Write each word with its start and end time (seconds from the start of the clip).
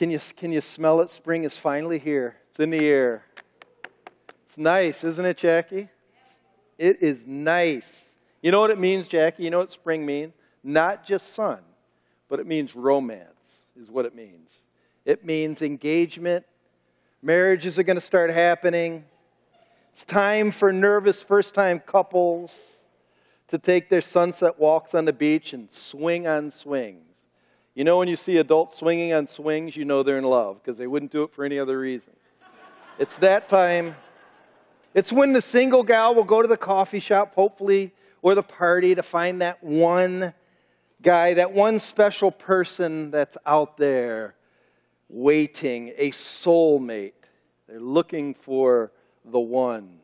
Can 0.00 0.10
you, 0.10 0.18
can 0.38 0.50
you 0.50 0.62
smell 0.62 1.02
it? 1.02 1.10
Spring 1.10 1.44
is 1.44 1.58
finally 1.58 1.98
here. 1.98 2.34
It's 2.48 2.58
in 2.58 2.70
the 2.70 2.86
air. 2.86 3.22
It's 4.46 4.56
nice, 4.56 5.04
isn't 5.04 5.26
it, 5.26 5.36
Jackie? 5.36 5.90
It 6.78 7.02
is 7.02 7.26
nice. 7.26 7.84
You 8.40 8.50
know 8.50 8.60
what 8.60 8.70
it 8.70 8.78
means, 8.78 9.08
Jackie? 9.08 9.42
You 9.42 9.50
know 9.50 9.58
what 9.58 9.70
spring 9.70 10.06
means? 10.06 10.32
Not 10.64 11.04
just 11.04 11.34
sun, 11.34 11.58
but 12.30 12.40
it 12.40 12.46
means 12.46 12.74
romance, 12.74 13.60
is 13.78 13.90
what 13.90 14.06
it 14.06 14.14
means. 14.14 14.60
It 15.04 15.22
means 15.22 15.60
engagement. 15.60 16.46
Marriages 17.20 17.78
are 17.78 17.82
going 17.82 17.98
to 17.98 18.00
start 18.00 18.30
happening. 18.30 19.04
It's 19.92 20.06
time 20.06 20.50
for 20.50 20.72
nervous 20.72 21.22
first 21.22 21.52
time 21.52 21.78
couples 21.78 22.56
to 23.48 23.58
take 23.58 23.90
their 23.90 24.00
sunset 24.00 24.58
walks 24.58 24.94
on 24.94 25.04
the 25.04 25.12
beach 25.12 25.52
and 25.52 25.70
swing 25.70 26.26
on 26.26 26.50
swings. 26.50 27.09
You 27.74 27.84
know, 27.84 27.98
when 27.98 28.08
you 28.08 28.16
see 28.16 28.38
adults 28.38 28.76
swinging 28.76 29.12
on 29.12 29.26
swings, 29.26 29.76
you 29.76 29.84
know 29.84 30.02
they're 30.02 30.18
in 30.18 30.24
love 30.24 30.60
because 30.62 30.76
they 30.76 30.86
wouldn't 30.86 31.12
do 31.12 31.22
it 31.22 31.32
for 31.32 31.44
any 31.44 31.58
other 31.58 31.78
reason. 31.78 32.12
It's 32.98 33.14
that 33.16 33.48
time. 33.48 33.94
It's 34.92 35.12
when 35.12 35.32
the 35.32 35.40
single 35.40 35.84
gal 35.84 36.14
will 36.14 36.24
go 36.24 36.42
to 36.42 36.48
the 36.48 36.56
coffee 36.56 36.98
shop, 36.98 37.34
hopefully, 37.34 37.92
or 38.22 38.34
the 38.34 38.42
party 38.42 38.94
to 38.94 39.02
find 39.02 39.40
that 39.40 39.62
one 39.62 40.34
guy, 41.00 41.34
that 41.34 41.52
one 41.52 41.78
special 41.78 42.30
person 42.30 43.10
that's 43.10 43.36
out 43.46 43.76
there 43.76 44.34
waiting, 45.08 45.92
a 45.96 46.10
soulmate. 46.10 47.12
They're 47.68 47.80
looking 47.80 48.34
for 48.34 48.92
the 49.24 49.40
one. 49.40 50.00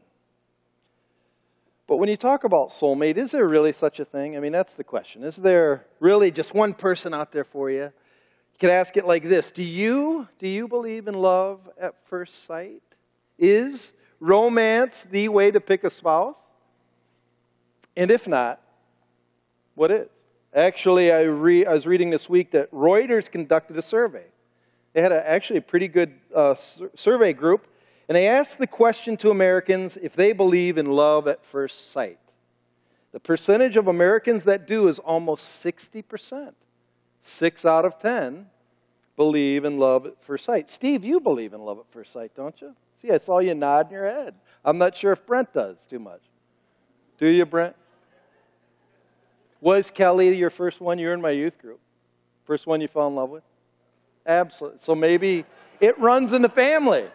But 1.86 1.96
when 1.96 2.08
you 2.08 2.16
talk 2.16 2.44
about 2.44 2.70
soulmate, 2.70 3.16
is 3.16 3.30
there 3.30 3.46
really 3.46 3.72
such 3.72 4.00
a 4.00 4.04
thing? 4.04 4.36
I 4.36 4.40
mean, 4.40 4.52
that's 4.52 4.74
the 4.74 4.84
question. 4.84 5.22
Is 5.22 5.36
there 5.36 5.86
really 6.00 6.30
just 6.30 6.52
one 6.52 6.74
person 6.74 7.14
out 7.14 7.30
there 7.30 7.44
for 7.44 7.70
you? 7.70 7.82
You 7.82 8.58
could 8.58 8.70
ask 8.70 8.96
it 8.96 9.06
like 9.06 9.22
this 9.22 9.50
Do 9.50 9.62
you, 9.62 10.26
do 10.38 10.48
you 10.48 10.66
believe 10.66 11.06
in 11.06 11.14
love 11.14 11.60
at 11.80 11.94
first 12.08 12.46
sight? 12.46 12.82
Is 13.38 13.92
romance 14.18 15.04
the 15.10 15.28
way 15.28 15.50
to 15.50 15.60
pick 15.60 15.84
a 15.84 15.90
spouse? 15.90 16.38
And 17.96 18.10
if 18.10 18.26
not, 18.26 18.60
what 19.74 19.90
is? 19.90 20.08
Actually, 20.54 21.12
I, 21.12 21.20
re, 21.22 21.66
I 21.66 21.72
was 21.72 21.86
reading 21.86 22.08
this 22.08 22.30
week 22.30 22.50
that 22.52 22.70
Reuters 22.72 23.30
conducted 23.30 23.76
a 23.76 23.82
survey. 23.82 24.24
They 24.94 25.02
had 25.02 25.12
a, 25.12 25.28
actually 25.28 25.58
a 25.58 25.62
pretty 25.62 25.86
good 25.86 26.14
uh, 26.34 26.54
survey 26.94 27.34
group 27.34 27.66
and 28.08 28.16
they 28.16 28.28
asked 28.28 28.58
the 28.58 28.66
question 28.66 29.16
to 29.18 29.30
Americans 29.30 29.96
if 30.00 30.14
they 30.14 30.32
believe 30.32 30.78
in 30.78 30.86
love 30.86 31.26
at 31.26 31.44
first 31.44 31.90
sight. 31.90 32.20
The 33.12 33.20
percentage 33.20 33.76
of 33.76 33.88
Americans 33.88 34.44
that 34.44 34.66
do 34.66 34.88
is 34.88 34.98
almost 34.98 35.64
60%. 35.64 36.52
Six 37.22 37.64
out 37.64 37.84
of 37.84 37.98
10 37.98 38.46
believe 39.16 39.64
in 39.64 39.78
love 39.78 40.06
at 40.06 40.22
first 40.22 40.44
sight. 40.44 40.70
Steve, 40.70 41.02
you 41.02 41.18
believe 41.18 41.54
in 41.54 41.60
love 41.60 41.78
at 41.78 41.90
first 41.90 42.12
sight, 42.12 42.32
don't 42.36 42.60
you? 42.60 42.74
See, 43.02 43.10
I 43.10 43.18
saw 43.18 43.38
you 43.38 43.54
nod 43.54 43.86
in 43.86 43.92
your 43.92 44.04
head. 44.04 44.34
I'm 44.64 44.78
not 44.78 44.94
sure 44.94 45.12
if 45.12 45.26
Brent 45.26 45.52
does 45.52 45.78
too 45.88 45.98
much. 45.98 46.20
Do 47.18 47.26
you, 47.26 47.46
Brent? 47.46 47.74
Was 49.60 49.90
Kelly 49.90 50.36
your 50.36 50.50
first 50.50 50.80
one? 50.80 50.98
You're 50.98 51.14
in 51.14 51.20
my 51.20 51.30
youth 51.30 51.58
group. 51.58 51.80
First 52.44 52.66
one 52.66 52.80
you 52.80 52.88
fell 52.88 53.08
in 53.08 53.14
love 53.14 53.30
with? 53.30 53.42
Absolutely. 54.26 54.78
So 54.82 54.94
maybe 54.94 55.44
it 55.80 55.98
runs 55.98 56.32
in 56.32 56.42
the 56.42 56.48
family. 56.48 57.06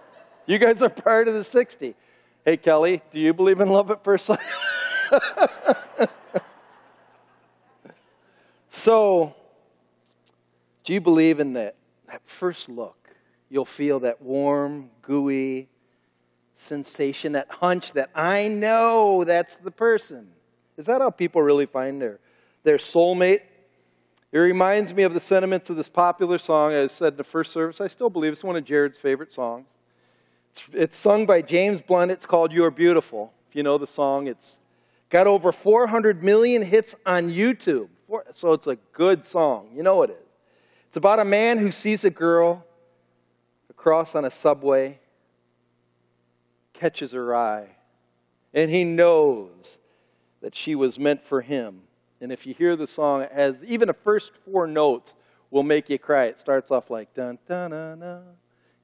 You 0.45 0.57
guys 0.57 0.81
are 0.81 0.89
part 0.89 1.27
of 1.27 1.33
the 1.33 1.43
60. 1.43 1.95
Hey, 2.43 2.57
Kelly, 2.57 3.01
do 3.11 3.19
you 3.19 3.33
believe 3.33 3.61
in 3.61 3.69
love 3.69 3.91
at 3.91 4.03
first 4.03 4.25
sight? 4.25 4.39
so, 8.69 9.35
do 10.83 10.93
you 10.93 11.01
believe 11.01 11.39
in 11.39 11.53
that, 11.53 11.75
that 12.07 12.21
first 12.25 12.69
look? 12.69 12.97
You'll 13.49 13.65
feel 13.65 13.99
that 13.99 14.21
warm, 14.21 14.89
gooey 15.01 15.67
sensation, 16.55 17.33
that 17.33 17.47
hunch 17.49 17.91
that 17.93 18.09
I 18.15 18.47
know 18.47 19.23
that's 19.23 19.57
the 19.57 19.71
person. 19.71 20.27
Is 20.77 20.87
that 20.87 21.01
how 21.01 21.11
people 21.11 21.41
really 21.41 21.67
find 21.67 22.01
their, 22.01 22.19
their 22.63 22.77
soulmate? 22.77 23.41
It 24.31 24.39
reminds 24.39 24.93
me 24.93 25.03
of 25.03 25.13
the 25.13 25.19
sentiments 25.19 25.69
of 25.69 25.75
this 25.75 25.89
popular 25.89 26.37
song, 26.37 26.71
as 26.71 26.91
I 26.91 26.95
said 26.95 27.13
in 27.13 27.17
the 27.17 27.23
first 27.23 27.51
service. 27.51 27.81
I 27.81 27.87
still 27.87 28.09
believe 28.09 28.31
it's 28.31 28.43
one 28.43 28.55
of 28.55 28.63
Jared's 28.63 28.97
favorite 28.97 29.33
songs. 29.33 29.67
It's, 30.51 30.65
it's 30.73 30.97
sung 30.97 31.25
by 31.25 31.41
James 31.41 31.81
Blunt. 31.81 32.11
It's 32.11 32.25
called 32.25 32.51
You're 32.51 32.71
Beautiful. 32.71 33.31
If 33.49 33.55
you 33.55 33.63
know 33.63 33.77
the 33.77 33.87
song, 33.87 34.27
it's 34.27 34.57
got 35.09 35.27
over 35.27 35.51
400 35.51 36.23
million 36.23 36.61
hits 36.61 36.93
on 37.05 37.29
YouTube. 37.29 37.87
So 38.33 38.51
it's 38.51 38.67
a 38.67 38.75
good 38.91 39.25
song. 39.25 39.69
You 39.73 39.83
know 39.83 40.01
it 40.03 40.09
is. 40.09 40.15
It's 40.87 40.97
about 40.97 41.19
a 41.19 41.25
man 41.25 41.57
who 41.57 41.71
sees 41.71 42.03
a 42.03 42.09
girl 42.09 42.65
across 43.69 44.13
on 44.13 44.25
a 44.25 44.31
subway, 44.31 44.99
catches 46.73 47.13
her 47.13 47.33
eye, 47.33 47.67
and 48.53 48.69
he 48.69 48.83
knows 48.83 49.79
that 50.41 50.53
she 50.53 50.75
was 50.75 50.99
meant 50.99 51.23
for 51.23 51.39
him. 51.39 51.79
And 52.19 52.29
if 52.31 52.45
you 52.45 52.53
hear 52.53 52.75
the 52.75 52.87
song, 52.87 53.25
has 53.33 53.55
even 53.65 53.87
the 53.87 53.93
first 53.93 54.33
four 54.43 54.67
notes 54.67 55.13
will 55.49 55.63
make 55.63 55.89
you 55.89 55.97
cry. 55.97 56.25
It 56.25 56.39
starts 56.41 56.71
off 56.71 56.89
like 56.89 57.13
dun 57.13 57.39
dun 57.47 57.71
dun 57.71 57.99
dun 57.99 58.23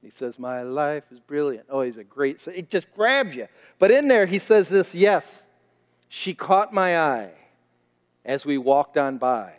he 0.02 0.10
says, 0.10 0.38
My 0.38 0.62
life 0.62 1.04
is 1.10 1.18
brilliant. 1.18 1.66
Oh, 1.68 1.82
he's 1.82 1.96
a 1.96 2.04
great. 2.04 2.40
So 2.40 2.50
it 2.50 2.70
just 2.70 2.92
grabs 2.94 3.34
you. 3.34 3.48
But 3.78 3.90
in 3.90 4.08
there, 4.08 4.26
he 4.26 4.38
says 4.38 4.68
this 4.68 4.94
Yes, 4.94 5.42
she 6.08 6.34
caught 6.34 6.72
my 6.72 6.98
eye 6.98 7.30
as 8.24 8.44
we 8.44 8.58
walked 8.58 8.96
on 8.96 9.18
by. 9.18 9.52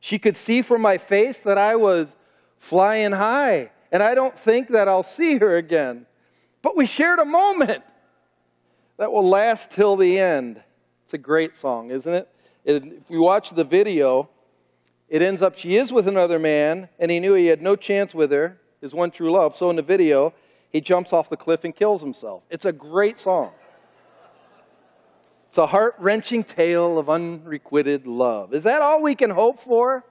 She 0.00 0.18
could 0.18 0.36
see 0.36 0.60
from 0.60 0.82
my 0.82 0.98
face 0.98 1.40
that 1.42 1.56
I 1.56 1.76
was 1.76 2.14
flying 2.58 3.12
high, 3.12 3.70
and 3.90 4.02
I 4.02 4.14
don't 4.14 4.38
think 4.38 4.68
that 4.70 4.86
I'll 4.86 5.02
see 5.02 5.38
her 5.38 5.56
again. 5.56 6.06
But 6.60 6.76
we 6.76 6.86
shared 6.86 7.18
a 7.18 7.24
moment 7.24 7.82
that 8.98 9.10
will 9.10 9.28
last 9.28 9.70
till 9.70 9.96
the 9.96 10.18
end. 10.18 10.62
It's 11.04 11.14
a 11.14 11.18
great 11.18 11.56
song, 11.56 11.90
isn't 11.90 12.12
it? 12.12 12.28
If 12.64 13.10
you 13.10 13.20
watch 13.20 13.50
the 13.50 13.64
video, 13.64 14.28
it 15.08 15.22
ends 15.22 15.42
up 15.42 15.56
she 15.56 15.76
is 15.76 15.92
with 15.92 16.08
another 16.08 16.38
man, 16.38 16.88
and 16.98 17.10
he 17.10 17.20
knew 17.20 17.34
he 17.34 17.46
had 17.46 17.62
no 17.62 17.76
chance 17.76 18.14
with 18.14 18.30
her 18.30 18.58
his 18.84 18.94
one 18.94 19.10
true 19.10 19.32
love. 19.32 19.56
So 19.56 19.70
in 19.70 19.76
the 19.76 19.82
video, 19.82 20.34
he 20.68 20.80
jumps 20.80 21.14
off 21.14 21.30
the 21.30 21.38
cliff 21.38 21.64
and 21.64 21.74
kills 21.74 22.02
himself. 22.02 22.42
It's 22.50 22.66
a 22.66 22.72
great 22.72 23.18
song. 23.18 23.50
It's 25.48 25.56
a 25.56 25.66
heart 25.66 25.94
wrenching 25.98 26.44
tale 26.44 26.98
of 26.98 27.08
unrequited 27.08 28.06
love. 28.06 28.52
Is 28.52 28.64
that 28.64 28.82
all 28.82 29.00
we 29.00 29.14
can 29.14 29.30
hope 29.30 29.58
for? 29.60 30.04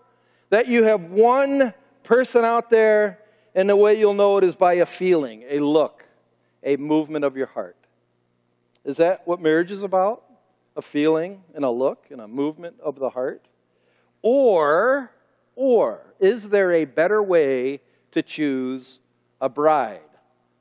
That 0.50 0.68
you 0.68 0.84
have 0.84 1.04
one 1.04 1.74
person 2.04 2.44
out 2.44 2.72
there, 2.72 3.20
and 3.54 3.70
the 3.70 3.76
way 3.76 4.00
you'll 4.00 4.16
know 4.16 4.38
it 4.38 4.44
is 4.44 4.56
by 4.56 4.76
a 4.76 4.86
feeling, 4.88 5.44
a 5.50 5.60
look, 5.60 6.04
a 6.64 6.76
movement 6.78 7.26
of 7.26 7.38
your 7.38 7.48
heart. 7.48 7.78
Is 8.86 8.98
that 8.98 9.22
what 9.28 9.40
marriage 9.40 9.72
is 9.72 9.84
about? 9.84 10.24
A 10.78 10.82
feeling 10.82 11.44
and 11.54 11.64
a 11.64 11.70
look 11.70 12.08
and 12.10 12.22
a 12.22 12.28
movement 12.28 12.80
of 12.82 12.98
the 12.98 13.10
heart? 13.10 13.46
Or, 14.24 15.12
or 15.56 16.02
is 16.20 16.50
there 16.50 16.72
a 16.72 16.86
better 16.86 17.22
way 17.22 17.82
to 18.14 18.22
choose 18.22 19.00
a 19.42 19.50
bride. 19.50 20.00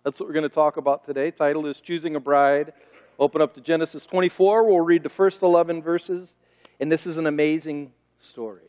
That's 0.04 0.18
what 0.18 0.28
we're 0.28 0.34
going 0.34 0.42
to 0.42 0.48
talk 0.48 0.76
about 0.76 1.06
today. 1.06 1.30
Title 1.30 1.66
is 1.66 1.80
Choosing 1.80 2.16
a 2.16 2.20
Bride. 2.20 2.72
Open 3.18 3.40
up 3.40 3.54
to 3.54 3.60
Genesis 3.60 4.04
24. 4.04 4.64
We'll 4.64 4.80
read 4.80 5.02
the 5.02 5.08
first 5.08 5.42
11 5.42 5.82
verses, 5.82 6.34
and 6.80 6.90
this 6.90 7.06
is 7.06 7.18
an 7.18 7.26
amazing 7.26 7.92
story. 8.18 8.64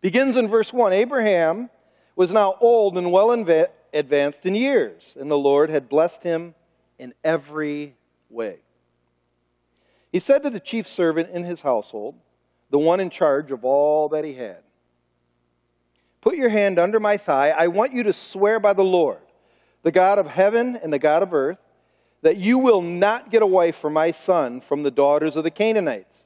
Begins 0.00 0.36
in 0.36 0.48
verse 0.48 0.72
1. 0.72 0.92
Abraham 0.92 1.70
was 2.16 2.32
now 2.32 2.56
old 2.60 2.98
and 2.98 3.12
well 3.12 3.30
advanced 3.30 4.46
in 4.46 4.54
years, 4.54 5.02
and 5.18 5.30
the 5.30 5.38
Lord 5.38 5.70
had 5.70 5.88
blessed 5.88 6.22
him 6.22 6.54
in 6.98 7.14
every 7.22 7.94
way. 8.30 8.56
He 10.10 10.18
said 10.18 10.42
to 10.42 10.50
the 10.50 10.60
chief 10.60 10.88
servant 10.88 11.30
in 11.30 11.44
his 11.44 11.60
household, 11.60 12.14
the 12.70 12.78
one 12.78 12.98
in 13.00 13.10
charge 13.10 13.50
of 13.50 13.64
all 13.64 14.08
that 14.08 14.24
he 14.24 14.34
had, 14.34 14.62
Put 16.20 16.36
your 16.36 16.48
hand 16.48 16.78
under 16.78 17.00
my 17.00 17.16
thigh. 17.16 17.50
I 17.50 17.68
want 17.68 17.92
you 17.92 18.02
to 18.04 18.12
swear 18.12 18.60
by 18.60 18.72
the 18.72 18.84
Lord, 18.84 19.18
the 19.82 19.92
God 19.92 20.18
of 20.18 20.26
heaven 20.26 20.76
and 20.76 20.92
the 20.92 20.98
God 20.98 21.22
of 21.22 21.32
earth, 21.32 21.58
that 22.22 22.36
you 22.36 22.58
will 22.58 22.82
not 22.82 23.30
get 23.30 23.42
a 23.42 23.46
wife 23.46 23.76
for 23.76 23.90
my 23.90 24.10
son 24.10 24.60
from 24.60 24.82
the 24.82 24.90
daughters 24.90 25.36
of 25.36 25.44
the 25.44 25.50
Canaanites, 25.50 26.24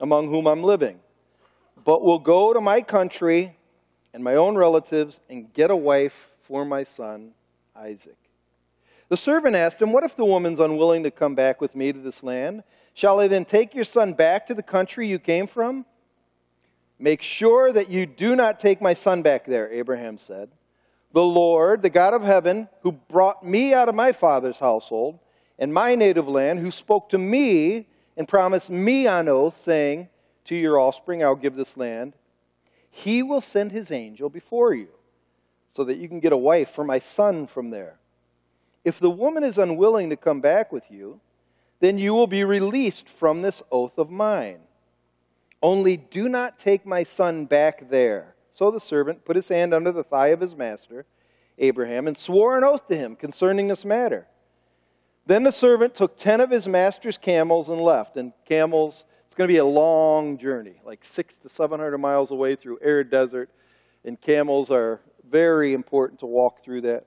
among 0.00 0.28
whom 0.28 0.46
I'm 0.46 0.62
living, 0.62 0.98
but 1.84 2.02
will 2.02 2.18
go 2.18 2.54
to 2.54 2.60
my 2.60 2.80
country 2.80 3.54
and 4.14 4.24
my 4.24 4.36
own 4.36 4.56
relatives 4.56 5.20
and 5.28 5.52
get 5.52 5.70
a 5.70 5.76
wife 5.76 6.30
for 6.42 6.64
my 6.64 6.84
son 6.84 7.32
Isaac. 7.76 8.16
The 9.08 9.16
servant 9.16 9.54
asked 9.54 9.80
him, 9.80 9.92
What 9.92 10.04
if 10.04 10.16
the 10.16 10.24
woman's 10.24 10.58
unwilling 10.58 11.02
to 11.04 11.10
come 11.10 11.34
back 11.34 11.60
with 11.60 11.76
me 11.76 11.92
to 11.92 11.98
this 11.98 12.22
land? 12.22 12.64
Shall 12.94 13.20
I 13.20 13.28
then 13.28 13.44
take 13.44 13.74
your 13.74 13.84
son 13.84 14.14
back 14.14 14.46
to 14.46 14.54
the 14.54 14.62
country 14.62 15.06
you 15.06 15.18
came 15.18 15.46
from? 15.46 15.84
Make 16.98 17.22
sure 17.22 17.72
that 17.72 17.90
you 17.90 18.06
do 18.06 18.36
not 18.36 18.60
take 18.60 18.80
my 18.80 18.94
son 18.94 19.22
back 19.22 19.44
there, 19.44 19.70
Abraham 19.70 20.16
said. 20.16 20.50
The 21.12 21.22
Lord, 21.22 21.82
the 21.82 21.90
God 21.90 22.14
of 22.14 22.22
heaven, 22.22 22.68
who 22.82 22.92
brought 22.92 23.44
me 23.44 23.74
out 23.74 23.88
of 23.88 23.94
my 23.94 24.12
father's 24.12 24.58
household 24.58 25.18
and 25.58 25.72
my 25.72 25.94
native 25.94 26.28
land, 26.28 26.58
who 26.58 26.70
spoke 26.70 27.08
to 27.10 27.18
me 27.18 27.86
and 28.16 28.28
promised 28.28 28.70
me 28.70 29.06
on 29.06 29.28
oath, 29.28 29.56
saying, 29.56 30.08
To 30.46 30.56
your 30.56 30.78
offspring 30.78 31.22
I'll 31.22 31.34
give 31.34 31.54
this 31.54 31.76
land, 31.76 32.14
he 32.90 33.22
will 33.22 33.42
send 33.42 33.72
his 33.72 33.92
angel 33.92 34.30
before 34.30 34.74
you 34.74 34.88
so 35.72 35.84
that 35.84 35.98
you 35.98 36.08
can 36.08 36.20
get 36.20 36.32
a 36.32 36.36
wife 36.36 36.70
for 36.70 36.84
my 36.84 36.98
son 36.98 37.46
from 37.46 37.68
there. 37.68 37.98
If 38.84 38.98
the 38.98 39.10
woman 39.10 39.44
is 39.44 39.58
unwilling 39.58 40.10
to 40.10 40.16
come 40.16 40.40
back 40.40 40.72
with 40.72 40.90
you, 40.90 41.20
then 41.80 41.98
you 41.98 42.14
will 42.14 42.26
be 42.26 42.44
released 42.44 43.08
from 43.08 43.42
this 43.42 43.62
oath 43.70 43.98
of 43.98 44.10
mine. 44.10 44.60
Only 45.62 45.96
do 45.96 46.28
not 46.28 46.58
take 46.58 46.86
my 46.86 47.02
son 47.02 47.46
back 47.46 47.88
there. 47.90 48.34
So 48.52 48.70
the 48.70 48.80
servant 48.80 49.24
put 49.24 49.36
his 49.36 49.48
hand 49.48 49.74
under 49.74 49.92
the 49.92 50.04
thigh 50.04 50.28
of 50.28 50.40
his 50.40 50.54
master, 50.54 51.06
Abraham, 51.58 52.06
and 52.06 52.16
swore 52.16 52.56
an 52.56 52.64
oath 52.64 52.86
to 52.88 52.96
him 52.96 53.16
concerning 53.16 53.68
this 53.68 53.84
matter. 53.84 54.26
Then 55.26 55.42
the 55.42 55.50
servant 55.50 55.94
took 55.94 56.16
ten 56.16 56.40
of 56.40 56.50
his 56.50 56.68
master's 56.68 57.18
camels 57.18 57.68
and 57.68 57.80
left. 57.80 58.16
And 58.16 58.32
camels, 58.46 59.04
it's 59.24 59.34
going 59.34 59.48
to 59.48 59.52
be 59.52 59.58
a 59.58 59.64
long 59.64 60.38
journey, 60.38 60.80
like 60.84 61.04
six 61.04 61.34
to 61.42 61.48
seven 61.48 61.80
hundred 61.80 61.98
miles 61.98 62.30
away 62.30 62.54
through 62.54 62.78
arid 62.80 63.10
desert. 63.10 63.50
And 64.04 64.20
camels 64.20 64.70
are 64.70 65.00
very 65.28 65.74
important 65.74 66.20
to 66.20 66.26
walk 66.26 66.62
through 66.62 66.82
that. 66.82 67.06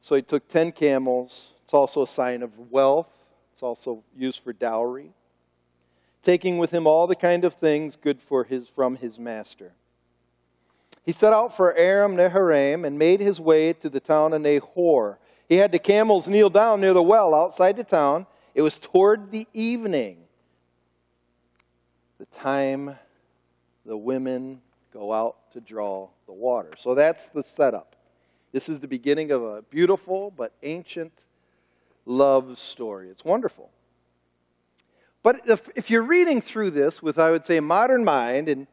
So 0.00 0.14
he 0.14 0.22
took 0.22 0.48
ten 0.48 0.70
camels. 0.70 1.48
It's 1.64 1.74
also 1.74 2.02
a 2.02 2.08
sign 2.08 2.42
of 2.42 2.56
wealth. 2.70 3.08
It's 3.52 3.62
also 3.62 4.04
used 4.16 4.44
for 4.44 4.52
dowry. 4.52 5.10
Taking 6.22 6.58
with 6.58 6.70
him 6.70 6.86
all 6.86 7.06
the 7.06 7.16
kind 7.16 7.44
of 7.44 7.54
things 7.54 7.96
good 7.96 8.20
for 8.20 8.44
his 8.44 8.68
from 8.68 8.96
his 8.96 9.18
master. 9.18 9.72
He 11.02 11.12
set 11.12 11.32
out 11.32 11.56
for 11.56 11.74
Aram 11.74 12.16
Naharaim 12.16 12.86
and 12.86 12.98
made 12.98 13.20
his 13.20 13.40
way 13.40 13.72
to 13.74 13.88
the 13.88 14.00
town 14.00 14.32
of 14.34 14.42
Nahor. 14.42 15.18
He 15.48 15.56
had 15.56 15.72
the 15.72 15.78
camels 15.78 16.28
kneel 16.28 16.50
down 16.50 16.80
near 16.80 16.92
the 16.92 17.02
well 17.02 17.34
outside 17.34 17.76
the 17.76 17.84
town. 17.84 18.26
It 18.54 18.62
was 18.62 18.78
toward 18.78 19.30
the 19.30 19.46
evening, 19.54 20.18
the 22.18 22.26
time 22.26 22.96
the 23.86 23.96
women 23.96 24.60
go 24.92 25.12
out 25.12 25.50
to 25.52 25.60
draw 25.60 26.08
the 26.26 26.32
water. 26.32 26.72
So 26.76 26.94
that's 26.94 27.28
the 27.28 27.42
setup. 27.42 27.96
This 28.52 28.68
is 28.68 28.80
the 28.80 28.88
beginning 28.88 29.30
of 29.30 29.42
a 29.42 29.62
beautiful 29.62 30.32
but 30.36 30.52
ancient 30.62 31.12
love 32.04 32.58
story. 32.58 33.08
It's 33.08 33.24
wonderful. 33.24 33.70
But 35.22 35.42
if, 35.46 35.68
if 35.74 35.90
you're 35.90 36.02
reading 36.02 36.40
through 36.40 36.70
this 36.70 37.02
with, 37.02 37.18
I 37.18 37.30
would 37.30 37.44
say, 37.44 37.58
a 37.58 37.62
modern 37.62 38.04
mind, 38.04 38.48
and 38.48 38.66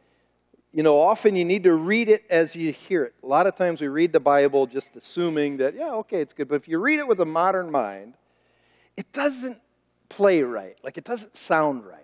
you 0.73 0.83
know, 0.83 0.99
often 0.99 1.35
you 1.35 1.45
need 1.45 1.63
to 1.63 1.73
read 1.73 2.09
it 2.09 2.23
as 2.29 2.55
you 2.55 2.71
hear 2.71 3.03
it. 3.05 3.13
A 3.23 3.25
lot 3.25 3.47
of 3.47 3.55
times 3.55 3.81
we 3.81 3.87
read 3.87 4.11
the 4.11 4.19
Bible 4.19 4.67
just 4.67 4.95
assuming 4.95 5.57
that, 5.57 5.75
yeah, 5.75 5.93
okay, 5.93 6.21
it's 6.21 6.33
good. 6.33 6.47
But 6.47 6.55
if 6.55 6.67
you 6.67 6.77
read 6.77 6.99
it 6.99 7.07
with 7.07 7.19
a 7.19 7.25
modern 7.25 7.71
mind, 7.71 8.13
it 8.95 9.11
doesn't 9.11 9.57
play 10.09 10.41
right. 10.41 10.77
Like 10.83 10.97
it 10.97 11.03
doesn't 11.03 11.35
sound 11.35 11.85
right. 11.85 12.03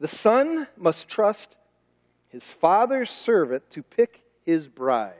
The 0.00 0.08
son 0.08 0.66
must 0.76 1.08
trust 1.08 1.56
his 2.28 2.50
father's 2.50 3.10
servant 3.10 3.68
to 3.70 3.82
pick 3.82 4.22
his 4.44 4.68
bride. 4.68 5.14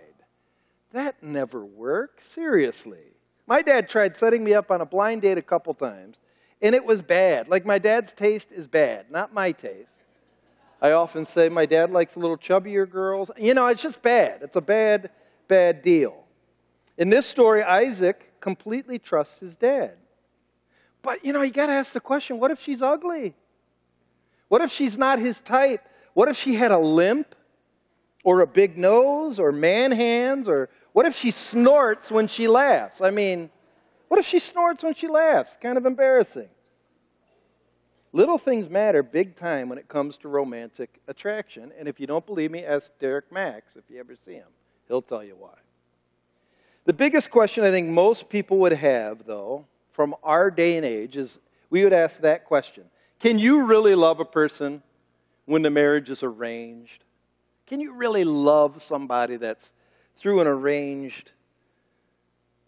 That 0.93 1.23
never 1.23 1.65
works. 1.65 2.25
Seriously. 2.35 2.99
My 3.47 3.63
dad 3.63 3.89
tried 3.89 4.17
setting 4.17 4.45
me 4.45 4.55
up 4.55 4.71
on 4.71 4.81
a 4.81 4.87
blind 4.87 5.23
date 5.23 5.39
a 5.39 5.43
couple 5.43 5.73
times, 5.73 6.19
and 6.61 6.75
it 6.75 6.85
was 6.85 7.01
bad. 7.01 7.49
Like 7.49 7.65
my 7.65 7.79
dad's 7.79 8.13
taste 8.13 8.49
is 8.53 8.67
bad, 8.67 9.11
not 9.11 9.33
my 9.33 9.53
taste. 9.53 9.91
I 10.81 10.93
often 10.93 11.25
say 11.25 11.49
my 11.49 11.67
dad 11.67 11.91
likes 11.91 12.17
a 12.17 12.21
little 12.21 12.37
chubbier 12.37 12.89
girls. 12.89 13.31
You 13.37 13.55
know, 13.55 13.67
it's 13.67 13.83
just 13.83 14.01
bad. 14.01 14.41
It's 14.43 14.57
a 14.57 14.61
bad, 14.61 15.11
bad 15.49 15.83
deal. 15.83 16.25
In 16.99 17.11
this 17.11 17.27
story, 17.27 17.63
Isaac 17.63 18.33
completely 18.41 18.99
trusts 18.99 19.41
his 19.41 19.57
dad. 19.57 19.93
But, 21.03 21.25
you 21.25 21.33
know, 21.33 21.43
you 21.43 21.53
got 21.53 21.67
to 21.67 21.73
ask 21.73 21.93
the 21.93 22.01
question 22.01 22.39
what 22.39 22.51
if 22.51 22.61
she's 22.61 22.83
ugly? 22.83 23.35
What 24.49 24.63
if 24.63 24.71
she's 24.71 24.97
not 24.97 25.19
his 25.19 25.41
type? 25.41 25.89
What 26.15 26.29
if 26.29 26.37
she 26.37 26.55
had 26.55 26.71
a 26.71 26.79
limp? 26.79 27.35
Or 28.25 28.41
a 28.41 28.47
big 28.47 28.77
nose? 28.77 29.39
Or 29.39 29.53
man 29.53 29.93
hands? 29.93 30.49
Or 30.49 30.69
what 30.93 31.07
if 31.07 31.15
she 31.15 31.31
snorts 31.31 32.11
when 32.11 32.27
she 32.27 32.49
laughs? 32.49 33.01
I 33.01 33.11
mean, 33.11 33.51
what 34.09 34.19
if 34.19 34.27
she 34.27 34.39
snorts 34.39 34.83
when 34.83 34.95
she 34.95 35.07
laughs? 35.07 35.57
Kind 35.61 35.79
of 35.79 35.87
embarrassing. 35.87 36.49
Little 38.13 38.39
things 38.39 38.69
matter 38.69 39.03
big 39.03 39.37
time 39.37 39.69
when 39.69 39.79
it 39.79 39.89
comes 39.89 40.17
to 40.19 40.29
romantic 40.29 40.99
attraction. 41.09 41.73
And 41.79 41.87
if 41.87 42.01
you 42.01 42.07
don't 42.07 42.25
believe 42.25 42.51
me, 42.51 42.65
ask 42.65 42.91
Derek 42.99 43.31
Max 43.31 43.77
if 43.77 43.85
you 43.91 44.01
ever 44.01 44.17
see 44.17 44.33
him. 44.33 44.49
He'll 44.89 45.03
tell 45.03 45.23
you 45.23 45.37
why. 45.39 45.55
The 46.87 46.95
biggest 46.95 47.31
question 47.31 47.65
I 47.65 47.71
think 47.71 47.89
most 47.89 48.31
people 48.31 48.59
would 48.61 48.73
have, 48.73 49.27
though, 49.27 49.67
from 49.93 50.15
our 50.23 50.51
day 50.51 50.79
and 50.79 50.87
age 50.87 51.19
is 51.19 51.39
we 51.69 51.85
would 51.85 51.93
ask 51.93 52.19
that 52.21 52.47
question 52.47 52.85
Can 53.21 53.39
you 53.39 53.63
really 53.65 53.95
love 53.95 54.21
a 54.21 54.25
person 54.25 54.83
when 55.45 55.61
the 55.61 55.71
marriage 55.71 56.09
is 56.09 56.23
arranged? 56.23 57.05
Can 57.67 57.81
you 57.81 57.93
really 57.93 58.25
love 58.25 58.83
somebody 58.83 59.37
that's 59.37 59.71
through 60.17 60.41
an 60.41 60.47
arranged 60.47 61.33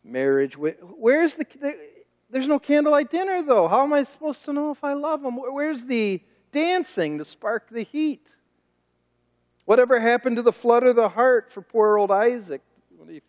marriage? 0.04 0.56
Where's 0.56 1.34
the, 1.34 1.46
there's 2.30 2.48
no 2.48 2.58
candlelight 2.58 3.10
dinner, 3.10 3.42
though. 3.42 3.68
How 3.68 3.82
am 3.82 3.92
I 3.92 4.04
supposed 4.04 4.44
to 4.44 4.52
know 4.52 4.70
if 4.70 4.82
I 4.84 4.92
love 4.92 5.24
him? 5.24 5.36
Where's 5.36 5.82
the 5.82 6.22
dancing 6.52 7.18
to 7.18 7.24
spark 7.24 7.68
the 7.70 7.82
heat? 7.82 8.28
Whatever 9.64 10.00
happened 10.00 10.36
to 10.36 10.42
the 10.42 10.52
flood 10.52 10.84
of 10.84 10.96
the 10.96 11.08
heart 11.08 11.52
for 11.52 11.62
poor 11.62 11.98
old 11.98 12.10
Isaac 12.10 12.62
when 12.96 13.08
he 13.08 13.22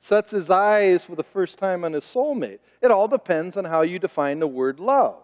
sets 0.00 0.30
his 0.30 0.50
eyes 0.50 1.04
for 1.04 1.16
the 1.16 1.22
first 1.22 1.58
time 1.58 1.84
on 1.84 1.92
his 1.92 2.04
soulmate? 2.04 2.60
It 2.80 2.90
all 2.90 3.08
depends 3.08 3.56
on 3.56 3.64
how 3.64 3.82
you 3.82 3.98
define 3.98 4.38
the 4.38 4.46
word 4.46 4.80
love. 4.80 5.22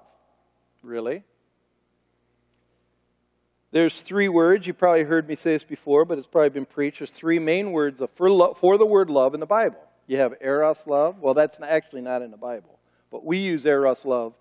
Really? 0.83 1.23
There's 3.71 4.01
three 4.01 4.29
words. 4.29 4.67
You 4.67 4.73
probably 4.73 5.03
heard 5.03 5.29
me 5.29 5.37
say 5.37 5.53
this 5.53 5.65
before, 5.65 6.05
but 6.05 6.17
it's 6.17 6.27
probably 6.27 6.51
been 6.51 6.67
preached. 6.67 7.01
There's 7.01 7.11
three 7.11 7.39
main 7.39 7.73
words 7.73 8.03
for, 8.15 8.55
for 8.55 8.79
the 8.79 8.87
word 8.87 9.11
love 9.11 9.35
in 9.35 9.41
the 9.41 9.47
Bible. 9.47 9.81
You 10.09 10.17
have 10.17 10.35
eros 10.41 10.85
love. 10.87 11.21
Well, 11.21 11.35
that's 11.35 11.61
actually 11.61 12.01
not 12.01 12.23
in 12.23 12.33
the 12.33 12.37
Bible. 12.37 12.79
But 13.13 13.25
we 13.25 13.39
use 13.39 13.65
eros 13.65 14.05
love 14.05 14.35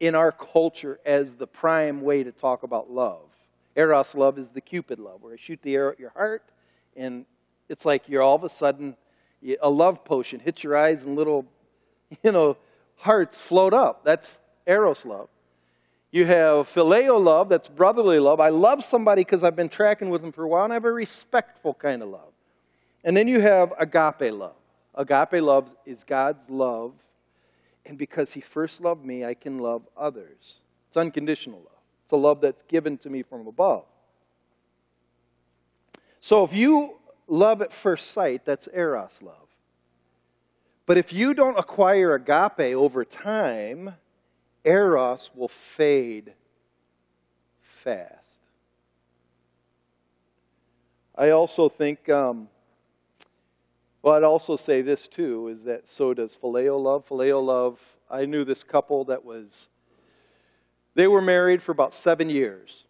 in 0.00 0.14
our 0.14 0.32
culture 0.32 0.98
as 1.06 1.34
the 1.34 1.46
prime 1.46 2.00
way 2.00 2.24
to 2.24 2.32
talk 2.32 2.64
about 2.64 2.90
love. 2.90 3.28
Eros 3.76 4.14
love 4.14 4.38
is 4.38 4.48
the 4.48 4.60
Cupid 4.60 4.98
love, 4.98 5.22
where 5.22 5.32
you 5.32 5.38
shoot 5.38 5.60
the 5.62 5.74
arrow 5.74 5.92
at 5.92 6.00
your 6.00 6.10
heart, 6.10 6.42
and 6.96 7.26
it's 7.68 7.84
like 7.84 8.08
you're 8.08 8.22
all 8.22 8.34
of 8.34 8.44
a 8.44 8.48
sudden, 8.48 8.96
a 9.60 9.68
love 9.68 10.02
potion 10.02 10.40
hits 10.40 10.64
your 10.64 10.76
eyes, 10.76 11.04
and 11.04 11.14
little, 11.14 11.44
you 12.22 12.32
know, 12.32 12.56
hearts 12.96 13.38
float 13.38 13.74
up. 13.74 14.02
That's 14.02 14.38
Eros 14.66 15.04
love. 15.04 15.28
You 16.10 16.24
have 16.24 16.72
phileo 16.72 17.22
love, 17.22 17.50
that's 17.50 17.68
brotherly 17.68 18.18
love. 18.18 18.40
I 18.40 18.48
love 18.48 18.82
somebody 18.82 19.22
because 19.22 19.44
I've 19.44 19.56
been 19.56 19.68
tracking 19.68 20.08
with 20.08 20.22
them 20.22 20.32
for 20.32 20.44
a 20.44 20.48
while, 20.48 20.64
and 20.64 20.72
I 20.72 20.76
have 20.76 20.86
a 20.86 20.92
respectful 20.92 21.74
kind 21.74 22.02
of 22.02 22.08
love. 22.08 22.32
And 23.04 23.14
then 23.14 23.28
you 23.28 23.40
have 23.40 23.74
agape 23.78 24.32
love. 24.32 24.54
Agape 24.96 25.42
love 25.42 25.74
is 25.84 26.04
God's 26.04 26.48
love 26.48 26.92
and 27.86 27.96
because 27.96 28.32
he 28.32 28.40
first 28.40 28.80
loved 28.80 29.04
me, 29.04 29.24
I 29.24 29.34
can 29.34 29.58
love 29.58 29.82
others. 29.96 30.60
It's 30.88 30.96
unconditional 30.96 31.60
love. 31.60 31.82
It's 32.02 32.12
a 32.12 32.16
love 32.16 32.40
that's 32.40 32.62
given 32.62 32.98
to 32.98 33.10
me 33.10 33.22
from 33.22 33.46
above. 33.46 33.84
So 36.20 36.42
if 36.44 36.52
you 36.52 36.96
love 37.28 37.62
at 37.62 37.72
first 37.72 38.10
sight, 38.10 38.44
that's 38.44 38.68
eros 38.74 39.16
love. 39.22 39.34
But 40.84 40.98
if 40.98 41.12
you 41.12 41.34
don't 41.34 41.58
acquire 41.58 42.14
agape 42.14 42.74
over 42.76 43.04
time, 43.04 43.94
eros 44.64 45.30
will 45.34 45.48
fade 45.48 46.32
fast. 47.60 48.12
I 51.14 51.30
also 51.30 51.68
think 51.68 52.08
um, 52.08 52.48
well, 54.06 54.14
I'd 54.14 54.22
also 54.22 54.54
say 54.54 54.82
this 54.82 55.08
too 55.08 55.48
is 55.48 55.64
that 55.64 55.88
so 55.88 56.14
does 56.14 56.38
phileo 56.40 56.80
love. 56.80 57.08
Phileo 57.08 57.44
love, 57.44 57.80
I 58.08 58.24
knew 58.24 58.44
this 58.44 58.62
couple 58.62 59.04
that 59.06 59.24
was, 59.24 59.68
they 60.94 61.08
were 61.08 61.20
married 61.20 61.60
for 61.60 61.72
about 61.72 61.92
seven 61.92 62.30
years. 62.30 62.84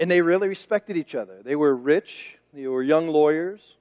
And 0.00 0.10
they 0.10 0.22
really 0.22 0.48
respected 0.48 0.96
each 0.96 1.14
other. 1.14 1.42
They 1.42 1.54
were 1.54 1.76
rich, 1.76 2.38
they 2.54 2.66
were 2.66 2.82
young 2.82 3.08
lawyers. 3.08 3.76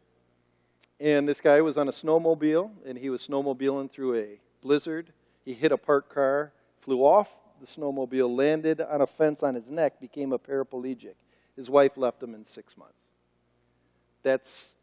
And 1.00 1.26
this 1.26 1.40
guy 1.40 1.62
was 1.62 1.78
on 1.78 1.88
a 1.88 1.92
snowmobile, 1.94 2.70
and 2.86 2.98
he 2.98 3.10
was 3.10 3.26
snowmobiling 3.26 3.90
through 3.90 4.20
a 4.20 4.40
blizzard. 4.62 5.14
He 5.46 5.54
hit 5.54 5.72
a 5.72 5.78
parked 5.78 6.14
car, 6.14 6.52
flew 6.82 7.00
off 7.00 7.34
the 7.62 7.66
snowmobile, 7.66 8.36
landed 8.36 8.82
on 8.82 9.00
a 9.00 9.08
fence 9.08 9.42
on 9.42 9.56
his 9.56 9.70
neck, 9.70 10.02
became 10.02 10.34
a 10.34 10.38
paraplegic. 10.38 11.16
His 11.56 11.70
wife 11.70 11.96
left 11.96 12.22
him 12.22 12.36
in 12.36 12.44
six 12.44 12.76
months. 12.76 13.04
That's 14.22 14.76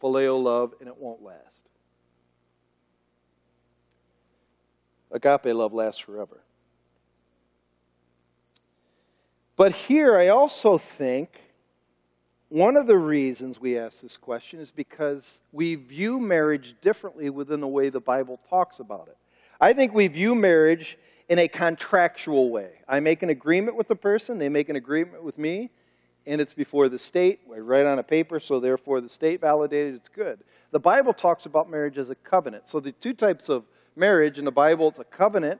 phileo 0.00 0.42
love, 0.42 0.74
and 0.80 0.88
it 0.88 0.96
won't 0.96 1.22
last. 1.22 1.68
Agape 5.10 5.54
love 5.54 5.72
lasts 5.72 6.00
forever. 6.00 6.40
But 9.56 9.72
here, 9.72 10.16
I 10.16 10.28
also 10.28 10.78
think 10.78 11.40
one 12.48 12.76
of 12.76 12.86
the 12.86 12.96
reasons 12.96 13.60
we 13.60 13.78
ask 13.78 14.00
this 14.00 14.16
question 14.16 14.60
is 14.60 14.70
because 14.70 15.40
we 15.52 15.74
view 15.74 16.18
marriage 16.18 16.76
differently 16.80 17.28
within 17.28 17.60
the 17.60 17.68
way 17.68 17.90
the 17.90 18.00
Bible 18.00 18.38
talks 18.48 18.78
about 18.78 19.08
it. 19.08 19.16
I 19.60 19.72
think 19.72 19.92
we 19.92 20.06
view 20.08 20.34
marriage 20.34 20.96
in 21.28 21.38
a 21.38 21.48
contractual 21.48 22.50
way. 22.50 22.70
I 22.88 23.00
make 23.00 23.22
an 23.22 23.30
agreement 23.30 23.76
with 23.76 23.88
the 23.88 23.96
person, 23.96 24.38
they 24.38 24.48
make 24.48 24.68
an 24.68 24.76
agreement 24.76 25.22
with 25.22 25.36
me, 25.36 25.70
and 26.28 26.42
it's 26.42 26.52
before 26.52 26.90
the 26.90 26.98
state. 26.98 27.40
We 27.48 27.58
write 27.58 27.86
on 27.86 27.98
a 27.98 28.02
paper, 28.02 28.38
so 28.38 28.60
therefore 28.60 29.00
the 29.00 29.08
state 29.08 29.40
validated 29.40 29.94
it's 29.94 30.10
good. 30.10 30.40
The 30.70 30.78
Bible 30.78 31.14
talks 31.14 31.46
about 31.46 31.70
marriage 31.70 31.96
as 31.96 32.10
a 32.10 32.14
covenant. 32.14 32.68
So 32.68 32.80
the 32.80 32.92
two 32.92 33.14
types 33.14 33.48
of 33.48 33.64
marriage 33.96 34.38
in 34.38 34.44
the 34.44 34.52
Bible, 34.52 34.88
it's 34.88 34.98
a 34.98 35.04
covenant, 35.04 35.58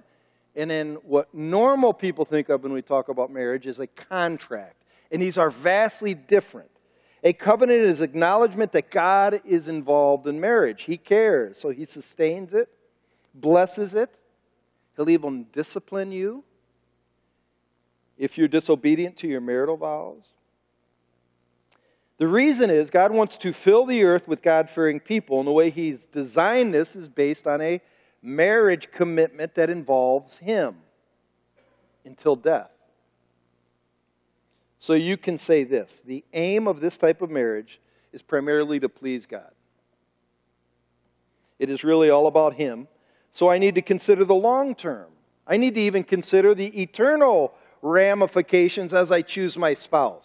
and 0.54 0.70
then 0.70 0.96
what 1.04 1.32
normal 1.34 1.94
people 1.94 2.26
think 2.26 2.50
of 2.50 2.62
when 2.62 2.72
we 2.72 2.82
talk 2.82 3.08
about 3.08 3.32
marriage 3.32 3.66
is 3.66 3.78
a 3.78 3.86
contract. 3.86 4.76
And 5.10 5.22
these 5.22 5.38
are 5.38 5.50
vastly 5.50 6.12
different. 6.12 6.70
A 7.24 7.32
covenant 7.32 7.80
is 7.80 8.02
acknowledgement 8.02 8.72
that 8.72 8.90
God 8.90 9.40
is 9.46 9.68
involved 9.68 10.26
in 10.26 10.38
marriage. 10.38 10.82
He 10.82 10.98
cares, 10.98 11.58
so 11.58 11.70
he 11.70 11.86
sustains 11.86 12.52
it, 12.52 12.68
blesses 13.34 13.94
it. 13.94 14.10
He'll 14.96 15.08
even 15.08 15.46
discipline 15.52 16.12
you 16.12 16.44
if 18.18 18.36
you're 18.36 18.48
disobedient 18.48 19.16
to 19.18 19.28
your 19.28 19.40
marital 19.40 19.78
vows. 19.78 20.34
The 22.18 22.26
reason 22.26 22.68
is 22.68 22.90
God 22.90 23.12
wants 23.12 23.36
to 23.38 23.52
fill 23.52 23.86
the 23.86 24.02
earth 24.02 24.26
with 24.26 24.42
God 24.42 24.68
fearing 24.68 24.98
people, 24.98 25.38
and 25.38 25.46
the 25.46 25.52
way 25.52 25.70
He's 25.70 26.06
designed 26.06 26.74
this 26.74 26.96
is 26.96 27.08
based 27.08 27.46
on 27.46 27.60
a 27.60 27.80
marriage 28.22 28.90
commitment 28.90 29.54
that 29.54 29.70
involves 29.70 30.36
Him 30.36 30.76
until 32.04 32.34
death. 32.34 32.70
So 34.80 34.94
you 34.94 35.16
can 35.16 35.38
say 35.38 35.64
this 35.64 36.02
the 36.04 36.24
aim 36.32 36.66
of 36.66 36.80
this 36.80 36.98
type 36.98 37.22
of 37.22 37.30
marriage 37.30 37.80
is 38.12 38.22
primarily 38.22 38.80
to 38.80 38.88
please 38.88 39.26
God. 39.26 39.52
It 41.60 41.70
is 41.70 41.84
really 41.84 42.10
all 42.10 42.26
about 42.26 42.54
Him. 42.54 42.88
So 43.32 43.48
I 43.48 43.58
need 43.58 43.76
to 43.76 43.82
consider 43.82 44.24
the 44.24 44.34
long 44.34 44.74
term. 44.74 45.06
I 45.46 45.56
need 45.56 45.76
to 45.76 45.80
even 45.80 46.02
consider 46.02 46.54
the 46.54 46.82
eternal 46.82 47.54
ramifications 47.80 48.92
as 48.92 49.12
I 49.12 49.22
choose 49.22 49.56
my 49.56 49.74
spouse. 49.74 50.24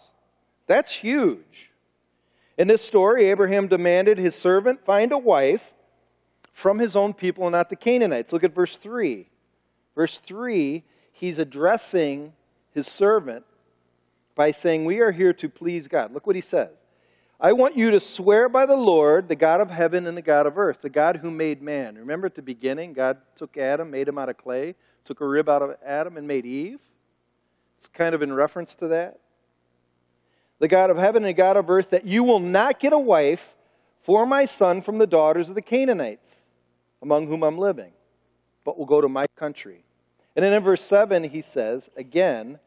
That's 0.66 0.92
huge. 0.92 1.70
In 2.56 2.68
this 2.68 2.82
story, 2.82 3.26
Abraham 3.26 3.66
demanded 3.66 4.18
his 4.18 4.34
servant 4.34 4.84
find 4.84 5.12
a 5.12 5.18
wife 5.18 5.72
from 6.52 6.78
his 6.78 6.94
own 6.94 7.12
people 7.12 7.44
and 7.44 7.52
not 7.52 7.68
the 7.68 7.76
Canaanites. 7.76 8.32
Look 8.32 8.44
at 8.44 8.54
verse 8.54 8.76
3. 8.76 9.28
Verse 9.94 10.18
3, 10.18 10.82
he's 11.12 11.38
addressing 11.38 12.32
his 12.72 12.86
servant 12.86 13.44
by 14.34 14.50
saying, 14.50 14.84
We 14.84 15.00
are 15.00 15.12
here 15.12 15.32
to 15.34 15.48
please 15.48 15.88
God. 15.88 16.12
Look 16.12 16.26
what 16.26 16.36
he 16.36 16.42
says. 16.42 16.70
I 17.40 17.52
want 17.52 17.76
you 17.76 17.90
to 17.90 18.00
swear 18.00 18.48
by 18.48 18.66
the 18.66 18.76
Lord, 18.76 19.28
the 19.28 19.36
God 19.36 19.60
of 19.60 19.68
heaven 19.70 20.06
and 20.06 20.16
the 20.16 20.22
God 20.22 20.46
of 20.46 20.56
earth, 20.56 20.78
the 20.80 20.88
God 20.88 21.16
who 21.16 21.30
made 21.30 21.60
man. 21.60 21.96
Remember 21.96 22.26
at 22.26 22.34
the 22.34 22.42
beginning, 22.42 22.92
God 22.92 23.18
took 23.36 23.56
Adam, 23.56 23.90
made 23.90 24.08
him 24.08 24.18
out 24.18 24.28
of 24.28 24.38
clay, 24.38 24.74
took 25.04 25.20
a 25.20 25.26
rib 25.26 25.48
out 25.48 25.62
of 25.62 25.76
Adam, 25.84 26.16
and 26.16 26.26
made 26.26 26.46
Eve? 26.46 26.80
It's 27.76 27.88
kind 27.88 28.14
of 28.14 28.22
in 28.22 28.32
reference 28.32 28.74
to 28.76 28.88
that. 28.88 29.18
The 30.60 30.68
God 30.68 30.90
of 30.90 30.96
heaven 30.96 31.24
and 31.24 31.36
God 31.36 31.56
of 31.56 31.68
earth, 31.68 31.90
that 31.90 32.06
you 32.06 32.24
will 32.24 32.40
not 32.40 32.80
get 32.80 32.92
a 32.92 32.98
wife 32.98 33.54
for 34.02 34.26
my 34.26 34.44
son 34.44 34.82
from 34.82 34.98
the 34.98 35.06
daughters 35.06 35.48
of 35.48 35.54
the 35.54 35.62
Canaanites, 35.62 36.32
among 37.02 37.26
whom 37.26 37.42
I'm 37.42 37.58
living, 37.58 37.92
but 38.64 38.78
will 38.78 38.86
go 38.86 39.00
to 39.00 39.08
my 39.08 39.26
country. 39.36 39.84
And 40.36 40.44
then 40.44 40.52
in 40.52 40.62
verse 40.62 40.82
7, 40.82 41.24
he 41.24 41.42
says, 41.42 41.90
again, 41.96 42.58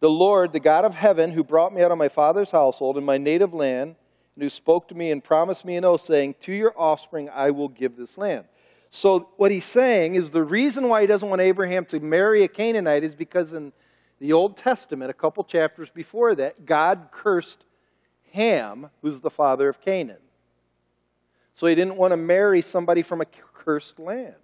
the 0.00 0.10
Lord, 0.10 0.52
the 0.52 0.60
God 0.60 0.84
of 0.84 0.94
heaven, 0.94 1.30
who 1.30 1.42
brought 1.42 1.74
me 1.74 1.82
out 1.82 1.90
of 1.90 1.98
my 1.98 2.08
father's 2.08 2.50
household 2.50 2.98
in 2.98 3.04
my 3.04 3.16
native 3.16 3.54
land, 3.54 3.96
and 4.34 4.42
who 4.42 4.50
spoke 4.50 4.88
to 4.88 4.94
me 4.94 5.10
and 5.10 5.24
promised 5.24 5.64
me 5.64 5.76
an 5.76 5.84
oath, 5.84 6.02
saying, 6.02 6.34
To 6.42 6.52
your 6.52 6.78
offspring 6.78 7.30
I 7.30 7.50
will 7.50 7.68
give 7.68 7.96
this 7.96 8.18
land. 8.18 8.44
So, 8.90 9.30
what 9.36 9.50
he's 9.50 9.64
saying 9.64 10.14
is 10.14 10.30
the 10.30 10.42
reason 10.42 10.88
why 10.88 11.00
he 11.00 11.06
doesn't 11.06 11.28
want 11.28 11.40
Abraham 11.40 11.86
to 11.86 12.00
marry 12.00 12.44
a 12.44 12.48
Canaanite 12.48 13.04
is 13.04 13.14
because 13.14 13.52
in 13.52 13.72
the 14.18 14.32
Old 14.32 14.56
Testament, 14.56 15.10
a 15.10 15.14
couple 15.14 15.44
chapters 15.44 15.90
before 15.90 16.34
that, 16.34 16.64
God 16.64 17.08
cursed 17.12 17.64
Ham, 18.32 18.88
who's 19.02 19.20
the 19.20 19.30
father 19.30 19.68
of 19.68 19.80
Canaan. 19.80 20.16
So, 21.54 21.66
he 21.66 21.74
didn't 21.74 21.96
want 21.96 22.12
to 22.12 22.18
marry 22.18 22.60
somebody 22.60 23.02
from 23.02 23.22
a 23.22 23.26
cursed 23.54 23.98
land. 23.98 24.34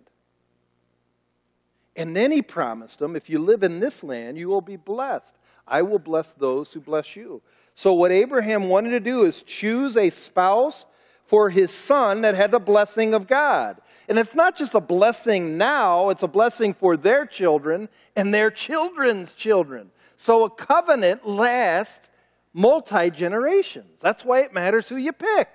And 1.95 2.17
then 2.17 2.33
he 2.33 2.41
promised 2.41 3.03
him, 3.03 3.17
if 3.17 3.29
you 3.29 3.39
live 3.39 3.63
in 3.63 3.81
this 3.81 4.03
land, 4.03 4.39
you 4.39 4.49
will 4.49 4.63
be 4.63 4.77
blessed. 4.77 5.35
I 5.69 5.83
will 5.83 5.99
bless 5.99 6.33
those 6.33 6.73
who 6.73 6.81
bless 6.81 7.15
you. 7.15 7.43
So, 7.75 7.93
what 7.93 8.13
Abraham 8.13 8.69
wanted 8.69 8.91
to 8.91 9.01
do 9.01 9.25
is 9.25 9.43
choose 9.43 9.97
a 9.97 10.09
spouse 10.09 10.87
for 11.27 11.51
his 11.51 11.71
son 11.71 12.23
that 12.23 12.35
had 12.35 12.51
the 12.51 12.59
blessing 12.59 13.15
of 13.15 13.27
God. 13.27 13.81
And 14.09 14.19
it's 14.19 14.35
not 14.35 14.57
just 14.57 14.75
a 14.75 14.81
blessing 14.81 15.57
now, 15.57 16.11
it's 16.11 16.23
a 16.23 16.29
blessing 16.29 16.75
for 16.75 16.97
their 16.97 17.25
children 17.27 17.89
and 18.17 18.33
their 18.33 18.51
children's 18.51 19.33
children. 19.33 19.91
So 20.17 20.45
a 20.45 20.51
covenant 20.51 21.27
lasts 21.27 22.11
multi 22.53 23.11
generations. 23.11 24.01
That's 24.01 24.25
why 24.25 24.41
it 24.41 24.53
matters 24.53 24.89
who 24.89 24.97
you 24.97 25.13
pick. 25.13 25.49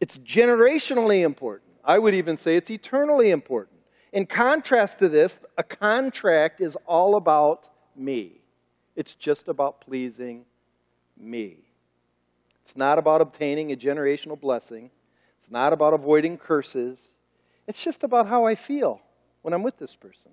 It's 0.00 0.18
generationally 0.18 1.24
important. 1.24 1.72
I 1.84 1.98
would 1.98 2.14
even 2.14 2.36
say 2.36 2.56
it's 2.56 2.70
eternally 2.70 3.30
important. 3.30 3.78
In 4.12 4.26
contrast 4.26 4.98
to 5.00 5.08
this, 5.08 5.38
a 5.56 5.62
contract 5.62 6.60
is 6.60 6.76
all 6.86 7.16
about 7.16 7.68
me. 7.96 8.40
It's 8.96 9.14
just 9.14 9.48
about 9.48 9.80
pleasing 9.80 10.44
me. 11.16 11.56
It's 12.62 12.76
not 12.76 12.98
about 12.98 13.20
obtaining 13.20 13.72
a 13.72 13.76
generational 13.76 14.38
blessing. 14.38 14.90
It's 15.48 15.52
not 15.54 15.72
about 15.72 15.94
avoiding 15.94 16.36
curses. 16.36 16.98
It's 17.66 17.82
just 17.82 18.04
about 18.04 18.26
how 18.26 18.44
I 18.44 18.54
feel 18.54 19.00
when 19.40 19.54
I'm 19.54 19.62
with 19.62 19.78
this 19.78 19.94
person. 19.94 20.30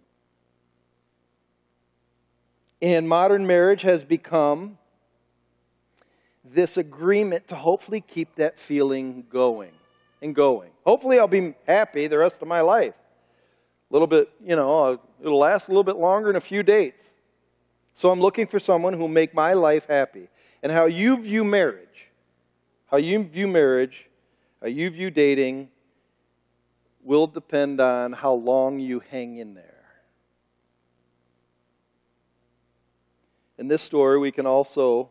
And 2.82 3.08
modern 3.08 3.48
marriage 3.48 3.82
has 3.84 4.04
become 4.04 4.78
this 6.44 6.76
agreement 6.76 7.48
to 7.48 7.56
hopefully 7.56 8.02
keep 8.02 8.36
that 8.36 8.60
feeling 8.60 9.26
going 9.30 9.72
and 10.22 10.36
going. 10.36 10.72
Hopefully, 10.86 11.18
I'll 11.18 11.30
be 11.30 11.56
happy 11.66 12.08
the 12.08 12.18
rest 12.18 12.42
of 12.42 12.50
my 12.50 12.60
life. 12.60 12.96
A 13.90 13.94
little 13.94 14.08
bit, 14.08 14.30
you 14.44 14.58
know, 14.58 14.84
uh, 14.84 14.98
it'll 15.22 15.40
last 15.40 15.70
a 15.70 15.72
little 15.72 15.86
bit 15.86 15.96
longer 15.96 16.28
than 16.28 16.36
a 16.36 16.42
few 16.42 16.62
dates. 16.62 17.10
So 17.94 18.12
I'm 18.12 18.20
looking 18.20 18.48
for 18.48 18.60
someone 18.60 18.92
who 18.92 19.00
will 19.00 19.08
make 19.08 19.34
my 19.34 19.54
life 19.54 19.86
happy. 19.88 20.28
And 20.62 20.74
how 20.74 20.88
you 20.88 21.22
view 21.22 21.46
marriage 21.46 22.10
how 22.88 22.98
you 22.98 23.24
view 23.24 23.48
marriage, 23.48 24.08
you 24.68 24.90
view 24.90 25.12
dating, 25.12 25.70
will 27.04 27.28
depend 27.28 27.80
on 27.80 28.14
how 28.14 28.34
long 28.34 28.80
you 28.80 29.00
hang 29.12 29.38
in 29.38 29.54
there. 29.54 29.84
In 33.58 33.68
this 33.68 33.82
story, 33.82 34.20
we 34.20 34.32
can 34.32 34.46
also 34.46 35.10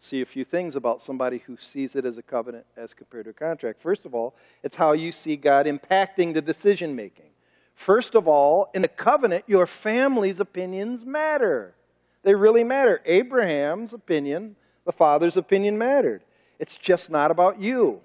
see 0.00 0.22
a 0.22 0.26
few 0.26 0.44
things 0.44 0.76
about 0.76 1.00
somebody 1.00 1.38
who 1.38 1.56
sees 1.58 1.94
it 1.94 2.04
as 2.04 2.18
a 2.18 2.22
covenant 2.22 2.66
as 2.76 2.94
compared 2.94 3.24
to 3.24 3.30
a 3.30 3.34
contract. 3.34 3.80
First 3.80 4.06
of 4.06 4.14
all, 4.14 4.34
it's 4.62 4.76
how 4.76 4.92
you 4.92 5.12
see 5.12 5.36
God 5.36 5.66
impacting 5.66 6.34
the 6.34 6.42
decision 6.42 6.96
making. 6.96 7.30
First 7.74 8.14
of 8.14 8.26
all, 8.26 8.70
in 8.74 8.84
a 8.84 8.88
covenant, 8.88 9.44
your 9.46 9.66
family's 9.66 10.40
opinions 10.40 11.06
matter. 11.06 11.74
They 12.22 12.34
really 12.34 12.64
matter. 12.64 13.00
Abraham's 13.06 13.92
opinion, 13.92 14.56
the 14.84 14.92
father's 14.92 15.36
opinion 15.36 15.78
mattered. 15.78 16.22
It's 16.58 16.76
just 16.76 17.08
not 17.08 17.30
about 17.30 17.60
you. 17.60 18.00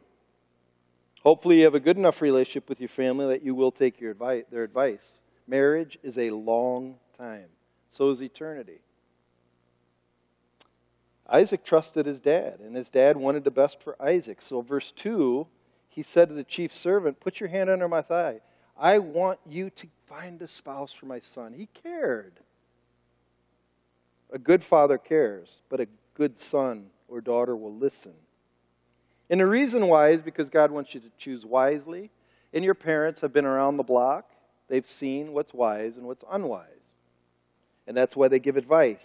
Hopefully, 1.25 1.57
you 1.57 1.63
have 1.63 1.73
a 1.73 1.79
good 1.79 1.97
enough 1.97 2.21
relationship 2.21 2.69
with 2.69 2.79
your 2.79 2.89
family 2.89 3.25
that 3.25 3.41
you 3.41 3.55
will 3.55 3.71
take 3.71 3.99
your 3.99 4.11
advice, 4.11 4.43
their 4.51 4.63
advice. 4.63 5.21
Marriage 5.47 5.97
is 6.03 6.19
a 6.19 6.29
long 6.29 6.97
time, 7.17 7.47
so 7.89 8.11
is 8.11 8.21
eternity. 8.21 8.79
Isaac 11.27 11.63
trusted 11.63 12.05
his 12.05 12.19
dad, 12.19 12.59
and 12.59 12.75
his 12.75 12.91
dad 12.91 13.17
wanted 13.17 13.43
the 13.43 13.49
best 13.49 13.81
for 13.81 13.99
Isaac. 13.99 14.39
So, 14.39 14.61
verse 14.61 14.91
2, 14.91 15.47
he 15.89 16.03
said 16.03 16.29
to 16.29 16.35
the 16.35 16.43
chief 16.43 16.75
servant, 16.75 17.19
Put 17.19 17.39
your 17.39 17.49
hand 17.49 17.71
under 17.71 17.87
my 17.87 18.03
thigh. 18.03 18.41
I 18.77 18.99
want 18.99 19.39
you 19.49 19.71
to 19.71 19.87
find 20.07 20.39
a 20.43 20.47
spouse 20.47 20.93
for 20.93 21.07
my 21.07 21.19
son. 21.19 21.53
He 21.53 21.69
cared. 21.81 22.33
A 24.31 24.37
good 24.37 24.63
father 24.63 24.99
cares, 24.99 25.57
but 25.69 25.79
a 25.79 25.87
good 26.13 26.37
son 26.37 26.91
or 27.07 27.19
daughter 27.19 27.55
will 27.55 27.73
listen. 27.73 28.13
And 29.29 29.39
the 29.39 29.47
reason 29.47 29.87
why 29.87 30.09
is 30.09 30.21
because 30.21 30.49
God 30.49 30.71
wants 30.71 30.93
you 30.93 30.99
to 30.99 31.09
choose 31.17 31.45
wisely. 31.45 32.11
And 32.53 32.63
your 32.63 32.73
parents 32.73 33.19
have 33.21 33.33
been 33.33 33.45
around 33.45 33.77
the 33.77 33.83
block, 33.83 34.31
they've 34.69 34.87
seen 34.87 35.33
what's 35.33 35.53
wise 35.53 35.97
and 35.97 36.07
what's 36.07 36.23
unwise. 36.31 36.69
And 37.85 37.95
that's 37.95 38.15
why 38.15 38.29
they 38.29 38.39
give 38.39 38.55
advice, 38.55 39.03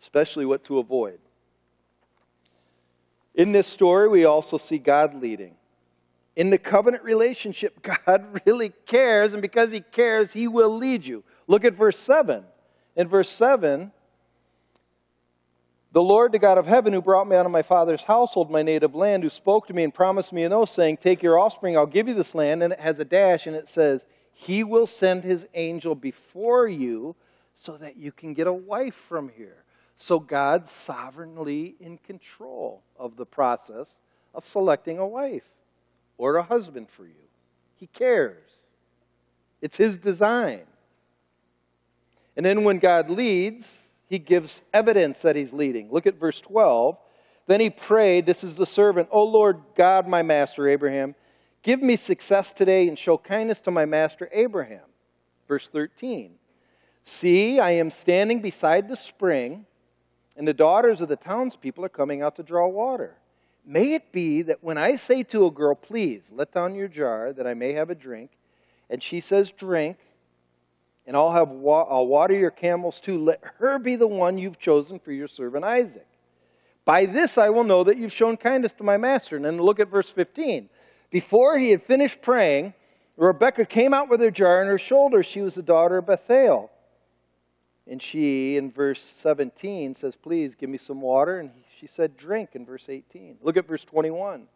especially 0.00 0.44
what 0.44 0.64
to 0.64 0.78
avoid. 0.78 1.18
In 3.36 3.52
this 3.52 3.68
story, 3.68 4.08
we 4.08 4.24
also 4.24 4.58
see 4.58 4.78
God 4.78 5.14
leading. 5.14 5.54
In 6.34 6.50
the 6.50 6.58
covenant 6.58 7.04
relationship, 7.04 7.80
God 8.06 8.40
really 8.44 8.72
cares, 8.86 9.32
and 9.32 9.40
because 9.40 9.70
He 9.70 9.80
cares, 9.80 10.32
He 10.32 10.48
will 10.48 10.76
lead 10.76 11.06
you. 11.06 11.22
Look 11.46 11.64
at 11.64 11.74
verse 11.74 11.98
7. 11.98 12.42
In 12.96 13.08
verse 13.08 13.30
7, 13.30 13.92
the 15.96 16.02
Lord, 16.02 16.32
the 16.32 16.38
God 16.38 16.58
of 16.58 16.66
heaven, 16.66 16.92
who 16.92 17.00
brought 17.00 17.26
me 17.26 17.36
out 17.36 17.46
of 17.46 17.52
my 17.52 17.62
father's 17.62 18.02
household, 18.02 18.50
my 18.50 18.62
native 18.62 18.94
land, 18.94 19.22
who 19.22 19.30
spoke 19.30 19.66
to 19.66 19.72
me 19.72 19.82
and 19.82 19.94
promised 19.94 20.30
me 20.30 20.44
an 20.44 20.52
oath, 20.52 20.68
saying, 20.68 20.98
Take 20.98 21.22
your 21.22 21.38
offspring, 21.38 21.74
I'll 21.74 21.86
give 21.86 22.06
you 22.06 22.12
this 22.12 22.34
land. 22.34 22.62
And 22.62 22.74
it 22.74 22.80
has 22.80 22.98
a 22.98 23.04
dash, 23.06 23.46
and 23.46 23.56
it 23.56 23.66
says, 23.66 24.04
He 24.34 24.62
will 24.62 24.86
send 24.86 25.24
His 25.24 25.46
angel 25.54 25.94
before 25.94 26.68
you 26.68 27.16
so 27.54 27.78
that 27.78 27.96
you 27.96 28.12
can 28.12 28.34
get 28.34 28.46
a 28.46 28.52
wife 28.52 28.94
from 29.08 29.30
here. 29.38 29.64
So 29.96 30.20
God's 30.20 30.70
sovereignly 30.70 31.76
in 31.80 31.96
control 31.96 32.82
of 32.98 33.16
the 33.16 33.24
process 33.24 33.88
of 34.34 34.44
selecting 34.44 34.98
a 34.98 35.06
wife 35.06 35.48
or 36.18 36.36
a 36.36 36.42
husband 36.42 36.90
for 36.90 37.06
you. 37.06 37.14
He 37.76 37.86
cares. 37.86 38.50
It's 39.62 39.78
His 39.78 39.96
design. 39.96 40.64
And 42.36 42.44
then 42.44 42.64
when 42.64 42.80
God 42.80 43.08
leads, 43.08 43.72
He 44.08 44.18
gives 44.18 44.62
evidence 44.72 45.22
that 45.22 45.36
He's 45.36 45.52
leading. 45.52 45.90
Look 45.90 46.06
at 46.06 46.20
verse 46.20 46.40
12. 46.40 46.96
Then 47.46 47.60
he 47.60 47.70
prayed, 47.70 48.26
This 48.26 48.42
is 48.42 48.56
the 48.56 48.66
servant, 48.66 49.08
O 49.12 49.22
Lord 49.22 49.60
God, 49.76 50.08
my 50.08 50.22
master 50.22 50.68
Abraham, 50.68 51.14
give 51.62 51.80
me 51.80 51.96
success 51.96 52.52
today 52.52 52.88
and 52.88 52.98
show 52.98 53.16
kindness 53.16 53.60
to 53.62 53.70
my 53.70 53.84
master 53.84 54.28
Abraham. 54.32 54.84
Verse 55.46 55.68
13. 55.68 56.34
See, 57.04 57.60
I 57.60 57.70
am 57.70 57.90
standing 57.90 58.40
beside 58.40 58.88
the 58.88 58.96
spring, 58.96 59.64
and 60.36 60.46
the 60.46 60.52
daughters 60.52 61.00
of 61.00 61.08
the 61.08 61.16
townspeople 61.16 61.84
are 61.84 61.88
coming 61.88 62.20
out 62.20 62.34
to 62.36 62.42
draw 62.42 62.66
water. 62.66 63.16
May 63.64 63.94
it 63.94 64.10
be 64.10 64.42
that 64.42 64.62
when 64.62 64.76
I 64.76 64.96
say 64.96 65.22
to 65.24 65.46
a 65.46 65.50
girl, 65.50 65.76
Please, 65.76 66.32
let 66.34 66.52
down 66.52 66.74
your 66.74 66.88
jar 66.88 67.32
that 67.32 67.46
I 67.46 67.54
may 67.54 67.74
have 67.74 67.90
a 67.90 67.94
drink, 67.94 68.30
and 68.90 69.00
she 69.00 69.20
says, 69.20 69.52
Drink, 69.52 69.98
and 71.06 71.16
I'll, 71.16 71.32
have 71.32 71.48
wa- 71.48 71.86
I'll 71.88 72.06
water 72.06 72.34
your 72.34 72.50
camels 72.50 73.00
too, 73.00 73.22
let 73.22 73.40
her 73.58 73.78
be 73.78 73.96
the 73.96 74.06
one 74.06 74.38
you've 74.38 74.58
chosen 74.58 74.98
for 74.98 75.12
your 75.12 75.28
servant 75.28 75.64
Isaac. 75.64 76.06
By 76.84 77.06
this 77.06 77.36
I 77.36 77.50
will 77.50 77.64
know 77.64 77.84
that 77.84 77.96
you've 77.96 78.12
shown 78.12 78.36
kindness 78.36 78.72
to 78.74 78.84
my 78.84 78.96
master. 78.96 79.36
And 79.36 79.44
then 79.44 79.58
look 79.58 79.80
at 79.80 79.88
verse 79.88 80.10
15. 80.10 80.68
Before 81.10 81.58
he 81.58 81.70
had 81.70 81.82
finished 81.82 82.22
praying, 82.22 82.74
Rebekah 83.16 83.66
came 83.66 83.94
out 83.94 84.08
with 84.08 84.20
her 84.20 84.30
jar 84.30 84.60
on 84.60 84.68
her 84.68 84.78
shoulder. 84.78 85.22
She 85.22 85.40
was 85.40 85.54
the 85.54 85.62
daughter 85.62 85.98
of 85.98 86.06
Bethuel. 86.06 86.70
And 87.88 88.02
she, 88.02 88.56
in 88.56 88.72
verse 88.72 89.00
17, 89.00 89.94
says, 89.94 90.16
Please 90.16 90.54
give 90.54 90.68
me 90.68 90.78
some 90.78 91.00
water. 91.00 91.38
And 91.38 91.50
she 91.78 91.86
said, 91.86 92.16
Drink, 92.16 92.50
in 92.54 92.66
verse 92.66 92.88
18. 92.88 93.38
Look 93.42 93.56
at 93.56 93.66
verse 93.66 93.84
21. 93.84 94.46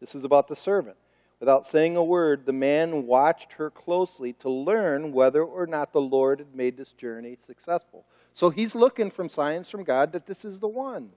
This 0.00 0.14
is 0.14 0.24
about 0.24 0.46
the 0.48 0.56
servant. 0.56 0.96
Without 1.44 1.66
saying 1.66 1.94
a 1.94 2.02
word, 2.02 2.46
the 2.46 2.54
man 2.54 3.06
watched 3.06 3.52
her 3.52 3.68
closely 3.68 4.32
to 4.32 4.48
learn 4.48 5.12
whether 5.12 5.44
or 5.44 5.66
not 5.66 5.92
the 5.92 6.00
Lord 6.00 6.38
had 6.38 6.54
made 6.54 6.74
this 6.74 6.92
journey 6.92 7.36
successful. 7.46 8.06
So 8.32 8.48
he's 8.48 8.74
looking 8.74 9.10
from 9.10 9.28
signs 9.28 9.68
from 9.68 9.84
God 9.84 10.12
that 10.12 10.24
this 10.24 10.46
is 10.46 10.58
the 10.58 10.68
one. 10.68 11.10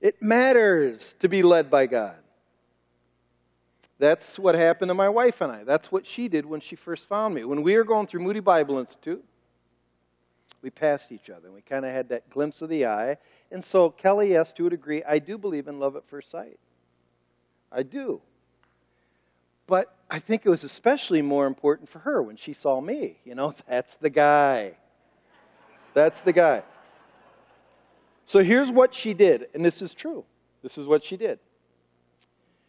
It 0.00 0.22
matters 0.22 1.12
to 1.18 1.28
be 1.28 1.42
led 1.42 1.72
by 1.72 1.86
God. 1.86 2.14
That's 3.98 4.38
what 4.38 4.54
happened 4.54 4.90
to 4.90 4.94
my 4.94 5.08
wife 5.08 5.40
and 5.40 5.50
I. 5.50 5.64
That's 5.64 5.90
what 5.90 6.06
she 6.06 6.28
did 6.28 6.46
when 6.46 6.60
she 6.60 6.76
first 6.76 7.08
found 7.08 7.34
me. 7.34 7.42
When 7.42 7.64
we 7.64 7.76
were 7.76 7.82
going 7.82 8.06
through 8.06 8.20
Moody 8.20 8.38
Bible 8.38 8.78
Institute, 8.78 9.24
we 10.62 10.70
passed 10.70 11.10
each 11.10 11.30
other. 11.30 11.46
And 11.46 11.54
we 11.56 11.62
kind 11.62 11.84
of 11.84 11.90
had 11.90 12.10
that 12.10 12.30
glimpse 12.30 12.62
of 12.62 12.68
the 12.68 12.86
eye. 12.86 13.16
And 13.50 13.64
so 13.64 13.90
Kelly, 13.90 14.30
yes, 14.30 14.52
to 14.52 14.68
a 14.68 14.70
degree, 14.70 15.02
I 15.02 15.18
do 15.18 15.36
believe 15.36 15.66
in 15.66 15.80
love 15.80 15.96
at 15.96 16.06
first 16.06 16.30
sight. 16.30 16.60
I 17.72 17.82
do. 17.82 18.20
But 19.66 19.92
I 20.10 20.20
think 20.20 20.42
it 20.44 20.48
was 20.48 20.64
especially 20.64 21.22
more 21.22 21.46
important 21.46 21.88
for 21.88 21.98
her 22.00 22.22
when 22.22 22.36
she 22.36 22.52
saw 22.52 22.80
me. 22.80 23.18
You 23.24 23.34
know, 23.34 23.54
that's 23.68 23.94
the 23.96 24.10
guy. 24.10 24.72
That's 25.94 26.20
the 26.20 26.32
guy. 26.32 26.62
So 28.26 28.40
here's 28.40 28.70
what 28.70 28.94
she 28.94 29.14
did, 29.14 29.46
and 29.54 29.64
this 29.64 29.82
is 29.82 29.94
true. 29.94 30.24
This 30.62 30.78
is 30.78 30.86
what 30.86 31.04
she 31.04 31.16
did. 31.16 31.38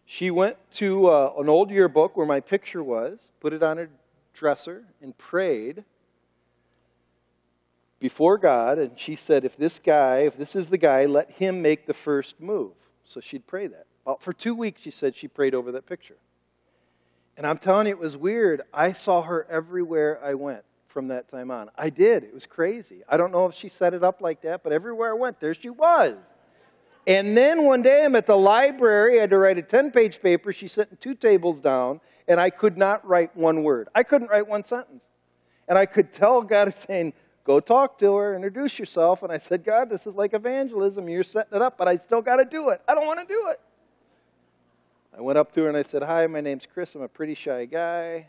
She 0.05 0.31
went 0.31 0.55
to 0.75 1.07
uh, 1.07 1.33
an 1.37 1.49
old 1.49 1.69
yearbook 1.69 2.15
where 2.15 2.27
my 2.27 2.39
picture 2.39 2.83
was, 2.83 3.31
put 3.41 3.53
it 3.53 3.63
on 3.63 3.77
her 3.77 3.89
dresser, 4.33 4.83
and 5.01 5.17
prayed 5.17 5.83
before 7.99 8.37
God, 8.37 8.77
and 8.77 8.97
she 8.97 9.15
said, 9.15 9.43
If 9.43 9.57
this 9.57 9.79
guy, 9.83 10.19
if 10.19 10.37
this 10.37 10.55
is 10.55 10.67
the 10.67 10.77
guy, 10.77 11.05
let 11.05 11.31
him 11.31 11.61
make 11.61 11.87
the 11.87 11.93
first 11.93 12.39
move. 12.39 12.71
So 13.03 13.19
she'd 13.19 13.47
pray 13.47 13.67
that. 13.67 13.85
Well, 14.05 14.17
for 14.19 14.33
two 14.33 14.53
weeks, 14.55 14.81
she 14.81 14.91
said 14.91 15.15
she 15.15 15.27
prayed 15.27 15.55
over 15.55 15.73
that 15.73 15.85
picture. 15.87 16.15
And 17.37 17.45
I'm 17.45 17.59
telling 17.59 17.87
you, 17.87 17.93
it 17.93 17.99
was 17.99 18.17
weird. 18.17 18.63
I 18.73 18.91
saw 18.91 19.21
her 19.21 19.45
everywhere 19.49 20.19
I 20.23 20.33
went 20.33 20.63
from 20.87 21.07
that 21.09 21.29
time 21.29 21.51
on. 21.51 21.69
I 21.77 21.91
did. 21.91 22.23
It 22.23 22.33
was 22.33 22.47
crazy. 22.47 23.03
I 23.07 23.15
don't 23.15 23.31
know 23.31 23.45
if 23.45 23.53
she 23.53 23.69
set 23.69 23.93
it 23.93 24.03
up 24.03 24.21
like 24.21 24.41
that, 24.41 24.63
but 24.63 24.73
everywhere 24.73 25.11
I 25.11 25.13
went, 25.13 25.39
there 25.39 25.53
she 25.53 25.69
was. 25.69 26.15
And 27.05 27.37
then 27.37 27.63
one 27.63 27.83
day 27.83 28.03
I'm 28.03 28.15
at 28.15 28.25
the 28.25 28.35
library. 28.35 29.19
I 29.19 29.21
had 29.21 29.29
to 29.29 29.37
write 29.37 29.59
a 29.59 29.61
10 29.61 29.91
page 29.91 30.19
paper. 30.19 30.51
She's 30.51 30.73
sitting 30.73 30.97
two 30.99 31.13
tables 31.13 31.61
down, 31.61 32.01
and 32.27 32.39
I 32.39 32.49
could 32.49 32.77
not 32.77 33.07
write 33.07 33.37
one 33.37 33.63
word. 33.63 33.87
I 33.93 34.01
couldn't 34.01 34.29
write 34.29 34.47
one 34.47 34.63
sentence. 34.63 35.03
And 35.67 35.77
I 35.77 35.85
could 35.85 36.11
tell 36.11 36.41
God 36.41 36.69
is 36.69 36.75
saying, 36.87 37.13
Go 37.45 37.61
talk 37.61 37.97
to 37.99 38.13
her, 38.17 38.35
introduce 38.35 38.77
yourself. 38.77 39.23
And 39.23 39.31
I 39.31 39.37
said, 39.37 39.63
God, 39.63 39.89
this 39.89 40.05
is 40.05 40.15
like 40.15 40.33
evangelism. 40.33 41.07
You're 41.07 41.23
setting 41.23 41.55
it 41.55 41.61
up, 41.61 41.77
but 41.77 41.87
I 41.87 41.95
still 41.95 42.21
got 42.21 42.37
to 42.37 42.45
do 42.45 42.69
it. 42.69 42.81
I 42.89 42.93
don't 42.93 43.07
want 43.07 43.25
to 43.25 43.33
do 43.33 43.47
it. 43.47 43.61
I 45.17 45.21
went 45.21 45.39
up 45.39 45.51
to 45.53 45.63
her 45.63 45.67
and 45.67 45.75
I 45.75 45.81
said, 45.81 46.03
Hi, 46.03 46.27
my 46.27 46.41
name's 46.41 46.67
Chris. 46.71 46.93
I'm 46.93 47.01
a 47.01 47.07
pretty 47.07 47.33
shy 47.33 47.65
guy. 47.65 48.27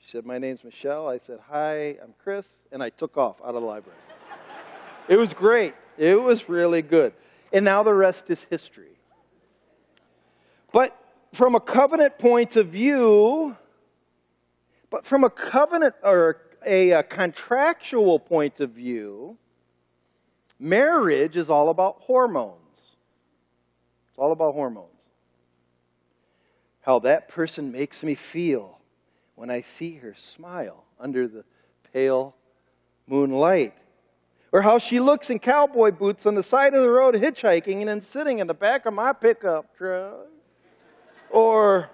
She 0.00 0.10
said, 0.10 0.26
My 0.26 0.36
name's 0.36 0.62
Michelle. 0.62 1.08
I 1.08 1.16
said, 1.16 1.38
Hi, 1.48 1.96
I'm 2.02 2.12
Chris. 2.22 2.44
And 2.72 2.82
I 2.82 2.90
took 2.90 3.16
off 3.16 3.40
out 3.40 3.54
of 3.54 3.62
the 3.62 3.66
library. 3.66 3.98
it 5.08 5.16
was 5.16 5.32
great. 5.32 5.74
It 5.96 6.20
was 6.20 6.46
really 6.48 6.82
good. 6.82 7.14
And 7.54 7.64
now 7.64 7.82
the 7.82 7.94
rest 7.94 8.24
is 8.28 8.42
history. 8.50 8.98
But 10.72 10.94
from 11.32 11.54
a 11.54 11.60
covenant 11.60 12.18
point 12.18 12.56
of 12.56 12.68
view, 12.68 13.56
but 14.90 15.06
from 15.06 15.24
a 15.24 15.30
covenant 15.30 15.94
or 16.02 16.36
a, 16.66 16.90
a 16.90 17.02
contractual 17.02 18.18
point 18.18 18.60
of 18.60 18.72
view, 18.72 19.38
marriage 20.58 21.36
is 21.36 21.48
all 21.48 21.70
about 21.70 21.96
hormones. 22.00 22.58
It's 24.10 24.18
all 24.18 24.32
about 24.32 24.52
hormones. 24.52 24.91
How 26.82 26.98
that 27.00 27.28
person 27.28 27.72
makes 27.72 28.02
me 28.02 28.14
feel 28.14 28.78
when 29.36 29.50
I 29.50 29.62
see 29.62 29.94
her 29.94 30.14
smile 30.16 30.84
under 31.00 31.26
the 31.26 31.44
pale 31.92 32.34
moonlight. 33.06 33.74
Or 34.52 34.60
how 34.60 34.78
she 34.78 35.00
looks 35.00 35.30
in 35.30 35.38
cowboy 35.38 35.92
boots 35.92 36.26
on 36.26 36.34
the 36.34 36.42
side 36.42 36.74
of 36.74 36.82
the 36.82 36.90
road 36.90 37.14
hitchhiking 37.14 37.78
and 37.78 37.88
then 37.88 38.02
sitting 38.02 38.40
in 38.40 38.46
the 38.46 38.54
back 38.54 38.84
of 38.84 38.92
my 38.92 39.12
pickup 39.12 39.76
truck. 39.76 40.26
Or 41.30 41.88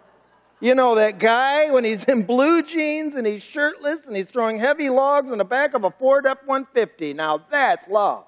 you 0.61 0.75
know, 0.75 0.97
that 0.97 1.21
guy 1.21 1.71
when 1.71 1.85
he's 1.85 2.03
in 2.05 2.25
blue 2.25 2.63
jeans 2.63 3.15
and 3.15 3.27
he's 3.27 3.43
shirtless 3.43 4.07
and 4.07 4.17
he's 4.17 4.29
throwing 4.29 4.59
heavy 4.59 4.91
logs 4.91 5.31
in 5.31 5.39
the 5.39 5.45
back 5.45 5.75
of 5.75 5.85
a 5.85 5.91
Ford 5.91 6.27
F 6.27 6.39
150. 6.47 7.15
Now 7.15 7.45
that's 7.51 7.87
love. 7.89 8.25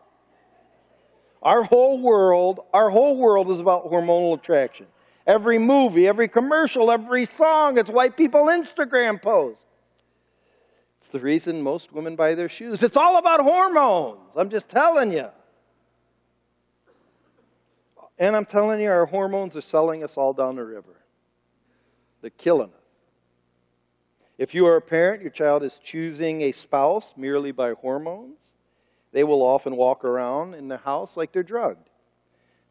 Our 1.42 1.62
whole 1.62 2.00
world, 2.00 2.60
our 2.72 2.90
whole 2.90 3.16
world 3.16 3.50
is 3.50 3.58
about 3.58 3.90
hormonal 3.90 4.38
attraction. 4.38 4.86
Every 5.26 5.58
movie, 5.58 6.06
every 6.06 6.28
commercial, 6.28 6.90
every 6.90 7.26
song, 7.26 7.78
it's 7.78 7.90
why 7.90 8.08
people 8.08 8.46
Instagram 8.46 9.20
post. 9.20 9.60
It's 11.00 11.08
the 11.08 11.20
reason 11.20 11.62
most 11.62 11.92
women 11.92 12.16
buy 12.16 12.34
their 12.34 12.48
shoes. 12.48 12.82
It's 12.82 12.96
all 12.96 13.18
about 13.18 13.40
hormones. 13.40 14.36
I'm 14.36 14.50
just 14.50 14.68
telling 14.68 15.12
you. 15.12 15.28
And 18.18 18.36
I'm 18.36 18.44
telling 18.44 18.80
you, 18.80 18.90
our 18.90 19.06
hormones 19.06 19.56
are 19.56 19.62
selling 19.62 20.04
us 20.04 20.16
all 20.16 20.32
down 20.32 20.56
the 20.56 20.64
river. 20.64 20.96
They're 22.20 22.30
killing 22.30 22.68
us. 22.68 22.74
If 24.40 24.54
you 24.54 24.66
are 24.66 24.76
a 24.76 24.80
parent, 24.80 25.20
your 25.20 25.30
child 25.30 25.62
is 25.62 25.78
choosing 25.78 26.42
a 26.42 26.52
spouse 26.52 27.12
merely 27.14 27.52
by 27.52 27.74
hormones. 27.74 28.38
They 29.12 29.22
will 29.22 29.42
often 29.42 29.76
walk 29.76 30.02
around 30.02 30.54
in 30.54 30.66
the 30.66 30.78
house 30.78 31.14
like 31.14 31.30
they're 31.30 31.42
drugged. 31.42 31.89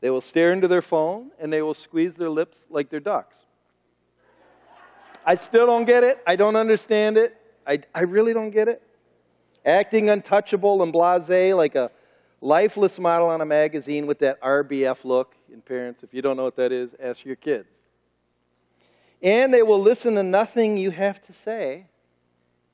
They 0.01 0.09
will 0.09 0.21
stare 0.21 0.53
into 0.53 0.67
their 0.67 0.81
phone 0.81 1.31
and 1.39 1.51
they 1.51 1.61
will 1.61 1.73
squeeze 1.73 2.13
their 2.13 2.29
lips 2.29 2.63
like 2.69 2.89
they're 2.89 2.99
ducks. 2.99 3.37
I 5.25 5.35
still 5.35 5.65
don't 5.65 5.85
get 5.85 6.03
it. 6.03 6.23
I 6.25 6.35
don't 6.35 6.55
understand 6.55 7.17
it. 7.17 7.35
I, 7.67 7.81
I 7.93 8.01
really 8.01 8.33
don't 8.33 8.51
get 8.51 8.67
it. 8.67 8.81
Acting 9.65 10.09
untouchable 10.09 10.81
and 10.81 10.91
blase 10.93 11.53
like 11.53 11.75
a 11.75 11.91
lifeless 12.41 12.97
model 12.97 13.27
on 13.27 13.41
a 13.41 13.45
magazine 13.45 14.07
with 14.07 14.19
that 14.19 14.41
RBF 14.41 15.03
look. 15.03 15.35
And 15.51 15.63
parents, 15.63 16.03
if 16.03 16.13
you 16.13 16.21
don't 16.21 16.37
know 16.37 16.43
what 16.43 16.55
that 16.55 16.71
is, 16.71 16.95
ask 16.99 17.25
your 17.25 17.35
kids. 17.35 17.67
And 19.21 19.53
they 19.53 19.61
will 19.61 19.81
listen 19.81 20.15
to 20.15 20.23
nothing 20.23 20.77
you 20.77 20.91
have 20.91 21.21
to 21.23 21.33
say. 21.33 21.85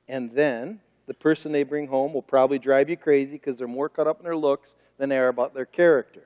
And 0.08 0.32
then 0.32 0.80
the 1.08 1.14
person 1.14 1.52
they 1.52 1.64
bring 1.64 1.88
home 1.88 2.14
will 2.14 2.22
probably 2.22 2.60
drive 2.60 2.90
you 2.90 2.98
crazy 2.98 3.34
because 3.34 3.58
they're 3.58 3.68
more 3.68 3.90
caught 3.90 4.08
up 4.08 4.20
in 4.20 4.24
their 4.24 4.38
looks 4.38 4.76
than 4.98 5.10
they 5.10 5.18
are 5.18 5.30
about 5.30 5.54
their 5.54 5.66
character. 5.66 6.22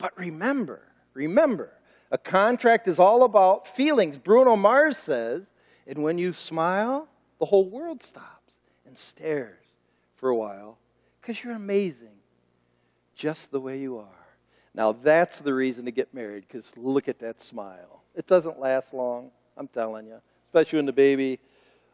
But 0.00 0.18
remember, 0.18 0.80
remember, 1.12 1.70
a 2.10 2.16
contract 2.16 2.88
is 2.88 2.98
all 2.98 3.22
about 3.22 3.68
feelings. 3.76 4.16
Bruno 4.16 4.56
Mars 4.56 4.96
says, 4.96 5.42
and 5.86 6.02
when 6.02 6.16
you 6.16 6.32
smile, 6.32 7.06
the 7.38 7.44
whole 7.44 7.68
world 7.68 8.02
stops 8.02 8.54
and 8.86 8.96
stares 8.96 9.62
for 10.16 10.30
a 10.30 10.36
while 10.36 10.78
because 11.20 11.42
you're 11.44 11.54
amazing 11.54 12.08
just 13.14 13.50
the 13.50 13.60
way 13.60 13.78
you 13.78 13.98
are. 13.98 14.06
Now, 14.74 14.92
that's 14.92 15.38
the 15.38 15.52
reason 15.52 15.84
to 15.84 15.90
get 15.90 16.14
married 16.14 16.44
because 16.48 16.72
look 16.76 17.08
at 17.08 17.18
that 17.18 17.42
smile. 17.42 18.02
It 18.14 18.26
doesn't 18.26 18.58
last 18.58 18.94
long. 18.94 19.30
I'm 19.56 19.68
telling 19.68 20.06
you. 20.06 20.20
Especially 20.46 20.78
when 20.78 20.86
the 20.86 20.92
baby 20.92 21.38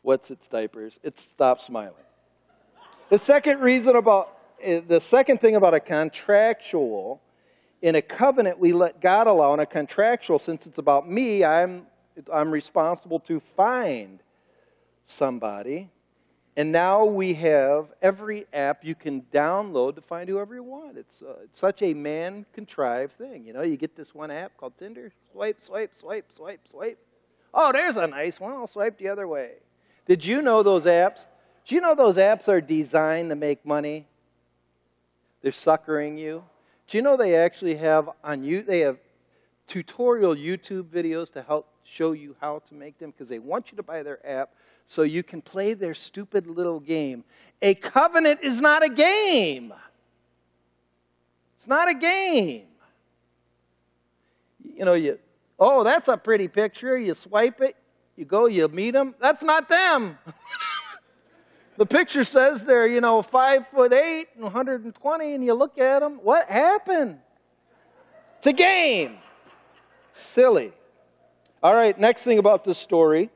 wets 0.04 0.30
its 0.30 0.46
diapers. 0.46 0.92
It 1.02 1.18
stops 1.18 1.66
smiling. 1.66 1.94
The 3.10 3.18
second 3.18 3.60
reason 3.60 3.96
about 3.96 4.36
eh, 4.62 4.80
the 4.86 5.00
second 5.00 5.40
thing 5.40 5.56
about 5.56 5.74
a 5.74 5.80
contractual 5.80 7.20
in 7.82 7.94
a 7.94 8.02
covenant 8.02 8.58
we 8.58 8.72
let 8.72 9.00
God 9.00 9.26
allow 9.26 9.54
in 9.54 9.60
a 9.60 9.66
contractual 9.66 10.38
since 10.38 10.66
it's 10.66 10.78
about 10.78 11.08
me 11.08 11.44
I'm 11.44 11.86
I'm 12.32 12.50
responsible 12.50 13.20
to 13.20 13.40
find 13.40 14.20
somebody 15.04 15.90
and 16.56 16.72
now 16.72 17.04
we 17.04 17.34
have 17.34 17.88
every 18.00 18.46
app 18.54 18.82
you 18.82 18.94
can 18.94 19.20
download 19.32 19.96
to 19.96 20.00
find 20.00 20.26
whoever 20.26 20.54
you 20.54 20.62
want. 20.62 20.96
It's, 20.96 21.20
uh, 21.20 21.34
it's 21.44 21.58
such 21.58 21.82
a 21.82 21.92
man 21.92 22.46
contrived 22.54 23.18
thing. 23.18 23.44
You 23.46 23.52
know, 23.52 23.60
you 23.60 23.76
get 23.76 23.94
this 23.94 24.14
one 24.14 24.30
app 24.30 24.56
called 24.56 24.72
Tinder, 24.78 25.12
swipe, 25.32 25.60
swipe, 25.60 25.94
swipe, 25.94 26.32
swipe, 26.32 26.66
swipe. 26.66 26.98
Oh, 27.52 27.72
there's 27.72 27.98
a 27.98 28.06
nice 28.06 28.40
one. 28.40 28.52
I'll 28.52 28.66
swipe 28.66 28.96
the 28.96 29.08
other 29.08 29.28
way. 29.28 29.50
Did 30.06 30.24
you 30.24 30.40
know 30.40 30.62
those 30.62 30.86
apps? 30.86 31.26
Do 31.66 31.74
you 31.74 31.82
know 31.82 31.94
those 31.94 32.16
apps 32.16 32.48
are 32.48 32.62
designed 32.62 33.28
to 33.28 33.36
make 33.36 33.66
money? 33.66 34.06
They're 35.42 35.52
suckering 35.52 36.16
you. 36.16 36.42
Do 36.88 36.98
you 36.98 37.02
know 37.02 37.16
they 37.16 37.36
actually 37.36 37.74
have 37.76 38.10
on 38.22 38.44
you 38.44 38.62
they 38.62 38.80
have 38.80 38.98
tutorial 39.66 40.34
YouTube 40.34 40.84
videos 40.84 41.32
to 41.32 41.42
help 41.42 41.68
show 41.84 42.12
you 42.12 42.36
how 42.40 42.60
to 42.68 42.74
make 42.74 42.98
them 42.98 43.10
because 43.10 43.28
they 43.28 43.38
want 43.38 43.70
you 43.70 43.76
to 43.76 43.82
buy 43.82 44.02
their 44.02 44.24
app 44.26 44.50
so 44.86 45.02
you 45.02 45.22
can 45.22 45.42
play 45.42 45.74
their 45.74 45.94
stupid 45.94 46.46
little 46.46 46.80
game. 46.80 47.24
A 47.62 47.74
covenant 47.74 48.40
is 48.42 48.60
not 48.60 48.84
a 48.84 48.88
game. 48.88 49.72
It's 51.58 51.66
not 51.66 51.88
a 51.88 51.94
game. 51.94 52.66
You 54.62 54.84
know, 54.84 54.94
you, 54.94 55.18
oh, 55.58 55.82
that's 55.82 56.08
a 56.08 56.16
pretty 56.16 56.48
picture. 56.48 56.96
You 56.96 57.14
swipe 57.14 57.60
it, 57.60 57.76
you 58.16 58.24
go, 58.24 58.46
you 58.46 58.68
meet 58.68 58.92
them. 58.92 59.14
That's 59.20 59.42
not 59.42 59.68
them. 59.68 60.18
the 61.76 61.86
picture 61.86 62.24
says 62.24 62.62
they're, 62.62 62.86
you 62.86 63.00
know, 63.00 63.22
five 63.22 63.66
foot 63.68 63.92
eight 63.92 64.28
and 64.34 64.42
120, 64.44 65.34
and 65.34 65.44
you 65.44 65.54
look 65.54 65.78
at 65.78 66.00
them. 66.00 66.20
What 66.22 66.48
happened? 66.48 67.18
It's 68.38 68.46
a 68.46 68.52
game. 68.52 69.16
Silly. 70.12 70.72
All 71.62 71.74
right, 71.74 71.98
next 71.98 72.22
thing 72.22 72.38
about 72.38 72.64
this 72.64 72.78
story 72.78 73.30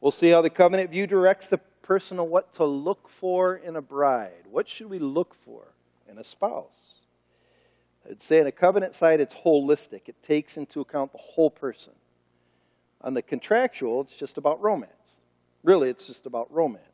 We'll 0.00 0.12
see 0.12 0.28
how 0.28 0.42
the 0.42 0.50
covenant 0.50 0.90
view 0.90 1.06
directs 1.06 1.48
the 1.48 1.58
person 1.82 2.20
on 2.20 2.30
what 2.30 2.52
to 2.54 2.64
look 2.64 3.08
for 3.08 3.56
in 3.56 3.76
a 3.76 3.82
bride. 3.82 4.44
What 4.50 4.68
should 4.68 4.88
we 4.88 4.98
look 4.98 5.34
for 5.44 5.66
in 6.08 6.18
a 6.18 6.24
spouse? 6.24 7.00
I'd 8.08 8.22
say 8.22 8.40
on 8.40 8.46
a 8.46 8.52
covenant 8.52 8.94
side, 8.94 9.20
it's 9.20 9.34
holistic. 9.34 10.02
It 10.06 10.22
takes 10.22 10.56
into 10.56 10.80
account 10.80 11.12
the 11.12 11.18
whole 11.18 11.50
person. 11.50 11.92
On 13.02 13.12
the 13.12 13.22
contractual, 13.22 14.02
it's 14.02 14.14
just 14.14 14.38
about 14.38 14.62
romance. 14.62 14.92
Really, 15.62 15.88
it's 15.90 16.06
just 16.06 16.26
about 16.26 16.52
romance. 16.52 16.84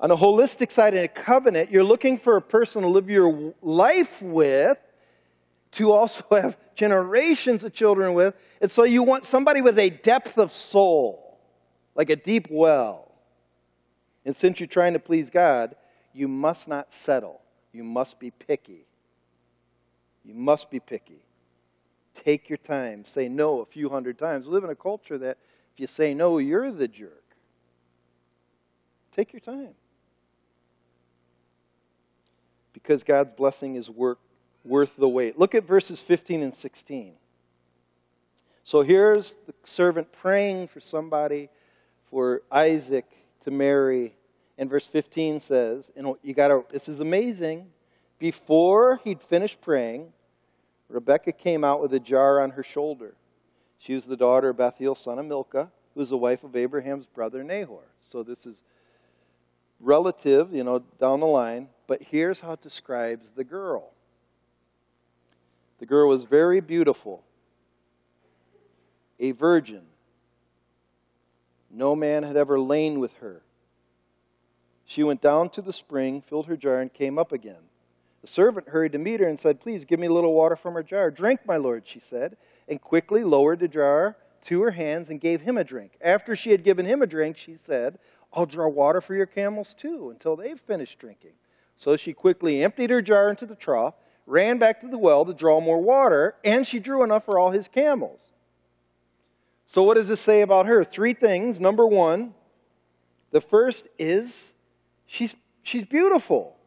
On 0.00 0.10
a 0.10 0.16
holistic 0.16 0.70
side, 0.70 0.94
in 0.94 1.02
a 1.02 1.08
covenant, 1.08 1.70
you're 1.70 1.84
looking 1.84 2.18
for 2.18 2.36
a 2.36 2.42
person 2.42 2.82
to 2.82 2.88
live 2.88 3.10
your 3.10 3.54
life 3.62 4.22
with 4.22 4.78
to 5.72 5.92
also 5.92 6.24
have 6.30 6.56
generations 6.74 7.64
of 7.64 7.72
children 7.72 8.14
with. 8.14 8.34
And 8.60 8.70
so 8.70 8.84
you 8.84 9.02
want 9.02 9.24
somebody 9.24 9.60
with 9.60 9.78
a 9.78 9.90
depth 9.90 10.38
of 10.38 10.52
soul, 10.52 11.38
like 11.94 12.10
a 12.10 12.16
deep 12.16 12.48
well. 12.50 13.10
And 14.24 14.36
since 14.36 14.60
you're 14.60 14.66
trying 14.66 14.92
to 14.92 14.98
please 14.98 15.30
God, 15.30 15.74
you 16.12 16.28
must 16.28 16.68
not 16.68 16.92
settle. 16.92 17.40
You 17.72 17.82
must 17.84 18.18
be 18.18 18.30
picky. 18.30 18.86
You 20.24 20.34
must 20.34 20.70
be 20.70 20.80
picky. 20.80 21.22
Take 22.14 22.48
your 22.48 22.58
time. 22.58 23.04
Say 23.04 23.28
no 23.28 23.60
a 23.60 23.66
few 23.66 23.88
hundred 23.88 24.18
times. 24.18 24.46
Live 24.46 24.64
in 24.64 24.70
a 24.70 24.74
culture 24.74 25.18
that 25.18 25.38
if 25.78 25.82
you 25.82 25.86
say 25.86 26.12
no, 26.12 26.38
you're 26.38 26.72
the 26.72 26.88
jerk. 26.88 27.22
Take 29.14 29.32
your 29.32 29.38
time. 29.38 29.74
Because 32.72 33.04
God's 33.04 33.30
blessing 33.36 33.76
is 33.76 33.88
work 33.88 34.18
worth 34.64 34.90
the 34.98 35.08
wait. 35.08 35.38
Look 35.38 35.54
at 35.54 35.68
verses 35.68 36.02
15 36.02 36.42
and 36.42 36.52
16. 36.52 37.12
So 38.64 38.82
here's 38.82 39.36
the 39.46 39.54
servant 39.62 40.10
praying 40.10 40.66
for 40.66 40.80
somebody, 40.80 41.48
for 42.10 42.42
Isaac 42.50 43.06
to 43.44 43.52
marry. 43.52 44.16
And 44.58 44.68
verse 44.68 44.88
15 44.88 45.38
says, 45.38 45.88
and 45.94 46.12
you 46.24 46.34
got 46.34 46.48
to, 46.48 46.64
this 46.70 46.88
is 46.88 46.98
amazing. 46.98 47.68
Before 48.18 49.00
he'd 49.04 49.22
finished 49.22 49.60
praying, 49.60 50.12
Rebekah 50.88 51.34
came 51.34 51.62
out 51.62 51.80
with 51.80 51.94
a 51.94 52.00
jar 52.00 52.40
on 52.40 52.50
her 52.50 52.64
shoulder. 52.64 53.14
She 53.78 53.94
was 53.94 54.04
the 54.04 54.16
daughter 54.16 54.50
of 54.50 54.56
Bethuel, 54.56 54.94
son 54.94 55.18
of 55.18 55.26
Milcah, 55.26 55.70
who 55.94 56.00
was 56.00 56.10
the 56.10 56.16
wife 56.16 56.44
of 56.44 56.56
Abraham's 56.56 57.06
brother 57.06 57.42
Nahor. 57.44 57.84
So 58.08 58.22
this 58.22 58.46
is 58.46 58.62
relative, 59.80 60.52
you 60.52 60.64
know, 60.64 60.80
down 61.00 61.20
the 61.20 61.26
line. 61.26 61.68
But 61.86 62.02
here's 62.02 62.40
how 62.40 62.52
it 62.52 62.62
describes 62.62 63.30
the 63.30 63.44
girl. 63.44 63.90
The 65.78 65.86
girl 65.86 66.08
was 66.08 66.24
very 66.24 66.60
beautiful, 66.60 67.22
a 69.20 69.30
virgin. 69.30 69.82
No 71.70 71.94
man 71.94 72.24
had 72.24 72.36
ever 72.36 72.58
lain 72.58 72.98
with 72.98 73.12
her. 73.18 73.42
She 74.86 75.04
went 75.04 75.20
down 75.20 75.50
to 75.50 75.62
the 75.62 75.72
spring, 75.72 76.22
filled 76.22 76.46
her 76.46 76.56
jar, 76.56 76.80
and 76.80 76.92
came 76.92 77.18
up 77.18 77.30
again. 77.30 77.67
The 78.28 78.34
servant 78.34 78.68
hurried 78.68 78.92
to 78.92 78.98
meet 78.98 79.20
her 79.20 79.26
and 79.26 79.40
said, 79.40 79.58
Please 79.58 79.86
give 79.86 79.98
me 79.98 80.06
a 80.06 80.12
little 80.12 80.34
water 80.34 80.54
from 80.54 80.74
her 80.74 80.82
jar. 80.82 81.10
Drink, 81.10 81.40
my 81.46 81.56
lord, 81.56 81.86
she 81.86 81.98
said, 81.98 82.36
and 82.68 82.78
quickly 82.78 83.24
lowered 83.24 83.58
the 83.58 83.68
jar 83.68 84.18
to 84.42 84.60
her 84.60 84.70
hands 84.70 85.08
and 85.08 85.18
gave 85.18 85.40
him 85.40 85.56
a 85.56 85.64
drink. 85.64 85.96
After 86.02 86.36
she 86.36 86.50
had 86.50 86.62
given 86.62 86.84
him 86.84 87.00
a 87.00 87.06
drink, 87.06 87.38
she 87.38 87.56
said, 87.56 87.98
I'll 88.34 88.44
draw 88.44 88.68
water 88.68 89.00
for 89.00 89.14
your 89.14 89.24
camels 89.24 89.72
too 89.72 90.10
until 90.10 90.36
they've 90.36 90.60
finished 90.60 90.98
drinking. 90.98 91.32
So 91.78 91.96
she 91.96 92.12
quickly 92.12 92.62
emptied 92.62 92.90
her 92.90 93.00
jar 93.00 93.30
into 93.30 93.46
the 93.46 93.54
trough 93.54 93.94
ran 94.26 94.58
back 94.58 94.82
to 94.82 94.88
the 94.88 94.98
well 94.98 95.24
to 95.24 95.32
draw 95.32 95.58
more 95.58 95.80
water, 95.80 96.34
and 96.44 96.66
she 96.66 96.78
drew 96.78 97.02
enough 97.04 97.24
for 97.24 97.38
all 97.38 97.50
his 97.50 97.66
camels. 97.66 98.20
So, 99.64 99.84
what 99.84 99.94
does 99.94 100.08
this 100.08 100.20
say 100.20 100.42
about 100.42 100.66
her? 100.66 100.84
Three 100.84 101.14
things. 101.14 101.58
Number 101.58 101.86
one, 101.86 102.34
the 103.30 103.40
first 103.40 103.86
is 103.98 104.52
she's, 105.06 105.34
she's 105.62 105.84
beautiful. 105.84 106.57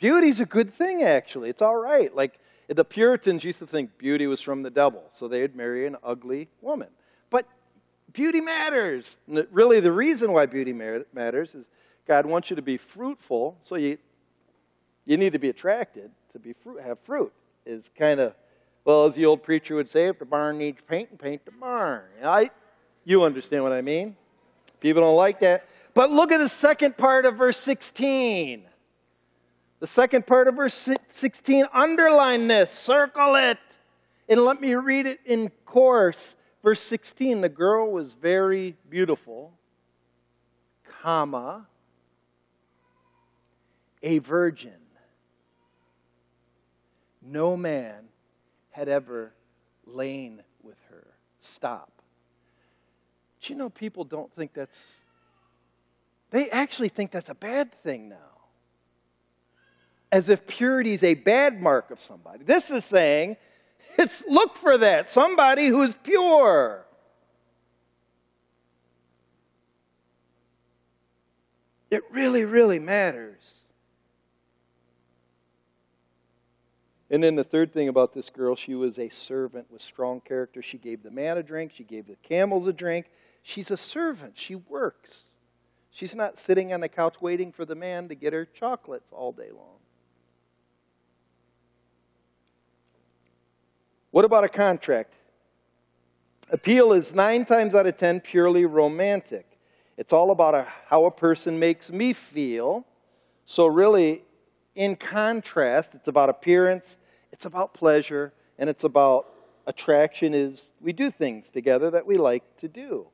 Beauty's 0.00 0.40
a 0.40 0.46
good 0.46 0.74
thing, 0.74 1.02
actually. 1.02 1.50
It's 1.50 1.60
all 1.60 1.76
right. 1.76 2.14
Like 2.14 2.40
the 2.68 2.84
Puritans 2.84 3.44
used 3.44 3.58
to 3.58 3.66
think 3.66 3.98
beauty 3.98 4.26
was 4.26 4.40
from 4.40 4.62
the 4.62 4.70
devil, 4.70 5.04
so 5.10 5.28
they'd 5.28 5.54
marry 5.54 5.86
an 5.86 5.96
ugly 6.02 6.48
woman. 6.62 6.88
But 7.28 7.46
beauty 8.12 8.40
matters. 8.40 9.18
And 9.28 9.46
really, 9.52 9.78
the 9.80 9.92
reason 9.92 10.32
why 10.32 10.46
beauty 10.46 10.72
matters 10.72 11.54
is 11.54 11.66
God 12.08 12.24
wants 12.24 12.48
you 12.48 12.56
to 12.56 12.62
be 12.62 12.78
fruitful, 12.78 13.58
so 13.60 13.76
you 13.76 13.98
you 15.04 15.16
need 15.16 15.34
to 15.34 15.38
be 15.38 15.48
attracted 15.48 16.10
to 16.32 16.38
be 16.38 16.54
fruit, 16.54 16.80
have 16.82 16.98
fruit. 17.00 17.32
Is 17.66 17.90
kind 17.98 18.20
of, 18.20 18.34
well, 18.84 19.04
as 19.04 19.14
the 19.14 19.26
old 19.26 19.42
preacher 19.42 19.74
would 19.74 19.90
say, 19.90 20.06
if 20.06 20.18
the 20.18 20.24
barn 20.24 20.56
needs 20.56 20.80
paint, 20.88 21.18
paint 21.18 21.44
the 21.44 21.50
barn. 21.50 22.04
I, 22.24 22.50
you 23.04 23.22
understand 23.24 23.62
what 23.62 23.72
I 23.72 23.82
mean? 23.82 24.16
People 24.80 25.02
don't 25.02 25.16
like 25.16 25.40
that. 25.40 25.66
But 25.92 26.10
look 26.10 26.32
at 26.32 26.38
the 26.38 26.48
second 26.48 26.96
part 26.96 27.26
of 27.26 27.36
verse 27.36 27.58
16. 27.58 28.62
The 29.80 29.86
second 29.86 30.26
part 30.26 30.46
of 30.46 30.56
verse 30.56 30.88
16, 31.10 31.66
underline 31.72 32.46
this, 32.46 32.70
circle 32.70 33.34
it, 33.34 33.58
and 34.28 34.44
let 34.44 34.60
me 34.60 34.74
read 34.74 35.06
it 35.06 35.20
in 35.24 35.50
course. 35.64 36.36
Verse 36.62 36.80
16, 36.82 37.40
the 37.40 37.48
girl 37.48 37.90
was 37.90 38.12
very 38.12 38.76
beautiful, 38.88 39.52
comma, 41.02 41.66
a 44.02 44.18
virgin 44.18 44.72
no 47.22 47.56
man 47.56 48.04
had 48.70 48.88
ever 48.88 49.32
lain 49.86 50.42
with 50.62 50.76
her. 50.90 51.06
Stop. 51.40 51.90
Do 53.40 53.52
you 53.52 53.58
know 53.58 53.70
people 53.70 54.04
don't 54.04 54.34
think 54.34 54.52
that's, 54.52 54.82
they 56.30 56.50
actually 56.50 56.88
think 56.88 57.10
that's 57.10 57.30
a 57.30 57.34
bad 57.34 57.72
thing 57.82 58.08
now. 58.08 58.29
As 60.12 60.28
if 60.28 60.46
purity 60.46 60.94
is 60.94 61.02
a 61.02 61.14
bad 61.14 61.60
mark 61.60 61.90
of 61.90 62.00
somebody. 62.00 62.44
This 62.44 62.70
is 62.70 62.84
saying, 62.84 63.36
it's 63.96 64.22
look 64.28 64.56
for 64.56 64.78
that. 64.78 65.10
Somebody 65.10 65.68
who's 65.68 65.94
pure. 66.02 66.84
It 71.90 72.02
really, 72.12 72.44
really 72.44 72.78
matters. 72.78 73.52
And 77.10 77.22
then 77.22 77.34
the 77.34 77.44
third 77.44 77.72
thing 77.72 77.88
about 77.88 78.14
this 78.14 78.30
girl, 78.30 78.54
she 78.54 78.76
was 78.76 78.98
a 78.98 79.08
servant 79.08 79.66
with 79.70 79.82
strong 79.82 80.20
character. 80.20 80.62
She 80.62 80.78
gave 80.78 81.02
the 81.02 81.10
man 81.10 81.36
a 81.38 81.42
drink, 81.42 81.72
she 81.74 81.82
gave 81.82 82.06
the 82.06 82.16
camels 82.22 82.68
a 82.68 82.72
drink. 82.72 83.06
She's 83.42 83.72
a 83.72 83.76
servant, 83.76 84.34
she 84.36 84.54
works. 84.54 85.24
She's 85.90 86.14
not 86.14 86.38
sitting 86.38 86.72
on 86.72 86.80
the 86.80 86.88
couch 86.88 87.16
waiting 87.20 87.50
for 87.50 87.64
the 87.64 87.74
man 87.74 88.08
to 88.08 88.14
get 88.14 88.32
her 88.32 88.44
chocolates 88.44 89.08
all 89.10 89.32
day 89.32 89.50
long. 89.52 89.79
What 94.10 94.24
about 94.24 94.44
a 94.44 94.48
contract? 94.48 95.14
Appeal 96.50 96.92
is 96.92 97.14
nine 97.14 97.44
times 97.44 97.74
out 97.74 97.86
of 97.86 97.96
ten 97.96 98.20
purely 98.20 98.64
romantic. 98.64 99.46
It's 99.96 100.12
all 100.12 100.30
about 100.30 100.54
a, 100.54 100.66
how 100.86 101.04
a 101.04 101.10
person 101.10 101.58
makes 101.58 101.90
me 101.90 102.12
feel. 102.12 102.84
So, 103.46 103.66
really, 103.66 104.22
in 104.74 104.96
contrast, 104.96 105.94
it's 105.94 106.08
about 106.08 106.28
appearance, 106.28 106.96
it's 107.32 107.44
about 107.44 107.74
pleasure, 107.74 108.32
and 108.58 108.68
it's 108.68 108.84
about 108.84 109.26
attraction 109.66 110.34
is 110.34 110.68
we 110.80 110.92
do 110.92 111.10
things 111.10 111.50
together 111.50 111.90
that 111.90 112.04
we 112.04 112.16
like 112.16 112.42
to 112.56 112.68
do. 112.68 113.06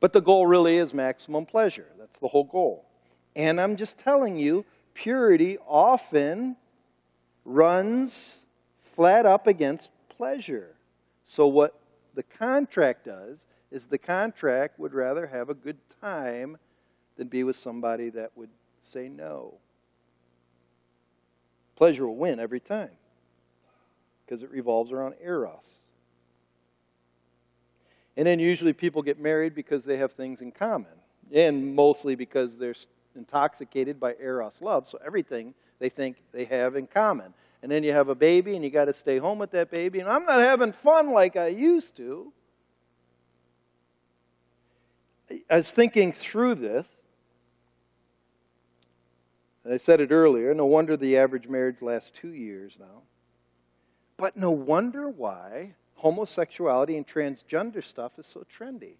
But 0.00 0.12
the 0.12 0.20
goal 0.20 0.46
really 0.46 0.76
is 0.76 0.92
maximum 0.92 1.46
pleasure. 1.46 1.86
That's 1.98 2.18
the 2.18 2.28
whole 2.28 2.44
goal. 2.44 2.86
And 3.36 3.60
I'm 3.60 3.76
just 3.76 3.98
telling 3.98 4.36
you, 4.36 4.64
purity 4.94 5.58
often 5.66 6.56
runs 7.44 8.36
flat 8.96 9.26
up 9.26 9.46
against 9.46 9.90
pleasure. 10.20 10.76
So, 11.24 11.46
what 11.46 11.80
the 12.12 12.22
contract 12.22 13.06
does 13.06 13.46
is 13.70 13.86
the 13.86 13.96
contract 13.96 14.78
would 14.78 14.92
rather 14.92 15.26
have 15.26 15.48
a 15.48 15.54
good 15.54 15.78
time 16.02 16.58
than 17.16 17.28
be 17.28 17.42
with 17.42 17.56
somebody 17.56 18.10
that 18.10 18.30
would 18.36 18.50
say 18.82 19.08
no. 19.08 19.54
Pleasure 21.74 22.06
will 22.06 22.16
win 22.16 22.38
every 22.38 22.60
time 22.60 22.90
because 24.26 24.42
it 24.42 24.50
revolves 24.50 24.92
around 24.92 25.14
eros. 25.24 25.76
And 28.18 28.26
then 28.26 28.40
usually 28.40 28.74
people 28.74 29.00
get 29.00 29.18
married 29.18 29.54
because 29.54 29.86
they 29.86 29.96
have 29.96 30.12
things 30.12 30.42
in 30.42 30.52
common, 30.52 30.92
and 31.32 31.74
mostly 31.74 32.14
because 32.14 32.58
they're 32.58 32.74
intoxicated 33.16 33.98
by 33.98 34.16
eros 34.20 34.60
love, 34.60 34.86
so 34.86 34.98
everything 35.02 35.54
they 35.78 35.88
think 35.88 36.18
they 36.30 36.44
have 36.44 36.76
in 36.76 36.86
common. 36.86 37.32
And 37.62 37.70
then 37.70 37.82
you 37.84 37.92
have 37.92 38.08
a 38.08 38.14
baby, 38.14 38.56
and 38.56 38.64
you 38.64 38.70
got 38.70 38.86
to 38.86 38.94
stay 38.94 39.18
home 39.18 39.38
with 39.38 39.50
that 39.50 39.70
baby, 39.70 40.00
and 40.00 40.08
I'm 40.08 40.24
not 40.24 40.42
having 40.42 40.72
fun 40.72 41.12
like 41.12 41.36
I 41.36 41.48
used 41.48 41.96
to. 41.98 42.32
I 45.48 45.56
was 45.56 45.70
thinking 45.70 46.12
through 46.12 46.56
this. 46.56 46.86
I 49.70 49.76
said 49.76 50.00
it 50.00 50.10
earlier. 50.10 50.54
No 50.54 50.66
wonder 50.66 50.96
the 50.96 51.18
average 51.18 51.46
marriage 51.46 51.82
lasts 51.82 52.10
two 52.10 52.32
years 52.32 52.76
now. 52.80 53.02
But 54.16 54.36
no 54.36 54.50
wonder 54.50 55.08
why 55.08 55.74
homosexuality 55.94 56.96
and 56.96 57.06
transgender 57.06 57.84
stuff 57.84 58.12
is 58.18 58.26
so 58.26 58.44
trendy. 58.58 58.94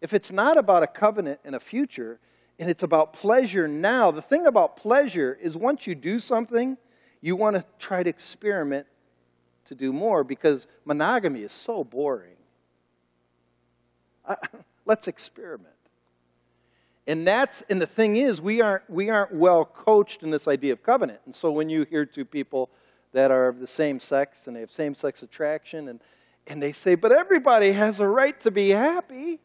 If 0.00 0.12
it's 0.12 0.32
not 0.32 0.58
about 0.58 0.82
a 0.82 0.86
covenant 0.86 1.40
and 1.44 1.54
a 1.54 1.60
future, 1.60 2.18
and 2.58 2.68
it's 2.68 2.82
about 2.82 3.14
pleasure 3.14 3.66
now, 3.68 4.10
the 4.10 4.20
thing 4.20 4.46
about 4.46 4.76
pleasure 4.76 5.38
is 5.40 5.56
once 5.56 5.86
you 5.86 5.94
do 5.94 6.18
something, 6.18 6.76
you 7.24 7.36
want 7.36 7.56
to 7.56 7.64
try 7.78 8.02
to 8.02 8.10
experiment 8.10 8.86
to 9.64 9.74
do 9.74 9.94
more 9.94 10.22
because 10.22 10.66
monogamy 10.84 11.40
is 11.40 11.52
so 11.52 11.82
boring. 11.82 12.36
I, 14.28 14.36
let's 14.84 15.08
experiment. 15.08 15.70
And 17.06 17.26
that's 17.26 17.62
and 17.70 17.80
the 17.80 17.86
thing 17.86 18.16
is 18.16 18.42
we 18.42 18.60
aren't 18.60 18.90
we 18.90 19.08
aren't 19.08 19.34
well 19.34 19.64
coached 19.64 20.22
in 20.22 20.30
this 20.30 20.46
idea 20.46 20.74
of 20.74 20.82
covenant. 20.82 21.20
And 21.24 21.34
so 21.34 21.50
when 21.50 21.70
you 21.70 21.84
hear 21.84 22.04
two 22.04 22.26
people 22.26 22.68
that 23.12 23.30
are 23.30 23.48
of 23.48 23.58
the 23.58 23.66
same 23.66 24.00
sex 24.00 24.36
and 24.44 24.54
they 24.54 24.60
have 24.60 24.70
same 24.70 24.94
sex 24.94 25.22
attraction 25.22 25.88
and 25.88 26.00
and 26.46 26.62
they 26.62 26.72
say, 26.72 26.94
but 26.94 27.10
everybody 27.10 27.72
has 27.72 28.00
a 28.00 28.06
right 28.06 28.38
to 28.42 28.50
be 28.50 28.68
happy. 28.68 29.40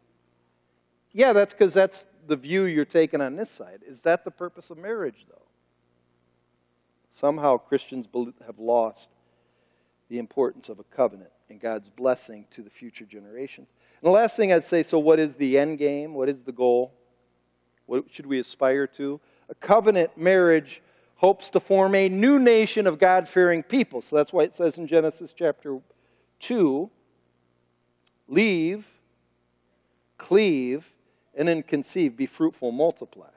Yeah, 1.14 1.32
that's 1.32 1.54
because 1.54 1.74
that's 1.74 2.04
the 2.28 2.36
view 2.36 2.66
you're 2.66 2.84
taking 2.84 3.22
on 3.22 3.38
this 3.38 3.50
side. 3.50 3.80
Is 3.88 4.02
that 4.02 4.26
the 4.26 4.32
purpose 4.32 4.70
of 4.70 4.78
marriage, 4.78 5.26
though? 5.30 5.49
Somehow 7.12 7.58
Christians 7.58 8.08
have 8.46 8.60
lost 8.60 9.10
the 10.10 10.20
importance 10.20 10.70
of 10.70 10.80
a 10.80 10.84
covenant 10.84 11.32
and 11.50 11.60
God's 11.60 11.90
blessing 11.90 12.46
to 12.52 12.62
the 12.62 12.70
future 12.70 13.06
generations. 13.06 13.68
And 14.02 14.08
the 14.08 14.14
last 14.14 14.36
thing 14.36 14.52
I'd 14.54 14.64
say 14.64 14.84
so, 14.84 15.00
what 15.00 15.20
is 15.20 15.34
the 15.34 15.58
end 15.58 15.78
game? 15.78 16.14
What 16.14 16.30
is 16.30 16.44
the 16.44 16.52
goal? 16.52 16.94
What 17.86 18.06
should 18.12 18.26
we 18.26 18.40
aspire 18.40 18.88
to? 18.88 19.20
A 19.50 19.56
covenant 19.56 20.18
marriage 20.18 20.82
hopes 21.16 21.50
to 21.50 21.60
form 21.60 21.96
a 21.96 22.08
new 22.08 22.40
nation 22.40 22.88
of 22.88 23.00
God 23.00 23.28
fearing 23.28 23.62
people. 23.64 24.02
So 24.02 24.16
that's 24.16 24.32
why 24.32 24.44
it 24.44 24.56
says 24.56 24.78
in 24.78 24.88
Genesis 24.88 25.34
chapter 25.36 25.80
2 26.40 26.90
leave, 28.28 28.88
cleave, 30.18 30.86
and 31.36 31.48
then 31.48 31.64
conceive, 31.64 32.16
be 32.16 32.26
fruitful, 32.26 32.72
multiply. 32.72 33.30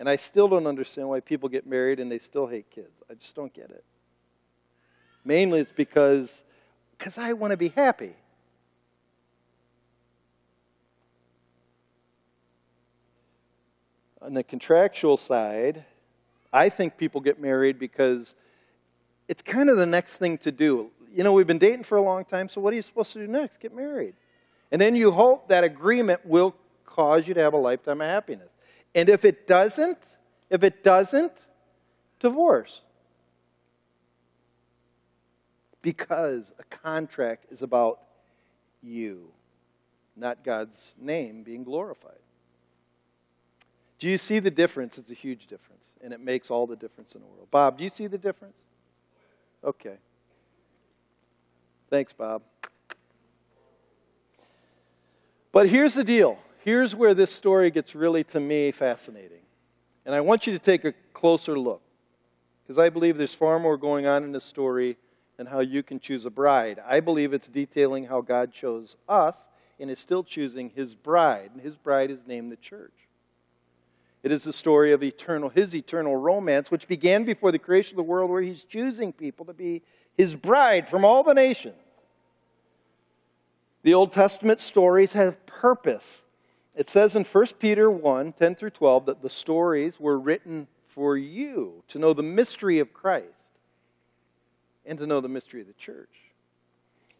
And 0.00 0.08
I 0.08 0.16
still 0.16 0.48
don't 0.48 0.66
understand 0.66 1.08
why 1.08 1.20
people 1.20 1.48
get 1.48 1.66
married 1.66 1.98
and 2.00 2.10
they 2.10 2.18
still 2.18 2.46
hate 2.46 2.70
kids. 2.70 3.02
I 3.10 3.14
just 3.14 3.34
don't 3.34 3.52
get 3.52 3.70
it. 3.70 3.84
Mainly 5.24 5.60
it's 5.60 5.72
because 5.72 6.30
because 6.96 7.18
I 7.18 7.32
want 7.32 7.52
to 7.52 7.56
be 7.56 7.68
happy. 7.68 8.14
On 14.20 14.34
the 14.34 14.42
contractual 14.42 15.16
side, 15.16 15.84
I 16.52 16.68
think 16.68 16.96
people 16.96 17.20
get 17.20 17.40
married 17.40 17.78
because 17.78 18.34
it's 19.28 19.42
kind 19.42 19.70
of 19.70 19.76
the 19.76 19.86
next 19.86 20.14
thing 20.16 20.38
to 20.38 20.50
do 20.50 20.90
you 21.14 21.24
know, 21.24 21.32
we've 21.32 21.46
been 21.46 21.58
dating 21.58 21.84
for 21.84 21.96
a 21.96 22.02
long 22.02 22.24
time, 22.24 22.48
so 22.48 22.60
what 22.60 22.72
are 22.72 22.76
you 22.76 22.82
supposed 22.82 23.12
to 23.12 23.18
do 23.18 23.26
next? 23.26 23.60
Get 23.60 23.74
married. 23.74 24.14
And 24.70 24.80
then 24.80 24.94
you 24.94 25.10
hope 25.10 25.48
that 25.48 25.64
agreement 25.64 26.24
will 26.26 26.54
cause 26.84 27.26
you 27.26 27.34
to 27.34 27.40
have 27.40 27.54
a 27.54 27.58
lifetime 27.58 28.00
of 28.00 28.06
happiness. 28.06 28.50
And 28.98 29.08
if 29.08 29.24
it 29.24 29.46
doesn't, 29.46 29.96
if 30.50 30.64
it 30.64 30.82
doesn't, 30.82 31.30
divorce. 32.18 32.80
Because 35.82 36.52
a 36.58 36.64
contract 36.64 37.52
is 37.52 37.62
about 37.62 38.00
you, 38.82 39.28
not 40.16 40.42
God's 40.42 40.94
name 41.00 41.44
being 41.44 41.62
glorified. 41.62 42.18
Do 44.00 44.08
you 44.08 44.18
see 44.18 44.40
the 44.40 44.50
difference? 44.50 44.98
It's 44.98 45.12
a 45.12 45.14
huge 45.14 45.46
difference, 45.46 45.86
and 46.02 46.12
it 46.12 46.18
makes 46.18 46.50
all 46.50 46.66
the 46.66 46.74
difference 46.74 47.14
in 47.14 47.20
the 47.20 47.26
world. 47.28 47.46
Bob, 47.52 47.78
do 47.78 47.84
you 47.84 47.90
see 47.90 48.08
the 48.08 48.18
difference? 48.18 48.58
Okay. 49.62 49.94
Thanks, 51.88 52.12
Bob. 52.12 52.42
But 55.52 55.68
here's 55.68 55.94
the 55.94 56.02
deal. 56.02 56.36
Here's 56.68 56.94
where 56.94 57.14
this 57.14 57.32
story 57.32 57.70
gets 57.70 57.94
really, 57.94 58.24
to 58.24 58.38
me, 58.38 58.72
fascinating. 58.72 59.40
And 60.04 60.14
I 60.14 60.20
want 60.20 60.46
you 60.46 60.52
to 60.52 60.58
take 60.58 60.84
a 60.84 60.92
closer 61.14 61.58
look. 61.58 61.80
Because 62.62 62.76
I 62.76 62.90
believe 62.90 63.16
there's 63.16 63.32
far 63.32 63.58
more 63.58 63.78
going 63.78 64.04
on 64.04 64.22
in 64.22 64.32
this 64.32 64.44
story 64.44 64.98
than 65.38 65.46
how 65.46 65.60
you 65.60 65.82
can 65.82 65.98
choose 65.98 66.26
a 66.26 66.30
bride. 66.30 66.78
I 66.86 67.00
believe 67.00 67.32
it's 67.32 67.48
detailing 67.48 68.04
how 68.04 68.20
God 68.20 68.52
chose 68.52 68.98
us 69.08 69.34
and 69.80 69.90
is 69.90 69.98
still 69.98 70.22
choosing 70.22 70.68
his 70.68 70.94
bride. 70.94 71.52
And 71.54 71.62
his 71.62 71.74
bride 71.74 72.10
is 72.10 72.26
named 72.26 72.52
the 72.52 72.56
church. 72.56 72.92
It 74.22 74.30
is 74.30 74.44
the 74.44 74.52
story 74.52 74.92
of 74.92 75.02
eternal, 75.02 75.48
his 75.48 75.74
eternal 75.74 76.16
romance, 76.16 76.70
which 76.70 76.86
began 76.86 77.24
before 77.24 77.50
the 77.50 77.58
creation 77.58 77.94
of 77.94 78.04
the 78.04 78.12
world, 78.12 78.30
where 78.30 78.42
he's 78.42 78.64
choosing 78.64 79.14
people 79.14 79.46
to 79.46 79.54
be 79.54 79.80
his 80.18 80.34
bride 80.34 80.86
from 80.86 81.06
all 81.06 81.22
the 81.22 81.32
nations. 81.32 81.76
The 83.84 83.94
Old 83.94 84.12
Testament 84.12 84.60
stories 84.60 85.14
have 85.14 85.46
purpose. 85.46 86.24
It 86.78 86.88
says 86.88 87.16
in 87.16 87.24
1 87.24 87.46
Peter 87.58 87.90
1 87.90 88.34
10 88.34 88.54
through 88.54 88.70
12 88.70 89.06
that 89.06 89.20
the 89.20 89.28
stories 89.28 89.98
were 89.98 90.16
written 90.16 90.68
for 90.86 91.16
you 91.16 91.82
to 91.88 91.98
know 91.98 92.12
the 92.12 92.22
mystery 92.22 92.78
of 92.78 92.94
Christ 92.94 93.26
and 94.86 94.96
to 95.00 95.06
know 95.06 95.20
the 95.20 95.28
mystery 95.28 95.60
of 95.60 95.66
the 95.66 95.72
church. 95.72 96.14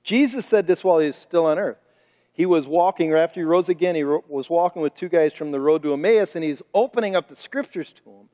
Jesus 0.04 0.46
said 0.46 0.68
this 0.68 0.84
while 0.84 1.00
he 1.00 1.08
was 1.08 1.16
still 1.16 1.46
on 1.46 1.58
earth. 1.58 1.80
He 2.34 2.46
was 2.46 2.68
walking, 2.68 3.12
or 3.12 3.16
after 3.16 3.40
he 3.40 3.44
rose 3.44 3.68
again, 3.68 3.96
he 3.96 4.04
was 4.04 4.48
walking 4.48 4.80
with 4.80 4.94
two 4.94 5.08
guys 5.08 5.32
from 5.32 5.50
the 5.50 5.58
road 5.58 5.82
to 5.82 5.92
Emmaus, 5.92 6.36
and 6.36 6.44
he's 6.44 6.62
opening 6.72 7.16
up 7.16 7.26
the 7.26 7.34
scriptures 7.34 7.92
to 7.94 8.04
them. 8.04 8.28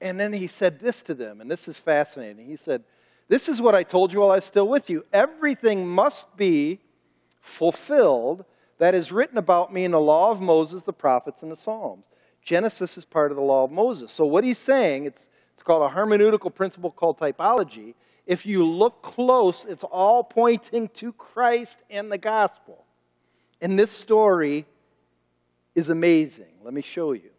And 0.00 0.18
then 0.18 0.32
he 0.32 0.48
said 0.48 0.80
this 0.80 1.02
to 1.02 1.14
them, 1.14 1.40
and 1.40 1.48
this 1.48 1.68
is 1.68 1.78
fascinating. 1.78 2.46
He 2.46 2.56
said, 2.56 2.82
this 3.28 3.48
is 3.48 3.60
what 3.60 3.76
I 3.76 3.84
told 3.84 4.12
you 4.12 4.18
while 4.18 4.32
I 4.32 4.36
was 4.36 4.44
still 4.44 4.66
with 4.66 4.90
you. 4.90 5.04
Everything 5.12 5.86
must 5.86 6.36
be 6.36 6.80
fulfilled 7.40 8.44
that 8.78 8.94
is 8.94 9.12
written 9.12 9.38
about 9.38 9.72
me 9.72 9.84
in 9.84 9.92
the 9.92 10.00
law 10.00 10.30
of 10.30 10.40
Moses, 10.40 10.82
the 10.82 10.92
prophets, 10.92 11.42
and 11.42 11.50
the 11.50 11.56
Psalms. 11.56 12.06
Genesis 12.42 12.98
is 12.98 13.04
part 13.04 13.30
of 13.30 13.36
the 13.36 13.42
law 13.42 13.64
of 13.64 13.70
Moses. 13.70 14.12
So, 14.12 14.26
what 14.26 14.44
he's 14.44 14.58
saying, 14.58 15.06
it's, 15.06 15.30
it's 15.54 15.62
called 15.62 15.90
a 15.90 15.94
hermeneutical 15.94 16.54
principle 16.54 16.90
called 16.90 17.18
typology. 17.18 17.94
If 18.26 18.46
you 18.46 18.64
look 18.64 19.02
close, 19.02 19.64
it's 19.64 19.84
all 19.84 20.24
pointing 20.24 20.88
to 20.94 21.12
Christ 21.12 21.78
and 21.90 22.10
the 22.10 22.18
gospel. 22.18 22.84
And 23.60 23.78
this 23.78 23.90
story 23.90 24.66
is 25.74 25.88
amazing. 25.88 26.52
Let 26.62 26.74
me 26.74 26.82
show 26.82 27.12
you 27.12 27.30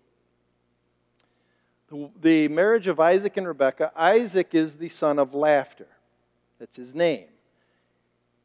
the 2.21 2.47
marriage 2.47 2.87
of 2.87 2.99
Isaac 2.99 3.37
and 3.37 3.47
Rebekah, 3.47 3.91
Isaac 3.95 4.53
is 4.53 4.73
the 4.73 4.89
son 4.89 5.19
of 5.19 5.33
laughter. 5.33 5.87
That's 6.59 6.75
his 6.75 6.95
name. 6.95 7.27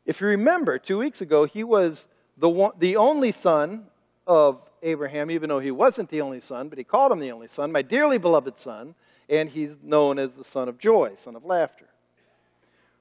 If 0.04 0.20
you 0.20 0.28
remember, 0.28 0.78
two 0.78 0.98
weeks 0.98 1.20
ago, 1.20 1.44
he 1.44 1.64
was 1.64 2.06
the, 2.40 2.48
one, 2.48 2.72
the 2.78 2.96
only 2.96 3.32
son 3.32 3.86
of 4.26 4.60
Abraham, 4.82 5.30
even 5.30 5.48
though 5.48 5.58
he 5.58 5.70
wasn't 5.70 6.08
the 6.08 6.22
only 6.22 6.40
son, 6.40 6.68
but 6.68 6.78
he 6.78 6.84
called 6.84 7.12
him 7.12 7.20
the 7.20 7.32
only 7.32 7.48
son, 7.48 7.70
my 7.70 7.82
dearly 7.82 8.18
beloved 8.18 8.58
son, 8.58 8.94
and 9.28 9.48
he's 9.48 9.74
known 9.82 10.18
as 10.18 10.32
the 10.32 10.44
son 10.44 10.68
of 10.68 10.78
joy, 10.78 11.12
son 11.16 11.36
of 11.36 11.44
laughter. 11.44 11.86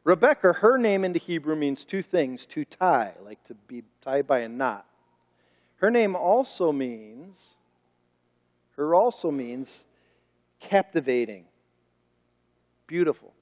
Rebekah, 0.03 0.53
her 0.53 0.77
name 0.77 1.03
into 1.03 1.19
Hebrew 1.19 1.55
means 1.55 1.83
two 1.83 2.01
things 2.01 2.45
to 2.47 2.65
tie, 2.65 3.13
like 3.23 3.43
to 3.45 3.53
be 3.67 3.83
tied 4.01 4.27
by 4.27 4.39
a 4.39 4.49
knot. 4.49 4.85
Her 5.77 5.89
name 5.89 6.15
also 6.15 6.71
means, 6.71 7.37
her 8.75 8.93
also 8.93 9.31
means 9.31 9.85
captivating, 10.59 11.45
beautiful. 12.87 13.33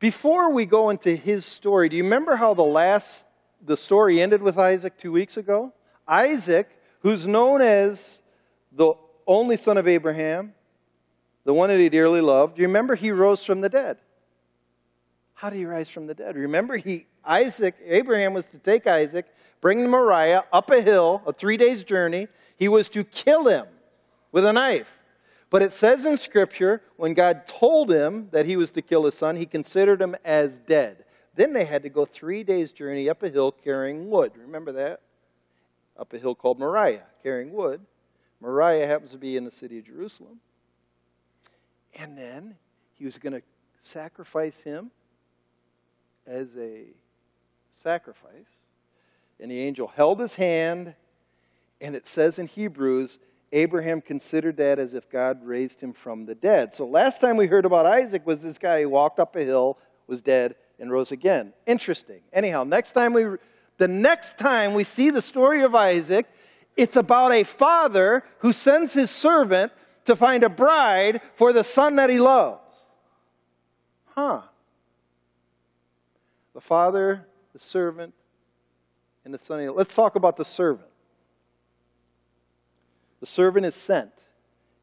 Before 0.00 0.52
we 0.52 0.64
go 0.64 0.90
into 0.90 1.14
his 1.14 1.44
story, 1.44 1.88
do 1.88 1.96
you 1.96 2.04
remember 2.04 2.36
how 2.36 2.54
the 2.54 2.62
last 2.62 3.24
the 3.64 3.76
story 3.76 4.22
ended 4.22 4.40
with 4.40 4.56
Isaac 4.56 4.96
two 4.96 5.10
weeks 5.10 5.36
ago? 5.36 5.72
Isaac, 6.06 6.68
who's 7.00 7.26
known 7.26 7.60
as 7.60 8.20
the 8.72 8.94
only 9.26 9.56
son 9.56 9.76
of 9.76 9.88
Abraham, 9.88 10.54
the 11.44 11.52
one 11.52 11.68
that 11.68 11.78
he 11.78 11.88
dearly 11.88 12.20
loved, 12.20 12.56
do 12.56 12.62
you 12.62 12.68
remember 12.68 12.94
he 12.94 13.10
rose 13.10 13.44
from 13.44 13.60
the 13.60 13.68
dead? 13.68 13.98
How 15.34 15.50
did 15.50 15.58
he 15.58 15.64
rise 15.64 15.88
from 15.88 16.06
the 16.06 16.14
dead? 16.14 16.36
Remember, 16.36 16.76
he 16.76 17.06
Isaac, 17.24 17.74
Abraham 17.84 18.34
was 18.34 18.46
to 18.46 18.58
take 18.58 18.86
Isaac, 18.86 19.26
bring 19.60 19.88
Moriah 19.88 20.44
up 20.52 20.70
a 20.70 20.80
hill, 20.80 21.22
a 21.26 21.32
three 21.32 21.56
days 21.56 21.84
journey. 21.84 22.28
He 22.56 22.68
was 22.68 22.88
to 22.90 23.04
kill 23.04 23.46
him 23.46 23.66
with 24.32 24.46
a 24.46 24.52
knife. 24.52 24.88
But 25.50 25.62
it 25.62 25.72
says 25.72 26.04
in 26.04 26.18
Scripture, 26.18 26.82
when 26.96 27.14
God 27.14 27.46
told 27.46 27.90
him 27.90 28.28
that 28.32 28.46
he 28.46 28.56
was 28.56 28.70
to 28.72 28.82
kill 28.82 29.04
his 29.04 29.14
son, 29.14 29.36
he 29.36 29.46
considered 29.46 30.00
him 30.00 30.14
as 30.24 30.58
dead. 30.58 31.04
Then 31.34 31.52
they 31.52 31.64
had 31.64 31.84
to 31.84 31.88
go 31.88 32.04
three 32.04 32.44
days' 32.44 32.72
journey 32.72 33.08
up 33.08 33.22
a 33.22 33.30
hill 33.30 33.52
carrying 33.52 34.10
wood. 34.10 34.32
Remember 34.36 34.72
that? 34.72 35.00
Up 35.98 36.12
a 36.12 36.18
hill 36.18 36.34
called 36.34 36.58
Moriah, 36.58 37.04
carrying 37.22 37.52
wood. 37.52 37.80
Moriah 38.40 38.86
happens 38.86 39.12
to 39.12 39.18
be 39.18 39.36
in 39.36 39.44
the 39.44 39.50
city 39.50 39.78
of 39.78 39.86
Jerusalem. 39.86 40.40
And 41.94 42.16
then 42.16 42.54
he 42.94 43.04
was 43.04 43.18
going 43.18 43.32
to 43.32 43.42
sacrifice 43.80 44.60
him 44.60 44.90
as 46.26 46.56
a 46.56 46.84
sacrifice. 47.82 48.50
And 49.40 49.50
the 49.50 49.60
angel 49.60 49.86
held 49.86 50.20
his 50.20 50.34
hand, 50.34 50.94
and 51.80 51.94
it 51.94 52.06
says 52.06 52.38
in 52.38 52.48
Hebrews, 52.48 53.18
Abraham 53.52 54.00
considered 54.00 54.56
that 54.58 54.78
as 54.78 54.94
if 54.94 55.08
God 55.08 55.44
raised 55.44 55.80
him 55.80 55.92
from 55.92 56.26
the 56.26 56.34
dead. 56.34 56.74
So 56.74 56.86
last 56.86 57.20
time 57.20 57.36
we 57.36 57.46
heard 57.46 57.64
about 57.64 57.86
Isaac 57.86 58.26
was 58.26 58.42
this 58.42 58.58
guy 58.58 58.82
who 58.82 58.90
walked 58.90 59.18
up 59.18 59.36
a 59.36 59.44
hill, 59.44 59.78
was 60.06 60.20
dead, 60.20 60.54
and 60.78 60.90
rose 60.90 61.12
again. 61.12 61.52
Interesting. 61.66 62.20
Anyhow, 62.32 62.64
next 62.64 62.92
time 62.92 63.12
we 63.12 63.24
the 63.78 63.88
next 63.88 64.38
time 64.38 64.74
we 64.74 64.84
see 64.84 65.10
the 65.10 65.22
story 65.22 65.62
of 65.62 65.74
Isaac, 65.74 66.26
it's 66.76 66.96
about 66.96 67.32
a 67.32 67.44
father 67.44 68.24
who 68.38 68.52
sends 68.52 68.92
his 68.92 69.10
servant 69.10 69.72
to 70.04 70.16
find 70.16 70.42
a 70.42 70.48
bride 70.48 71.20
for 71.34 71.52
the 71.52 71.62
son 71.62 71.96
that 71.96 72.10
he 72.10 72.18
loves. 72.18 72.60
Huh. 74.06 74.42
The 76.54 76.60
father, 76.60 77.26
the 77.52 77.58
servant, 77.60 78.14
and 79.24 79.32
the 79.32 79.38
son. 79.38 79.74
Let's 79.74 79.94
talk 79.94 80.16
about 80.16 80.36
the 80.36 80.44
servant. 80.44 80.87
The 83.20 83.26
servant 83.26 83.66
is 83.66 83.74
sent. 83.74 84.12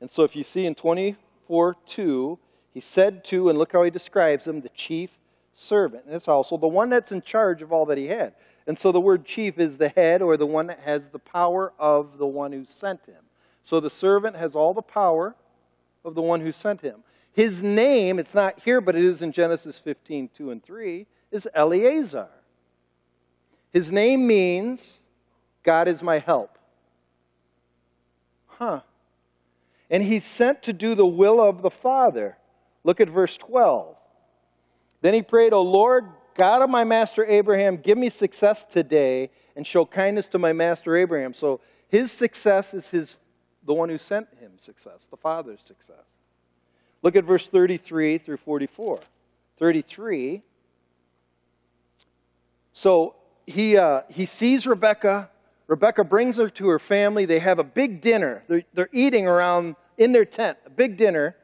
And 0.02 0.10
so 0.10 0.24
if 0.24 0.36
you 0.36 0.44
see 0.44 0.66
in 0.66 0.76
24 0.76 1.76
2, 1.86 2.40
he 2.74 2.82
said 2.82 3.24
to, 3.26 3.50
and 3.50 3.58
look 3.58 3.72
how 3.72 3.84
he 3.84 3.90
describes 3.90 4.46
him, 4.46 4.62
the 4.62 4.70
chief 4.70 5.10
servant. 5.54 6.04
It's 6.08 6.28
also 6.28 6.58
the 6.58 6.68
one 6.68 6.90
that's 6.90 7.12
in 7.12 7.22
charge 7.22 7.62
of 7.62 7.72
all 7.72 7.86
that 7.86 7.98
he 7.98 8.08
had. 8.08 8.34
And 8.68 8.78
so 8.78 8.92
the 8.92 9.00
word 9.00 9.26
chief 9.26 9.60
is 9.60 9.78
the 9.78 9.90
head 9.90 10.22
or 10.22 10.38
the 10.38 10.46
one 10.46 10.68
that 10.68 10.80
has 10.80 11.08
the 11.08 11.20
power 11.20 11.72
of 11.80 12.18
the 12.18 12.26
one 12.26 12.52
who 12.52 12.66
sent 12.66 13.06
him. 13.06 13.24
So 13.64 13.80
the 13.80 13.90
servant 13.90 14.36
has 14.36 14.56
all 14.56 14.74
the 14.74 14.82
power 14.82 15.36
of 16.04 16.16
the 16.16 16.22
one 16.22 16.42
who 16.42 16.52
sent 16.52 16.82
him. 16.82 17.04
His 17.34 17.62
name, 17.62 18.20
it's 18.20 18.34
not 18.34 18.60
here, 18.60 18.82
but 18.82 18.96
it 18.96 19.04
is 19.04 19.22
in 19.22 19.32
Genesis 19.32 19.80
15, 19.80 20.30
2 20.36 20.52
and 20.52 20.64
3, 20.64 21.06
is 21.32 21.48
Eleazar. 21.54 22.30
His 23.74 23.92
name 23.92 24.26
means 24.26 25.00
God 25.64 25.88
is 25.88 26.02
my 26.02 26.20
help. 26.20 26.55
Huh. 28.58 28.82
And 29.90 30.04
he's 30.04 30.26
sent 30.26 30.64
to 30.64 30.74
do 30.74 30.96
the 30.96 31.06
will 31.06 31.42
of 31.42 31.62
the 31.62 31.70
Father. 31.70 32.38
Look 32.84 33.00
at 33.00 33.10
verse 33.10 33.38
12. 33.38 33.96
Then 35.02 35.14
he 35.14 35.22
prayed, 35.22 35.54
O 35.54 35.62
Lord, 35.62 36.06
God 36.36 36.62
of 36.62 36.70
my 36.70 36.84
master 36.84 37.26
Abraham, 37.26 37.78
give 37.78 37.98
me 37.98 38.10
success 38.10 38.66
today 38.72 39.30
and 39.56 39.66
show 39.66 39.86
kindness 39.86 40.28
to 40.30 40.40
my 40.40 40.54
master 40.54 40.96
Abraham. 40.96 41.34
So 41.34 41.62
his 41.90 42.12
success 42.12 42.74
is 42.74 42.88
his 42.88 43.18
the 43.66 43.74
one 43.74 43.90
who 43.90 43.98
sent 43.98 44.28
him 44.40 44.52
success, 44.58 45.08
the 45.10 45.18
Father's 45.18 45.62
success. 45.62 46.06
Look 47.02 47.16
at 47.16 47.24
verse 47.24 47.48
33 47.48 48.20
through 48.20 48.38
44. 48.38 49.00
33. 49.58 50.42
So 52.74 53.16
he, 53.46 53.78
uh, 53.78 54.02
he 54.10 54.26
sees 54.26 54.68
Rebekah 54.68 55.30
Rebekah 55.68 56.04
brings 56.04 56.38
her 56.38 56.50
to 56.50 56.68
her 56.70 56.80
family. 56.80 57.26
They 57.26 57.40
have 57.40 57.60
a 57.60 57.64
big 57.64 58.02
dinner. 58.02 58.44
They're, 58.48 58.64
they're 58.74 58.90
eating 58.92 59.28
around 59.28 59.76
in 59.98 60.12
their 60.12 60.26
tent, 60.26 60.58
a 60.66 60.70
big 60.70 60.98
dinner. 60.98 61.36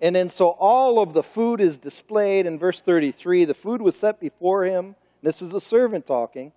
And 0.00 0.14
then 0.14 0.28
so 0.28 0.48
all 0.48 1.00
of 1.00 1.14
the 1.14 1.22
food 1.22 1.60
is 1.60 1.78
displayed. 1.78 2.46
In 2.46 2.58
verse 2.58 2.80
33, 2.80 3.44
the 3.44 3.54
food 3.54 3.80
was 3.80 3.96
set 3.96 4.20
before 4.20 4.64
him. 4.64 4.94
This 5.22 5.40
is 5.40 5.54
a 5.54 5.60
servant 5.60 6.06
talking. 6.06 6.52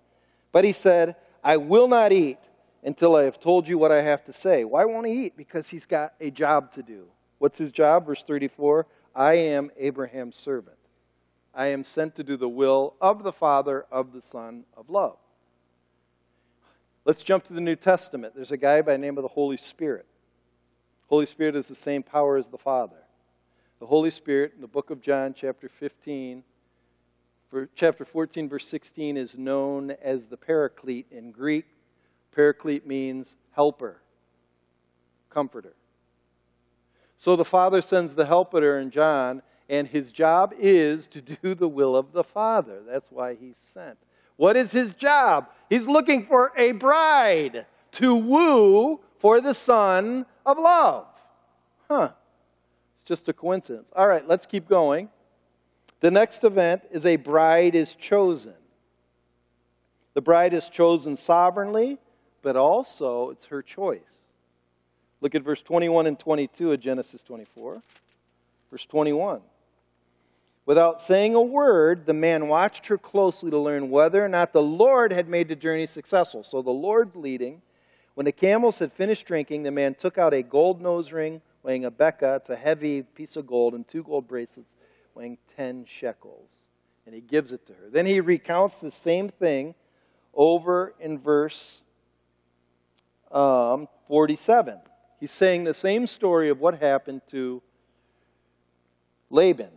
But 0.52 0.64
he 0.64 0.72
said, 0.72 1.16
I 1.42 1.56
will 1.56 1.88
not 1.88 2.12
eat 2.12 2.38
until 2.82 3.16
I 3.16 3.22
have 3.22 3.38
told 3.38 3.68
you 3.68 3.78
what 3.78 3.92
I 3.92 4.02
have 4.02 4.24
to 4.24 4.32
say. 4.32 4.64
Why 4.64 4.84
won't 4.84 5.06
he 5.06 5.26
eat? 5.26 5.36
Because 5.36 5.68
he's 5.68 5.86
got 5.86 6.14
a 6.20 6.30
job 6.30 6.72
to 6.72 6.82
do. 6.82 7.06
What's 7.38 7.58
his 7.58 7.70
job? 7.70 8.06
Verse 8.06 8.24
34 8.24 8.86
I 9.14 9.34
am 9.34 9.70
Abraham's 9.78 10.36
servant. 10.36 10.76
I 11.54 11.68
am 11.68 11.84
sent 11.84 12.16
to 12.16 12.22
do 12.22 12.36
the 12.36 12.48
will 12.48 12.94
of 13.00 13.22
the 13.22 13.32
Father, 13.32 13.86
of 13.90 14.12
the 14.12 14.20
Son, 14.20 14.64
of 14.76 14.90
love. 14.90 15.16
Let's 17.06 17.22
jump 17.22 17.44
to 17.44 17.52
the 17.52 17.60
New 17.60 17.76
Testament. 17.76 18.34
There's 18.34 18.50
a 18.50 18.56
guy 18.56 18.82
by 18.82 18.90
the 18.90 18.98
name 18.98 19.16
of 19.16 19.22
the 19.22 19.28
Holy 19.28 19.56
Spirit. 19.56 20.06
Holy 21.06 21.24
Spirit 21.24 21.54
is 21.54 21.68
the 21.68 21.74
same 21.76 22.02
power 22.02 22.36
as 22.36 22.48
the 22.48 22.58
Father. 22.58 22.96
The 23.78 23.86
Holy 23.86 24.10
Spirit 24.10 24.54
in 24.56 24.60
the 24.60 24.66
book 24.66 24.90
of 24.90 25.00
John, 25.00 25.32
chapter 25.32 25.68
15, 25.68 26.42
for 27.48 27.68
chapter 27.76 28.04
14, 28.04 28.48
verse 28.48 28.66
16, 28.66 29.16
is 29.16 29.38
known 29.38 29.92
as 30.02 30.26
the 30.26 30.36
Paraclete 30.36 31.06
in 31.12 31.30
Greek. 31.30 31.66
Paraclete 32.34 32.88
means 32.88 33.36
helper, 33.52 34.02
comforter. 35.30 35.74
So 37.18 37.36
the 37.36 37.44
Father 37.44 37.82
sends 37.82 38.16
the 38.16 38.26
helper 38.26 38.80
in 38.80 38.90
John, 38.90 39.42
and 39.68 39.86
his 39.86 40.10
job 40.10 40.52
is 40.58 41.06
to 41.06 41.20
do 41.20 41.54
the 41.54 41.68
will 41.68 41.94
of 41.94 42.10
the 42.10 42.24
Father. 42.24 42.82
That's 42.84 43.12
why 43.12 43.36
he's 43.36 43.58
sent. 43.72 43.96
What 44.36 44.56
is 44.56 44.70
his 44.70 44.94
job? 44.94 45.48
He's 45.68 45.86
looking 45.86 46.26
for 46.26 46.52
a 46.56 46.72
bride 46.72 47.66
to 47.92 48.14
woo 48.14 49.00
for 49.18 49.40
the 49.40 49.54
son 49.54 50.26
of 50.44 50.58
love. 50.58 51.06
Huh. 51.88 52.10
It's 52.94 53.02
just 53.02 53.28
a 53.28 53.32
coincidence. 53.32 53.90
All 53.94 54.06
right, 54.06 54.26
let's 54.26 54.46
keep 54.46 54.68
going. 54.68 55.08
The 56.00 56.10
next 56.10 56.44
event 56.44 56.82
is 56.90 57.06
a 57.06 57.16
bride 57.16 57.74
is 57.74 57.94
chosen. 57.94 58.54
The 60.14 60.20
bride 60.20 60.54
is 60.54 60.68
chosen 60.68 61.16
sovereignly, 61.16 61.98
but 62.42 62.56
also 62.56 63.30
it's 63.30 63.46
her 63.46 63.62
choice. 63.62 64.00
Look 65.20 65.34
at 65.34 65.42
verse 65.42 65.62
21 65.62 66.06
and 66.06 66.18
22 66.18 66.72
of 66.72 66.80
Genesis 66.80 67.22
24. 67.22 67.82
Verse 68.70 68.86
21. 68.86 69.40
Without 70.66 71.00
saying 71.00 71.36
a 71.36 71.40
word, 71.40 72.06
the 72.06 72.12
man 72.12 72.48
watched 72.48 72.86
her 72.88 72.98
closely 72.98 73.50
to 73.52 73.58
learn 73.58 73.88
whether 73.88 74.22
or 74.22 74.28
not 74.28 74.52
the 74.52 74.60
Lord 74.60 75.12
had 75.12 75.28
made 75.28 75.48
the 75.48 75.54
journey 75.54 75.86
successful. 75.86 76.42
So 76.42 76.60
the 76.60 76.70
Lord's 76.70 77.14
leading. 77.14 77.62
When 78.14 78.24
the 78.24 78.32
camels 78.32 78.80
had 78.80 78.92
finished 78.92 79.26
drinking, 79.26 79.62
the 79.62 79.70
man 79.70 79.94
took 79.94 80.18
out 80.18 80.34
a 80.34 80.42
gold 80.42 80.80
nose 80.80 81.12
ring 81.12 81.40
weighing 81.66 81.84
a 81.84 81.90
beka, 81.90 82.36
it's 82.36 82.50
a 82.50 82.56
heavy 82.56 83.02
piece 83.02 83.34
of 83.34 83.44
gold, 83.44 83.74
and 83.74 83.86
two 83.88 84.04
gold 84.04 84.28
bracelets 84.28 84.72
weighing 85.14 85.36
10 85.56 85.84
shekels. 85.84 86.48
And 87.04 87.14
he 87.14 87.20
gives 87.20 87.50
it 87.50 87.66
to 87.66 87.72
her. 87.72 87.90
Then 87.90 88.06
he 88.06 88.20
recounts 88.20 88.80
the 88.80 88.90
same 88.90 89.28
thing 89.28 89.74
over 90.32 90.94
in 91.00 91.18
verse 91.18 91.78
um, 93.32 93.88
47. 94.06 94.78
He's 95.18 95.32
saying 95.32 95.64
the 95.64 95.74
same 95.74 96.06
story 96.06 96.50
of 96.50 96.60
what 96.60 96.80
happened 96.80 97.22
to 97.28 97.62
Laban. 99.30 99.75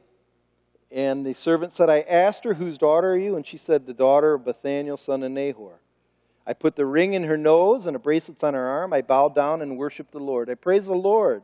And 0.92 1.26
the 1.26 1.34
servant 1.34 1.74
said, 1.74 1.90
I 1.90 2.02
asked 2.02 2.44
her, 2.46 2.54
Whose 2.54 2.78
daughter 2.78 3.12
are 3.12 3.18
you? 3.18 3.36
And 3.36 3.46
she 3.46 3.58
said, 3.58 3.86
The 3.86 3.94
daughter 3.94 4.34
of 4.34 4.46
Bethuel, 4.46 4.98
son 4.98 5.24
of 5.24 5.32
Nahor. 5.32 5.80
I 6.48 6.54
put 6.54 6.76
the 6.76 6.86
ring 6.86 7.14
in 7.14 7.24
her 7.26 7.38
nose 7.38 7.86
and 7.86 7.96
a 7.96 8.00
bracelet 8.00 8.44
on 8.44 8.56
her 8.56 8.68
arm. 8.68 8.92
I 8.92 9.02
bowed 9.02 9.36
down 9.36 9.62
and 9.62 9.78
worshiped 9.78 10.12
the 10.12 10.20
Lord. 10.20 10.50
I 10.50 10.56
praise 10.56 10.88
the 10.88 10.96
Lord 10.96 11.44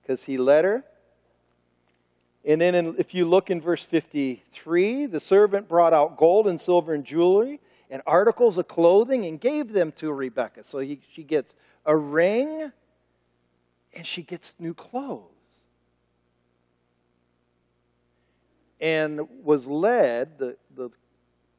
because 0.00 0.22
he 0.22 0.38
led 0.38 0.64
her. 0.64 0.84
And 2.44 2.60
then 2.60 2.74
in, 2.74 2.94
if 2.98 3.14
you 3.14 3.26
look 3.26 3.50
in 3.50 3.60
verse 3.60 3.84
53, 3.84 5.06
the 5.06 5.20
servant 5.20 5.68
brought 5.68 5.92
out 5.92 6.16
gold 6.16 6.48
and 6.48 6.60
silver 6.60 6.94
and 6.94 7.04
jewelry 7.04 7.60
and 7.90 8.02
articles 8.06 8.56
of 8.56 8.66
clothing 8.66 9.26
and 9.26 9.38
gave 9.38 9.70
them 9.70 9.92
to 9.92 10.10
Rebekah. 10.10 10.64
So 10.64 10.78
he, 10.78 11.00
she 11.12 11.22
gets 11.22 11.54
a 11.84 11.94
ring 11.94 12.72
and 13.92 14.06
she 14.06 14.22
gets 14.22 14.54
new 14.58 14.72
clothes. 14.72 15.31
And 18.82 19.20
was 19.44 19.68
led, 19.68 20.38
the, 20.38 20.56
the 20.76 20.90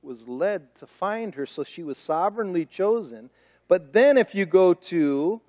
was 0.04 0.28
led 0.28 0.76
to 0.76 0.86
find 0.86 1.34
her, 1.34 1.46
so 1.46 1.64
she 1.64 1.82
was 1.82 1.98
sovereignly 1.98 2.66
chosen. 2.66 3.30
But 3.70 3.94
then, 3.94 4.18
if 4.18 4.36
you 4.36 4.46
go 4.46 4.74
to 4.74 5.42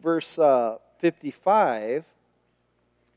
verse 0.00 0.38
uh, 0.38 0.76
55, 1.00 2.04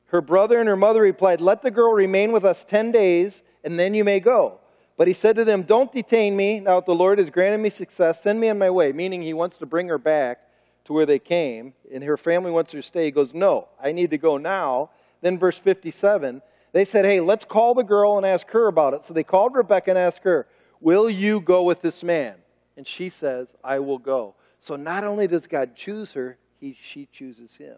her 0.07 0.21
brother 0.21 0.59
and 0.59 0.67
her 0.67 0.75
mother 0.75 1.01
replied, 1.01 1.39
Let 1.39 1.61
the 1.61 1.69
girl 1.69 1.93
remain 1.93 2.31
with 2.31 2.43
us 2.43 2.65
10 2.67 2.91
days, 2.91 3.43
and 3.63 3.79
then 3.79 3.93
you 3.93 4.03
may 4.03 4.19
go. 4.19 4.59
But 4.97 5.07
he 5.07 5.13
said 5.13 5.35
to 5.35 5.45
them, 5.45 5.61
Don't 5.61 5.93
detain 5.93 6.35
me. 6.35 6.59
Now, 6.59 6.79
if 6.79 6.85
the 6.85 6.95
Lord 6.95 7.19
has 7.19 7.29
granted 7.29 7.59
me 7.59 7.69
success, 7.69 8.23
send 8.23 8.39
me 8.39 8.49
on 8.49 8.57
my 8.57 8.71
way. 8.71 8.91
Meaning, 8.91 9.21
he 9.21 9.35
wants 9.35 9.57
to 9.57 9.67
bring 9.67 9.87
her 9.87 9.99
back 9.99 10.39
to 10.85 10.93
where 10.93 11.05
they 11.05 11.19
came, 11.19 11.73
and 11.93 12.03
her 12.03 12.17
family 12.17 12.49
wants 12.49 12.73
her 12.73 12.79
to 12.79 12.83
stay. 12.83 13.05
He 13.05 13.11
goes, 13.11 13.35
No, 13.35 13.67
I 13.81 13.91
need 13.91 14.09
to 14.09 14.17
go 14.17 14.37
now. 14.37 14.89
Then, 15.21 15.37
verse 15.37 15.59
57, 15.59 16.41
they 16.71 16.85
said, 16.85 17.05
Hey, 17.05 17.19
let's 17.19 17.45
call 17.45 17.73
the 17.73 17.83
girl 17.83 18.17
and 18.17 18.25
ask 18.25 18.49
her 18.51 18.67
about 18.67 18.93
it. 18.93 19.03
So 19.03 19.13
they 19.13 19.23
called 19.23 19.55
Rebekah 19.55 19.91
and 19.91 19.99
asked 19.99 20.23
her, 20.23 20.47
Will 20.79 21.09
you 21.09 21.41
go 21.41 21.63
with 21.63 21.81
this 21.81 22.03
man? 22.03 22.35
And 22.77 22.87
she 22.87 23.09
says, 23.09 23.47
I 23.63 23.79
will 23.79 23.97
go. 23.97 24.35
So 24.59 24.75
not 24.75 25.03
only 25.03 25.27
does 25.27 25.47
God 25.47 25.75
choose 25.75 26.13
her, 26.13 26.37
he, 26.59 26.77
she 26.81 27.07
chooses 27.11 27.55
him. 27.55 27.77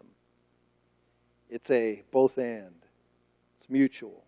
It's 1.50 1.70
a 1.70 2.02
both 2.10 2.38
and, 2.38 2.74
it's 3.58 3.68
mutual. 3.68 4.24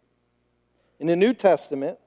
In 0.99 1.07
the 1.07 1.17
New 1.17 1.35
Testament, 1.35 1.99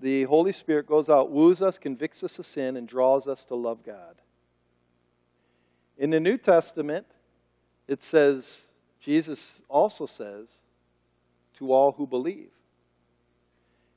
the 0.00 0.24
Holy 0.24 0.52
Spirit 0.52 0.86
goes 0.86 1.08
out, 1.08 1.30
woos 1.30 1.62
us, 1.62 1.78
convicts 1.78 2.22
us 2.22 2.38
of 2.38 2.46
sin, 2.46 2.76
and 2.76 2.88
draws 2.88 3.26
us 3.26 3.44
to 3.46 3.54
love 3.54 3.84
God. 3.84 4.16
In 5.98 6.10
the 6.10 6.20
New 6.20 6.38
Testament, 6.38 7.06
it 7.86 8.02
says, 8.02 8.62
Jesus 9.00 9.60
also 9.68 10.06
says, 10.06 10.58
to 11.60 11.72
all 11.72 11.92
who 11.92 12.06
believe. 12.06 12.50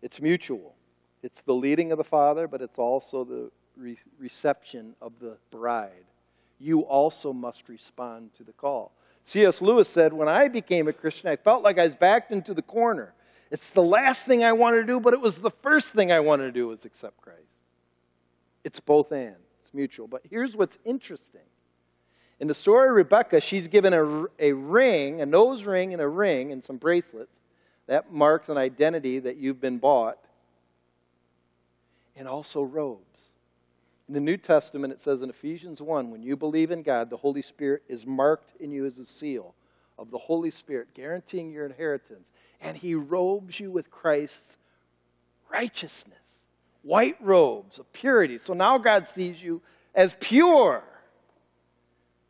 It's 0.01 0.21
mutual. 0.21 0.75
It's 1.23 1.39
the 1.41 1.53
leading 1.53 1.91
of 1.93 1.97
the 1.97 2.03
Father, 2.03 2.47
but 2.47 2.61
it's 2.61 2.77
also 2.77 3.23
the 3.23 3.51
re- 3.77 3.97
reception 4.19 4.95
of 5.01 5.13
the 5.19 5.37
bride. 5.49 6.05
You 6.59 6.81
also 6.81 7.31
must 7.31 7.69
respond 7.69 8.33
to 8.35 8.43
the 8.43 8.51
call. 8.51 8.91
C.S. 9.23 9.61
Lewis 9.61 9.87
said, 9.87 10.11
When 10.11 10.27
I 10.27 10.49
became 10.49 10.89
a 10.89 10.93
Christian, 10.93 11.29
I 11.29 11.37
felt 11.37 11.63
like 11.63 11.79
I 11.79 11.85
was 11.85 11.95
backed 11.95 12.31
into 12.31 12.53
the 12.53 12.61
corner. 12.61 13.13
It's 13.49 13.69
the 13.69 13.81
last 13.81 14.25
thing 14.25 14.43
I 14.43 14.51
wanted 14.51 14.81
to 14.81 14.87
do, 14.87 14.99
but 14.99 15.13
it 15.13 15.21
was 15.21 15.37
the 15.37 15.51
first 15.51 15.93
thing 15.93 16.11
I 16.11 16.19
wanted 16.19 16.45
to 16.45 16.51
do 16.51 16.67
was 16.67 16.83
accept 16.83 17.21
Christ. 17.21 17.39
It's 18.65 18.81
both 18.81 19.11
and. 19.13 19.35
It's 19.61 19.73
mutual. 19.73 20.07
But 20.07 20.23
here's 20.29 20.57
what's 20.57 20.77
interesting. 20.83 21.41
In 22.39 22.47
the 22.47 22.55
story 22.55 22.89
of 22.89 22.95
Rebekah, 22.95 23.41
she's 23.41 23.67
given 23.67 23.93
a, 23.93 24.25
a 24.39 24.53
ring, 24.53 25.21
a 25.21 25.25
nose 25.25 25.63
ring 25.63 25.93
and 25.93 26.01
a 26.01 26.07
ring 26.07 26.51
and 26.51 26.63
some 26.63 26.77
bracelets. 26.77 27.39
That 27.87 28.11
marks 28.11 28.49
an 28.49 28.57
identity 28.57 29.19
that 29.19 29.37
you've 29.37 29.61
been 29.61 29.77
bought. 29.77 30.17
And 32.15 32.27
also 32.27 32.61
robes. 32.61 33.01
In 34.07 34.13
the 34.13 34.19
New 34.19 34.37
Testament, 34.37 34.93
it 34.93 35.01
says 35.01 35.21
in 35.21 35.29
Ephesians 35.29 35.81
1 35.81 36.11
when 36.11 36.21
you 36.21 36.35
believe 36.35 36.71
in 36.71 36.83
God, 36.83 37.09
the 37.09 37.17
Holy 37.17 37.41
Spirit 37.41 37.83
is 37.87 38.05
marked 38.05 38.61
in 38.61 38.71
you 38.71 38.85
as 38.85 38.99
a 38.99 39.05
seal 39.05 39.55
of 39.97 40.11
the 40.11 40.17
Holy 40.17 40.51
Spirit, 40.51 40.89
guaranteeing 40.93 41.51
your 41.51 41.65
inheritance. 41.65 42.27
And 42.61 42.77
He 42.77 42.95
robes 42.95 43.59
you 43.59 43.71
with 43.71 43.89
Christ's 43.89 44.57
righteousness, 45.51 46.17
white 46.81 47.17
robes 47.21 47.79
of 47.79 47.91
purity. 47.93 48.37
So 48.37 48.53
now 48.53 48.77
God 48.77 49.07
sees 49.07 49.41
you 49.41 49.61
as 49.95 50.15
pure. 50.19 50.83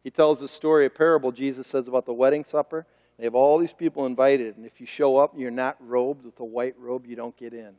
He 0.03 0.11
tells 0.11 0.41
a 0.41 0.47
story, 0.47 0.85
a 0.85 0.89
parable 0.89 1.31
Jesus 1.31 1.67
says 1.67 1.87
about 1.87 2.05
the 2.05 2.13
wedding 2.13 2.43
supper. 2.43 2.85
They 3.17 3.23
have 3.25 3.35
all 3.35 3.57
these 3.57 3.73
people 3.73 4.05
invited, 4.05 4.57
and 4.57 4.65
if 4.65 4.81
you 4.81 4.87
show 4.87 5.17
up 5.17 5.33
and 5.33 5.41
you're 5.41 5.51
not 5.51 5.77
robed 5.79 6.25
with 6.25 6.39
a 6.39 6.45
white 6.45 6.75
robe, 6.77 7.05
you 7.05 7.15
don't 7.15 7.37
get 7.37 7.53
in. 7.53 7.73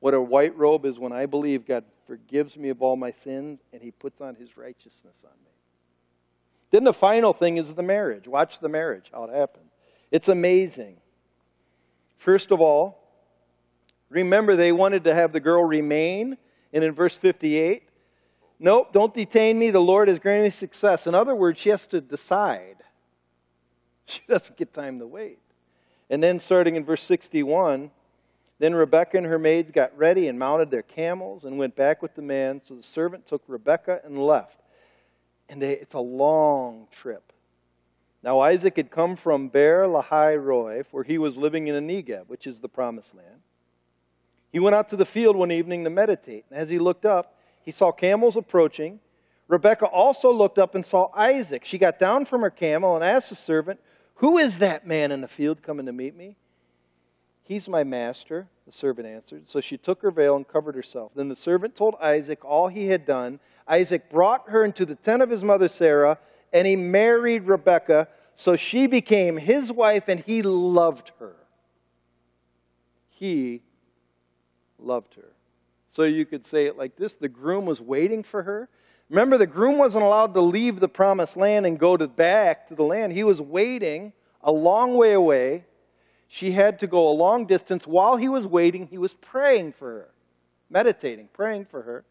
What 0.00 0.12
a 0.12 0.20
white 0.20 0.54
robe 0.56 0.84
is 0.84 0.98
when 0.98 1.12
I 1.12 1.24
believe 1.24 1.66
God 1.66 1.84
forgives 2.06 2.58
me 2.58 2.68
of 2.68 2.82
all 2.82 2.94
my 2.94 3.10
sins 3.10 3.60
and 3.72 3.80
he 3.80 3.90
puts 3.90 4.20
on 4.20 4.34
his 4.34 4.56
righteousness 4.58 5.16
on 5.24 5.30
me. 5.42 5.50
Then 6.70 6.84
the 6.84 6.92
final 6.92 7.32
thing 7.32 7.56
is 7.56 7.72
the 7.72 7.82
marriage. 7.82 8.28
Watch 8.28 8.60
the 8.60 8.68
marriage, 8.68 9.10
how 9.12 9.24
it 9.24 9.34
happens. 9.34 9.70
It's 10.10 10.28
amazing. 10.28 10.96
First 12.18 12.50
of 12.50 12.60
all, 12.60 12.98
remember 14.10 14.56
they 14.56 14.72
wanted 14.72 15.04
to 15.04 15.14
have 15.14 15.32
the 15.32 15.40
girl 15.40 15.64
remain. 15.64 16.36
And 16.74 16.84
in 16.84 16.92
verse 16.92 17.16
58, 17.16 17.83
nope, 18.58 18.92
don't 18.92 19.12
detain 19.12 19.58
me. 19.58 19.70
The 19.70 19.80
Lord 19.80 20.08
has 20.08 20.18
granted 20.18 20.44
me 20.44 20.50
success. 20.50 21.06
In 21.06 21.14
other 21.14 21.34
words, 21.34 21.58
she 21.58 21.70
has 21.70 21.86
to 21.88 22.00
decide. 22.00 22.76
She 24.06 24.20
doesn't 24.28 24.58
get 24.58 24.74
time 24.74 24.98
to 24.98 25.06
wait. 25.06 25.38
And 26.10 26.22
then 26.22 26.38
starting 26.38 26.76
in 26.76 26.84
verse 26.84 27.02
61, 27.02 27.90
then 28.58 28.74
Rebekah 28.74 29.16
and 29.16 29.26
her 29.26 29.38
maids 29.38 29.72
got 29.72 29.96
ready 29.96 30.28
and 30.28 30.38
mounted 30.38 30.70
their 30.70 30.82
camels 30.82 31.44
and 31.44 31.58
went 31.58 31.74
back 31.74 32.02
with 32.02 32.14
the 32.14 32.20
man. 32.20 32.60
So 32.64 32.74
the 32.74 32.82
servant 32.82 33.24
took 33.24 33.42
Rebekah 33.48 34.02
and 34.04 34.18
left. 34.18 34.60
And 35.48 35.60
they, 35.62 35.72
it's 35.72 35.94
a 35.94 36.00
long 36.00 36.86
trip. 36.90 37.32
Now 38.22 38.40
Isaac 38.40 38.76
had 38.76 38.90
come 38.90 39.16
from 39.16 39.48
Beer 39.48 39.84
Lahai 39.84 40.42
Roi, 40.42 40.82
where 40.90 41.04
he 41.04 41.18
was 41.18 41.36
living 41.36 41.66
in 41.68 41.74
a 41.74 41.80
Negev, 41.80 42.26
which 42.26 42.46
is 42.46 42.60
the 42.60 42.68
promised 42.68 43.14
land. 43.14 43.40
He 44.52 44.60
went 44.60 44.76
out 44.76 44.88
to 44.90 44.96
the 44.96 45.04
field 45.04 45.36
one 45.36 45.50
evening 45.50 45.84
to 45.84 45.90
meditate. 45.90 46.44
And 46.50 46.58
as 46.58 46.68
he 46.68 46.78
looked 46.78 47.04
up, 47.04 47.33
he 47.64 47.70
saw 47.70 47.92
camels 47.92 48.36
approaching. 48.36 49.00
Rebekah 49.48 49.86
also 49.86 50.32
looked 50.32 50.58
up 50.58 50.74
and 50.74 50.84
saw 50.84 51.10
Isaac. 51.14 51.64
She 51.64 51.78
got 51.78 51.98
down 51.98 52.24
from 52.24 52.40
her 52.42 52.50
camel 52.50 52.94
and 52.94 53.04
asked 53.04 53.28
the 53.28 53.34
servant, 53.34 53.80
Who 54.16 54.38
is 54.38 54.58
that 54.58 54.86
man 54.86 55.12
in 55.12 55.20
the 55.20 55.28
field 55.28 55.62
coming 55.62 55.86
to 55.86 55.92
meet 55.92 56.16
me? 56.16 56.36
He's 57.42 57.68
my 57.68 57.84
master, 57.84 58.48
the 58.64 58.72
servant 58.72 59.06
answered. 59.06 59.46
So 59.48 59.60
she 59.60 59.76
took 59.76 60.00
her 60.00 60.10
veil 60.10 60.36
and 60.36 60.48
covered 60.48 60.74
herself. 60.74 61.12
Then 61.14 61.28
the 61.28 61.36
servant 61.36 61.76
told 61.76 61.94
Isaac 62.00 62.42
all 62.44 62.68
he 62.68 62.86
had 62.86 63.04
done. 63.04 63.38
Isaac 63.68 64.08
brought 64.08 64.48
her 64.48 64.64
into 64.64 64.86
the 64.86 64.94
tent 64.94 65.22
of 65.22 65.28
his 65.28 65.44
mother 65.44 65.68
Sarah, 65.68 66.18
and 66.54 66.66
he 66.66 66.74
married 66.74 67.44
Rebekah. 67.44 68.08
So 68.34 68.56
she 68.56 68.86
became 68.86 69.36
his 69.36 69.70
wife, 69.70 70.08
and 70.08 70.20
he 70.20 70.40
loved 70.42 71.12
her. 71.18 71.36
He 73.10 73.62
loved 74.78 75.14
her. 75.14 75.33
So 75.94 76.02
you 76.02 76.26
could 76.26 76.44
say 76.44 76.66
it 76.66 76.76
like 76.76 76.96
this 76.96 77.14
the 77.14 77.28
groom 77.28 77.66
was 77.66 77.80
waiting 77.80 78.24
for 78.24 78.42
her. 78.42 78.68
Remember, 79.10 79.38
the 79.38 79.46
groom 79.46 79.78
wasn't 79.78 80.02
allowed 80.02 80.34
to 80.34 80.40
leave 80.40 80.80
the 80.80 80.88
promised 80.88 81.36
land 81.36 81.66
and 81.66 81.78
go 81.78 81.96
to 81.96 82.08
back 82.08 82.68
to 82.68 82.74
the 82.74 82.82
land. 82.82 83.12
He 83.12 83.22
was 83.22 83.40
waiting 83.40 84.12
a 84.42 84.50
long 84.50 84.94
way 84.94 85.12
away 85.12 85.64
she 86.26 86.50
had 86.50 86.80
to 86.80 86.88
go 86.88 87.10
a 87.10 87.14
long 87.14 87.46
distance. 87.46 87.86
While 87.86 88.16
he 88.16 88.28
was 88.28 88.44
waiting, 88.44 88.88
he 88.88 88.98
was 88.98 89.14
praying 89.14 89.74
for 89.74 89.88
her, 89.88 90.08
meditating, 90.68 91.28
praying 91.32 91.66
for 91.66 91.80
her. 91.82 92.04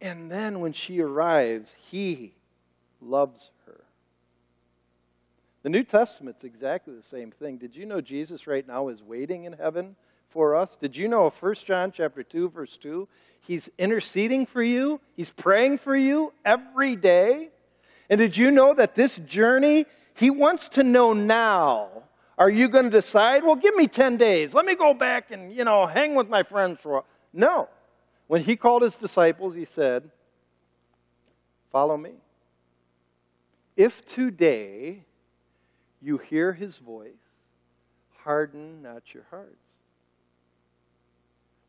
And 0.00 0.30
then 0.30 0.60
when 0.60 0.72
she 0.72 1.02
arrives, 1.02 1.74
he 1.90 2.32
loves 3.02 3.50
her. 3.66 3.84
The 5.62 5.68
New 5.68 5.82
Testament's 5.82 6.44
exactly 6.44 6.94
the 6.94 7.02
same 7.02 7.30
thing. 7.30 7.58
Did 7.58 7.76
you 7.76 7.84
know 7.84 8.00
Jesus 8.00 8.46
right 8.46 8.66
now 8.66 8.88
is 8.88 9.02
waiting 9.02 9.44
in 9.44 9.52
heaven 9.52 9.94
for 10.34 10.54
us? 10.54 10.76
Did 10.78 10.94
you 10.94 11.08
know 11.08 11.30
1 11.30 11.54
John 11.64 11.92
chapter 11.92 12.22
2 12.22 12.50
verse 12.50 12.76
2, 12.76 13.08
he's 13.40 13.70
interceding 13.78 14.44
for 14.44 14.62
you, 14.62 15.00
he's 15.16 15.30
praying 15.30 15.78
for 15.78 15.96
you 15.96 16.34
every 16.44 16.96
day? 16.96 17.48
And 18.10 18.18
did 18.18 18.36
you 18.36 18.50
know 18.50 18.74
that 18.74 18.94
this 18.94 19.16
journey 19.16 19.86
he 20.14 20.28
wants 20.28 20.68
to 20.70 20.82
know 20.82 21.14
now 21.14 21.88
are 22.36 22.50
you 22.50 22.68
going 22.68 22.84
to 22.84 22.90
decide, 22.90 23.44
well, 23.44 23.56
give 23.56 23.74
me 23.74 23.86
10 23.86 24.16
days. 24.16 24.54
Let 24.54 24.66
me 24.66 24.74
go 24.74 24.92
back 24.92 25.30
and, 25.30 25.52
you 25.52 25.64
know, 25.64 25.86
hang 25.86 26.14
with 26.14 26.28
my 26.28 26.42
friends 26.42 26.80
for 26.80 26.88
a 26.88 26.92
while. 26.94 27.06
No. 27.32 27.68
When 28.26 28.42
he 28.42 28.56
called 28.56 28.82
his 28.82 28.94
disciples, 28.94 29.54
he 29.54 29.64
said, 29.64 30.10
Follow 31.70 31.96
me. 31.96 32.12
If 33.76 34.04
today 34.06 35.02
you 36.00 36.18
hear 36.18 36.52
his 36.52 36.78
voice, 36.78 37.10
harden 38.22 38.82
not 38.82 39.12
your 39.12 39.24
hearts. 39.30 39.56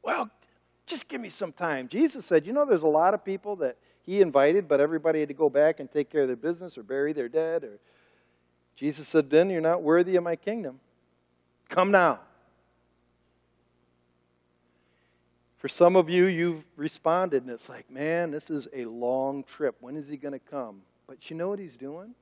Well, 0.05 0.29
just 0.85 1.07
give 1.07 1.19
me 1.19 1.29
some 1.29 1.51
time. 1.51 1.87
Jesus 1.89 2.25
said, 2.25 2.45
You 2.45 2.53
know, 2.53 2.63
there's 2.63 2.83
a 2.83 2.87
lot 2.87 3.13
of 3.15 3.25
people 3.25 3.55
that 3.57 3.75
he 4.03 4.21
invited, 4.21 4.67
but 4.67 4.79
everybody 4.79 5.19
had 5.19 5.29
to 5.29 5.33
go 5.33 5.49
back 5.49 5.79
and 5.79 5.91
take 5.91 6.11
care 6.11 6.21
of 6.21 6.27
their 6.27 6.35
business 6.35 6.77
or 6.77 6.83
bury 6.83 7.11
their 7.11 7.27
dead 7.27 7.63
or 7.63 7.79
Jesus 8.75 9.07
said, 9.07 9.29
Then 9.29 9.49
you're 9.49 9.61
not 9.61 9.81
worthy 9.81 10.15
of 10.15 10.23
my 10.23 10.35
kingdom. 10.35 10.79
Come 11.69 11.91
now. 11.91 12.19
For 15.57 15.69
some 15.69 15.95
of 15.95 16.09
you, 16.09 16.25
you've 16.25 16.63
responded, 16.75 17.41
and 17.41 17.51
it's 17.51 17.67
like, 17.67 17.89
man, 17.89 18.29
this 18.29 18.51
is 18.51 18.67
a 18.71 18.85
long 18.85 19.43
trip. 19.43 19.75
When 19.79 19.95
is 19.95 20.07
he 20.07 20.17
going 20.17 20.33
to 20.33 20.39
come? 20.39 20.81
But 21.07 21.29
you 21.29 21.35
know 21.35 21.47
what 21.47 21.57
he's 21.57 21.77
doing? 21.77 22.13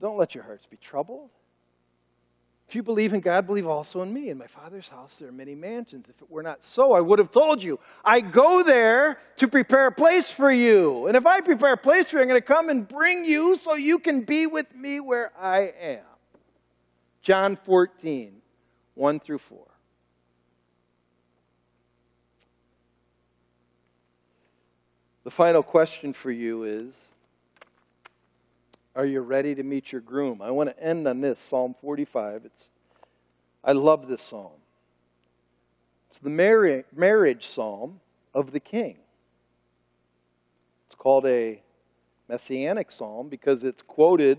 Don't 0.00 0.16
let 0.16 0.34
your 0.34 0.42
hearts 0.42 0.66
be 0.66 0.76
troubled. 0.78 1.30
If 2.74 2.78
you 2.78 2.82
believe 2.82 3.14
in 3.14 3.20
God, 3.20 3.46
believe 3.46 3.68
also 3.68 4.02
in 4.02 4.12
me. 4.12 4.30
In 4.30 4.38
my 4.38 4.48
Father's 4.48 4.88
house 4.88 5.18
there 5.20 5.28
are 5.28 5.32
many 5.32 5.54
mansions. 5.54 6.08
If 6.08 6.20
it 6.20 6.28
were 6.28 6.42
not 6.42 6.64
so, 6.64 6.92
I 6.92 7.00
would 7.00 7.20
have 7.20 7.30
told 7.30 7.62
you. 7.62 7.78
I 8.04 8.20
go 8.20 8.64
there 8.64 9.20
to 9.36 9.46
prepare 9.46 9.86
a 9.86 9.92
place 9.92 10.32
for 10.32 10.50
you. 10.50 11.06
And 11.06 11.16
if 11.16 11.24
I 11.24 11.40
prepare 11.40 11.74
a 11.74 11.76
place 11.76 12.10
for 12.10 12.16
you, 12.16 12.22
I'm 12.22 12.28
going 12.28 12.40
to 12.40 12.44
come 12.44 12.70
and 12.70 12.88
bring 12.88 13.24
you 13.24 13.56
so 13.58 13.74
you 13.74 14.00
can 14.00 14.22
be 14.22 14.48
with 14.48 14.74
me 14.74 14.98
where 14.98 15.30
I 15.40 15.72
am. 15.80 16.02
John 17.22 17.56
14, 17.62 18.32
1 18.94 19.20
through 19.20 19.38
4. 19.38 19.58
The 25.22 25.30
final 25.30 25.62
question 25.62 26.12
for 26.12 26.32
you 26.32 26.64
is 26.64 26.92
Are 28.96 29.06
you 29.06 29.20
ready 29.20 29.54
to 29.54 29.62
meet 29.62 29.90
your 29.90 30.00
groom? 30.00 30.40
I 30.40 30.50
want 30.50 30.70
to 30.70 30.82
end 30.82 31.08
on 31.08 31.20
this 31.20 31.38
Psalm 31.38 31.74
45. 31.80 32.42
It's, 32.44 32.68
I 33.64 33.72
love 33.72 34.06
this 34.06 34.22
psalm. 34.22 34.52
It's 36.08 36.18
the 36.18 36.30
marriage 36.30 37.46
psalm 37.48 38.00
of 38.34 38.52
the 38.52 38.60
king. 38.60 38.98
It's 40.86 40.94
called 40.94 41.26
a 41.26 41.60
messianic 42.28 42.92
psalm 42.92 43.28
because 43.28 43.64
it's 43.64 43.82
quoted 43.82 44.38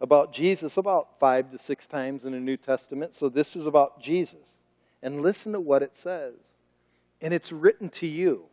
about 0.00 0.32
Jesus 0.32 0.76
about 0.76 1.18
five 1.18 1.50
to 1.50 1.58
six 1.58 1.86
times 1.86 2.24
in 2.24 2.32
the 2.32 2.40
New 2.40 2.56
Testament. 2.56 3.14
So 3.14 3.28
this 3.28 3.56
is 3.56 3.66
about 3.66 4.00
Jesus. 4.00 4.40
And 5.02 5.20
listen 5.20 5.52
to 5.52 5.60
what 5.60 5.82
it 5.82 5.94
says. 5.96 6.34
And 7.20 7.34
it's 7.34 7.52
written 7.52 7.88
to 7.90 8.06
you. 8.06 8.44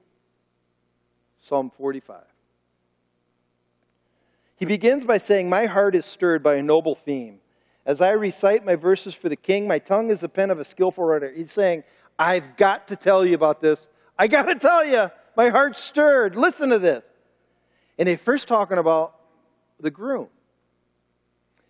Psalm 1.40 1.72
45. 1.78 2.24
He 4.64 4.66
begins 4.66 5.04
by 5.04 5.18
saying, 5.18 5.50
My 5.50 5.66
heart 5.66 5.94
is 5.94 6.06
stirred 6.06 6.42
by 6.42 6.56
a 6.56 6.64
noble 6.64 6.96
theme. 6.96 7.42
As 7.86 8.00
I 8.00 8.12
recite 8.12 8.64
my 8.64 8.76
verses 8.76 9.14
for 9.14 9.28
the 9.28 9.36
king, 9.36 9.68
my 9.68 9.78
tongue 9.78 10.10
is 10.10 10.22
the 10.22 10.30
pen 10.30 10.50
of 10.52 10.58
a 10.58 10.64
skillful 10.64 11.04
writer. 11.04 11.30
He's 11.36 11.52
saying, 11.52 11.84
I've 12.18 12.56
got 12.56 12.88
to 12.88 12.96
tell 12.96 13.26
you 13.26 13.36
about 13.36 13.60
this. 13.60 13.90
I 14.18 14.30
got 14.30 14.44
to 14.44 14.56
tell 14.56 14.86
you, 14.86 15.12
my 15.36 15.50
heart's 15.50 15.84
stirred. 15.84 16.38
Listen 16.38 16.70
to 16.70 16.80
this. 16.80 17.04
And 17.98 18.08
he's 18.08 18.22
first 18.22 18.48
talking 18.48 18.78
about 18.78 19.16
the 19.82 19.92
groom. 19.92 20.30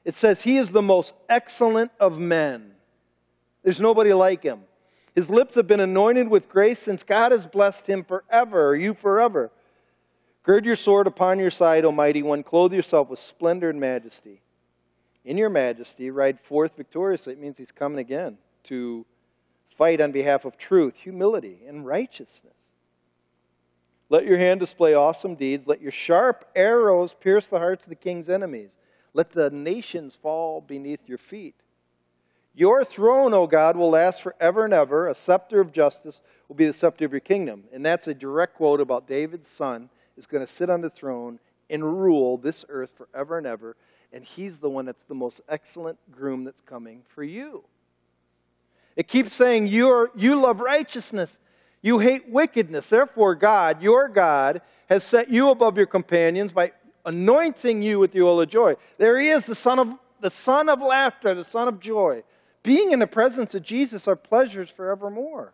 It 0.05 0.15
says, 0.15 0.43
He 0.43 0.57
is 0.57 0.69
the 0.69 0.83
most 0.83 1.15
excellent 1.29 1.91
of 1.99 2.19
men. 2.19 2.73
There's 3.63 3.79
nobody 3.79 4.13
like 4.13 4.43
him. 4.43 4.59
His 5.15 5.31
lips 5.31 5.55
have 5.55 5.65
been 5.65 5.79
anointed 5.79 6.27
with 6.27 6.47
grace 6.47 6.77
since 6.77 7.01
God 7.01 7.31
has 7.31 7.47
blessed 7.47 7.87
him 7.87 8.03
forever, 8.03 8.67
or 8.67 8.75
you 8.75 8.93
forever. 8.93 9.49
Gird 10.43 10.65
your 10.65 10.75
sword 10.75 11.07
upon 11.07 11.39
your 11.39 11.51
side, 11.51 11.85
O 11.85 11.91
mighty 11.91 12.21
one. 12.21 12.43
Clothe 12.43 12.73
yourself 12.73 13.09
with 13.09 13.19
splendor 13.19 13.69
and 13.69 13.79
majesty. 13.79 14.41
In 15.23 15.37
your 15.37 15.49
majesty, 15.49 16.11
ride 16.11 16.39
forth 16.41 16.75
victoriously. 16.75 17.31
It 17.31 17.39
means 17.39 17.57
he's 17.57 17.71
coming 17.71 17.99
again 17.99 18.37
to 18.65 19.05
fight 19.77 20.01
on 20.01 20.11
behalf 20.11 20.43
of 20.43 20.57
truth, 20.57 20.97
humility, 20.97 21.61
and 21.65 21.85
righteousness. 21.85 22.53
Let 24.09 24.25
your 24.25 24.37
hand 24.37 24.59
display 24.59 24.93
awesome 24.93 25.35
deeds. 25.35 25.65
Let 25.65 25.81
your 25.81 25.93
sharp 25.93 26.45
arrows 26.55 27.13
pierce 27.13 27.47
the 27.47 27.57
hearts 27.57 27.85
of 27.85 27.89
the 27.89 27.95
king's 27.95 28.29
enemies. 28.29 28.75
Let 29.13 29.31
the 29.31 29.49
nations 29.49 30.17
fall 30.21 30.59
beneath 30.59 31.07
your 31.07 31.17
feet. 31.17 31.55
Your 32.53 32.83
throne, 32.83 33.33
O 33.33 33.47
God, 33.47 33.77
will 33.77 33.89
last 33.91 34.21
forever 34.21 34.65
and 34.65 34.73
ever. 34.73 35.07
A 35.07 35.15
scepter 35.15 35.61
of 35.61 35.71
justice 35.71 36.21
will 36.47 36.55
be 36.55 36.67
the 36.67 36.73
scepter 36.73 37.05
of 37.05 37.11
your 37.11 37.21
kingdom. 37.21 37.63
And 37.71 37.83
that's 37.83 38.07
a 38.07 38.13
direct 38.13 38.55
quote 38.55 38.81
about 38.81 39.07
David's 39.07 39.49
son 39.49 39.89
is 40.17 40.25
going 40.25 40.45
to 40.45 40.51
sit 40.51 40.69
on 40.69 40.81
the 40.81 40.89
throne 40.89 41.39
and 41.69 41.83
rule 41.83 42.37
this 42.37 42.65
earth 42.69 42.91
forever 42.95 43.37
and 43.37 43.47
ever. 43.47 43.75
And 44.11 44.23
he's 44.23 44.57
the 44.57 44.69
one 44.69 44.85
that's 44.85 45.03
the 45.03 45.15
most 45.15 45.41
excellent 45.49 45.97
groom 46.11 46.43
that's 46.43 46.61
coming 46.61 47.01
for 47.07 47.23
you. 47.23 47.63
It 48.95 49.07
keeps 49.07 49.33
saying 49.33 49.67
You're, 49.67 50.11
You 50.15 50.39
love 50.39 50.59
righteousness. 50.59 51.37
You 51.81 51.99
hate 51.99 52.29
wickedness. 52.29 52.87
Therefore, 52.87 53.35
God, 53.35 53.81
your 53.81 54.07
God, 54.07 54.61
has 54.87 55.03
set 55.03 55.29
you 55.29 55.49
above 55.49 55.75
your 55.75 55.85
companions 55.85 56.51
by 56.51 56.71
anointing 57.05 57.81
you 57.81 57.99
with 57.99 58.11
the 58.13 58.21
oil 58.21 58.39
of 58.39 58.49
joy. 58.49 58.75
There 58.97 59.19
he 59.19 59.29
is, 59.29 59.45
the 59.45 59.55
son 59.55 59.79
of 59.79 59.89
the 60.21 60.29
son 60.29 60.69
of 60.69 60.81
laughter, 60.81 61.35
the 61.35 61.43
son 61.43 61.67
of 61.67 61.81
joy. 61.81 62.23
Being 62.63 62.91
in 62.91 62.99
the 62.99 63.07
presence 63.07 63.53
of 63.55 63.61
Jesus 63.61 64.07
are 64.07 64.15
pleasures 64.15 64.69
forevermore. 64.69 65.53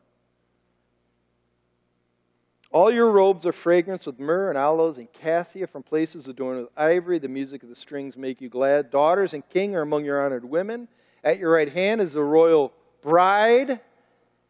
All 2.72 2.92
your 2.92 3.10
robes 3.10 3.48
are 3.48 3.52
fragrance 3.52 4.06
with 4.06 4.20
myrrh 4.20 4.50
and 4.50 4.58
aloes 4.58 5.00
and 5.00 5.12
cassia 5.12 5.66
from 5.66 5.82
places 5.82 6.28
adorned 6.28 6.62
with 6.62 6.70
ivory. 6.78 7.18
The 7.18 7.28
music 7.28 7.64
of 7.64 7.70
the 7.70 7.76
strings 7.76 8.16
make 8.16 8.42
you 8.42 8.50
glad. 8.50 8.92
Daughters 8.92 9.34
and 9.34 9.48
king 9.50 9.76
are 9.76 9.82
among 9.82 10.06
your 10.06 10.24
honored 10.24 10.46
women. 10.46 10.88
At 11.24 11.40
your 11.40 11.52
right 11.52 11.72
hand 11.72 12.00
is 12.00 12.14
the 12.14 12.24
royal 12.24 12.72
bride 13.02 13.72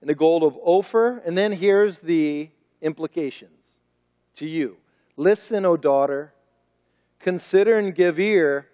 in 0.01 0.07
the 0.07 0.15
gold 0.15 0.43
of 0.43 0.57
Ophir. 0.61 1.21
And 1.25 1.37
then 1.37 1.53
here's 1.53 1.99
the 1.99 2.49
implications 2.81 3.51
to 4.35 4.45
you. 4.45 4.75
Listen, 5.15 5.65
O 5.65 5.77
daughter, 5.77 6.33
consider 7.19 7.77
and 7.77 7.95
give 7.95 8.19
ear. 8.19 8.67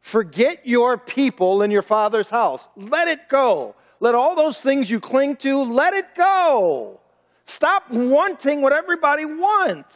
Forget 0.00 0.66
your 0.66 0.98
people 0.98 1.62
in 1.62 1.70
your 1.70 1.82
father's 1.82 2.28
house. 2.28 2.68
Let 2.76 3.08
it 3.08 3.30
go. 3.30 3.76
Let 4.00 4.14
all 4.14 4.36
those 4.36 4.60
things 4.60 4.90
you 4.90 5.00
cling 5.00 5.36
to, 5.36 5.62
let 5.64 5.94
it 5.94 6.14
go. 6.14 7.00
Stop 7.48 7.90
wanting 7.90 8.60
what 8.60 8.74
everybody 8.74 9.24
wants. 9.24 9.94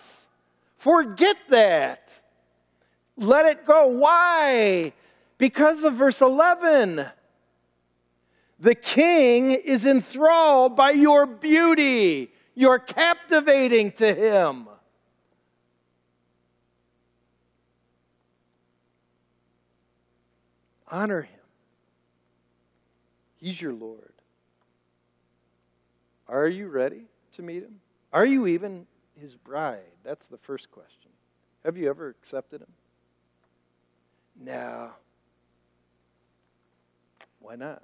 Forget 0.78 1.36
that. 1.50 2.10
Let 3.18 3.44
it 3.44 3.66
go. 3.66 3.88
Why? 3.88 4.94
Because 5.36 5.84
of 5.84 5.94
verse 5.94 6.22
11. 6.22 7.04
The 8.58 8.74
king 8.74 9.50
is 9.50 9.84
enthralled 9.84 10.76
by 10.76 10.92
your 10.92 11.26
beauty. 11.26 12.32
You're 12.54 12.78
captivating 12.78 13.92
to 13.92 14.14
him. 14.14 14.66
Honor 20.88 21.22
him. 21.22 21.40
He's 23.36 23.60
your 23.60 23.74
Lord. 23.74 24.12
Are 26.28 26.48
you 26.48 26.68
ready 26.68 27.08
to 27.32 27.42
meet 27.42 27.62
him? 27.62 27.80
Are 28.12 28.24
you 28.26 28.46
even 28.46 28.86
his 29.20 29.34
bride? 29.34 29.80
That's 30.04 30.26
the 30.26 30.38
first 30.38 30.70
question. 30.70 31.10
Have 31.64 31.76
you 31.76 31.88
ever 31.88 32.08
accepted 32.08 32.60
him? 32.60 32.72
No. 34.40 34.90
Why 37.40 37.56
not? 37.56 37.82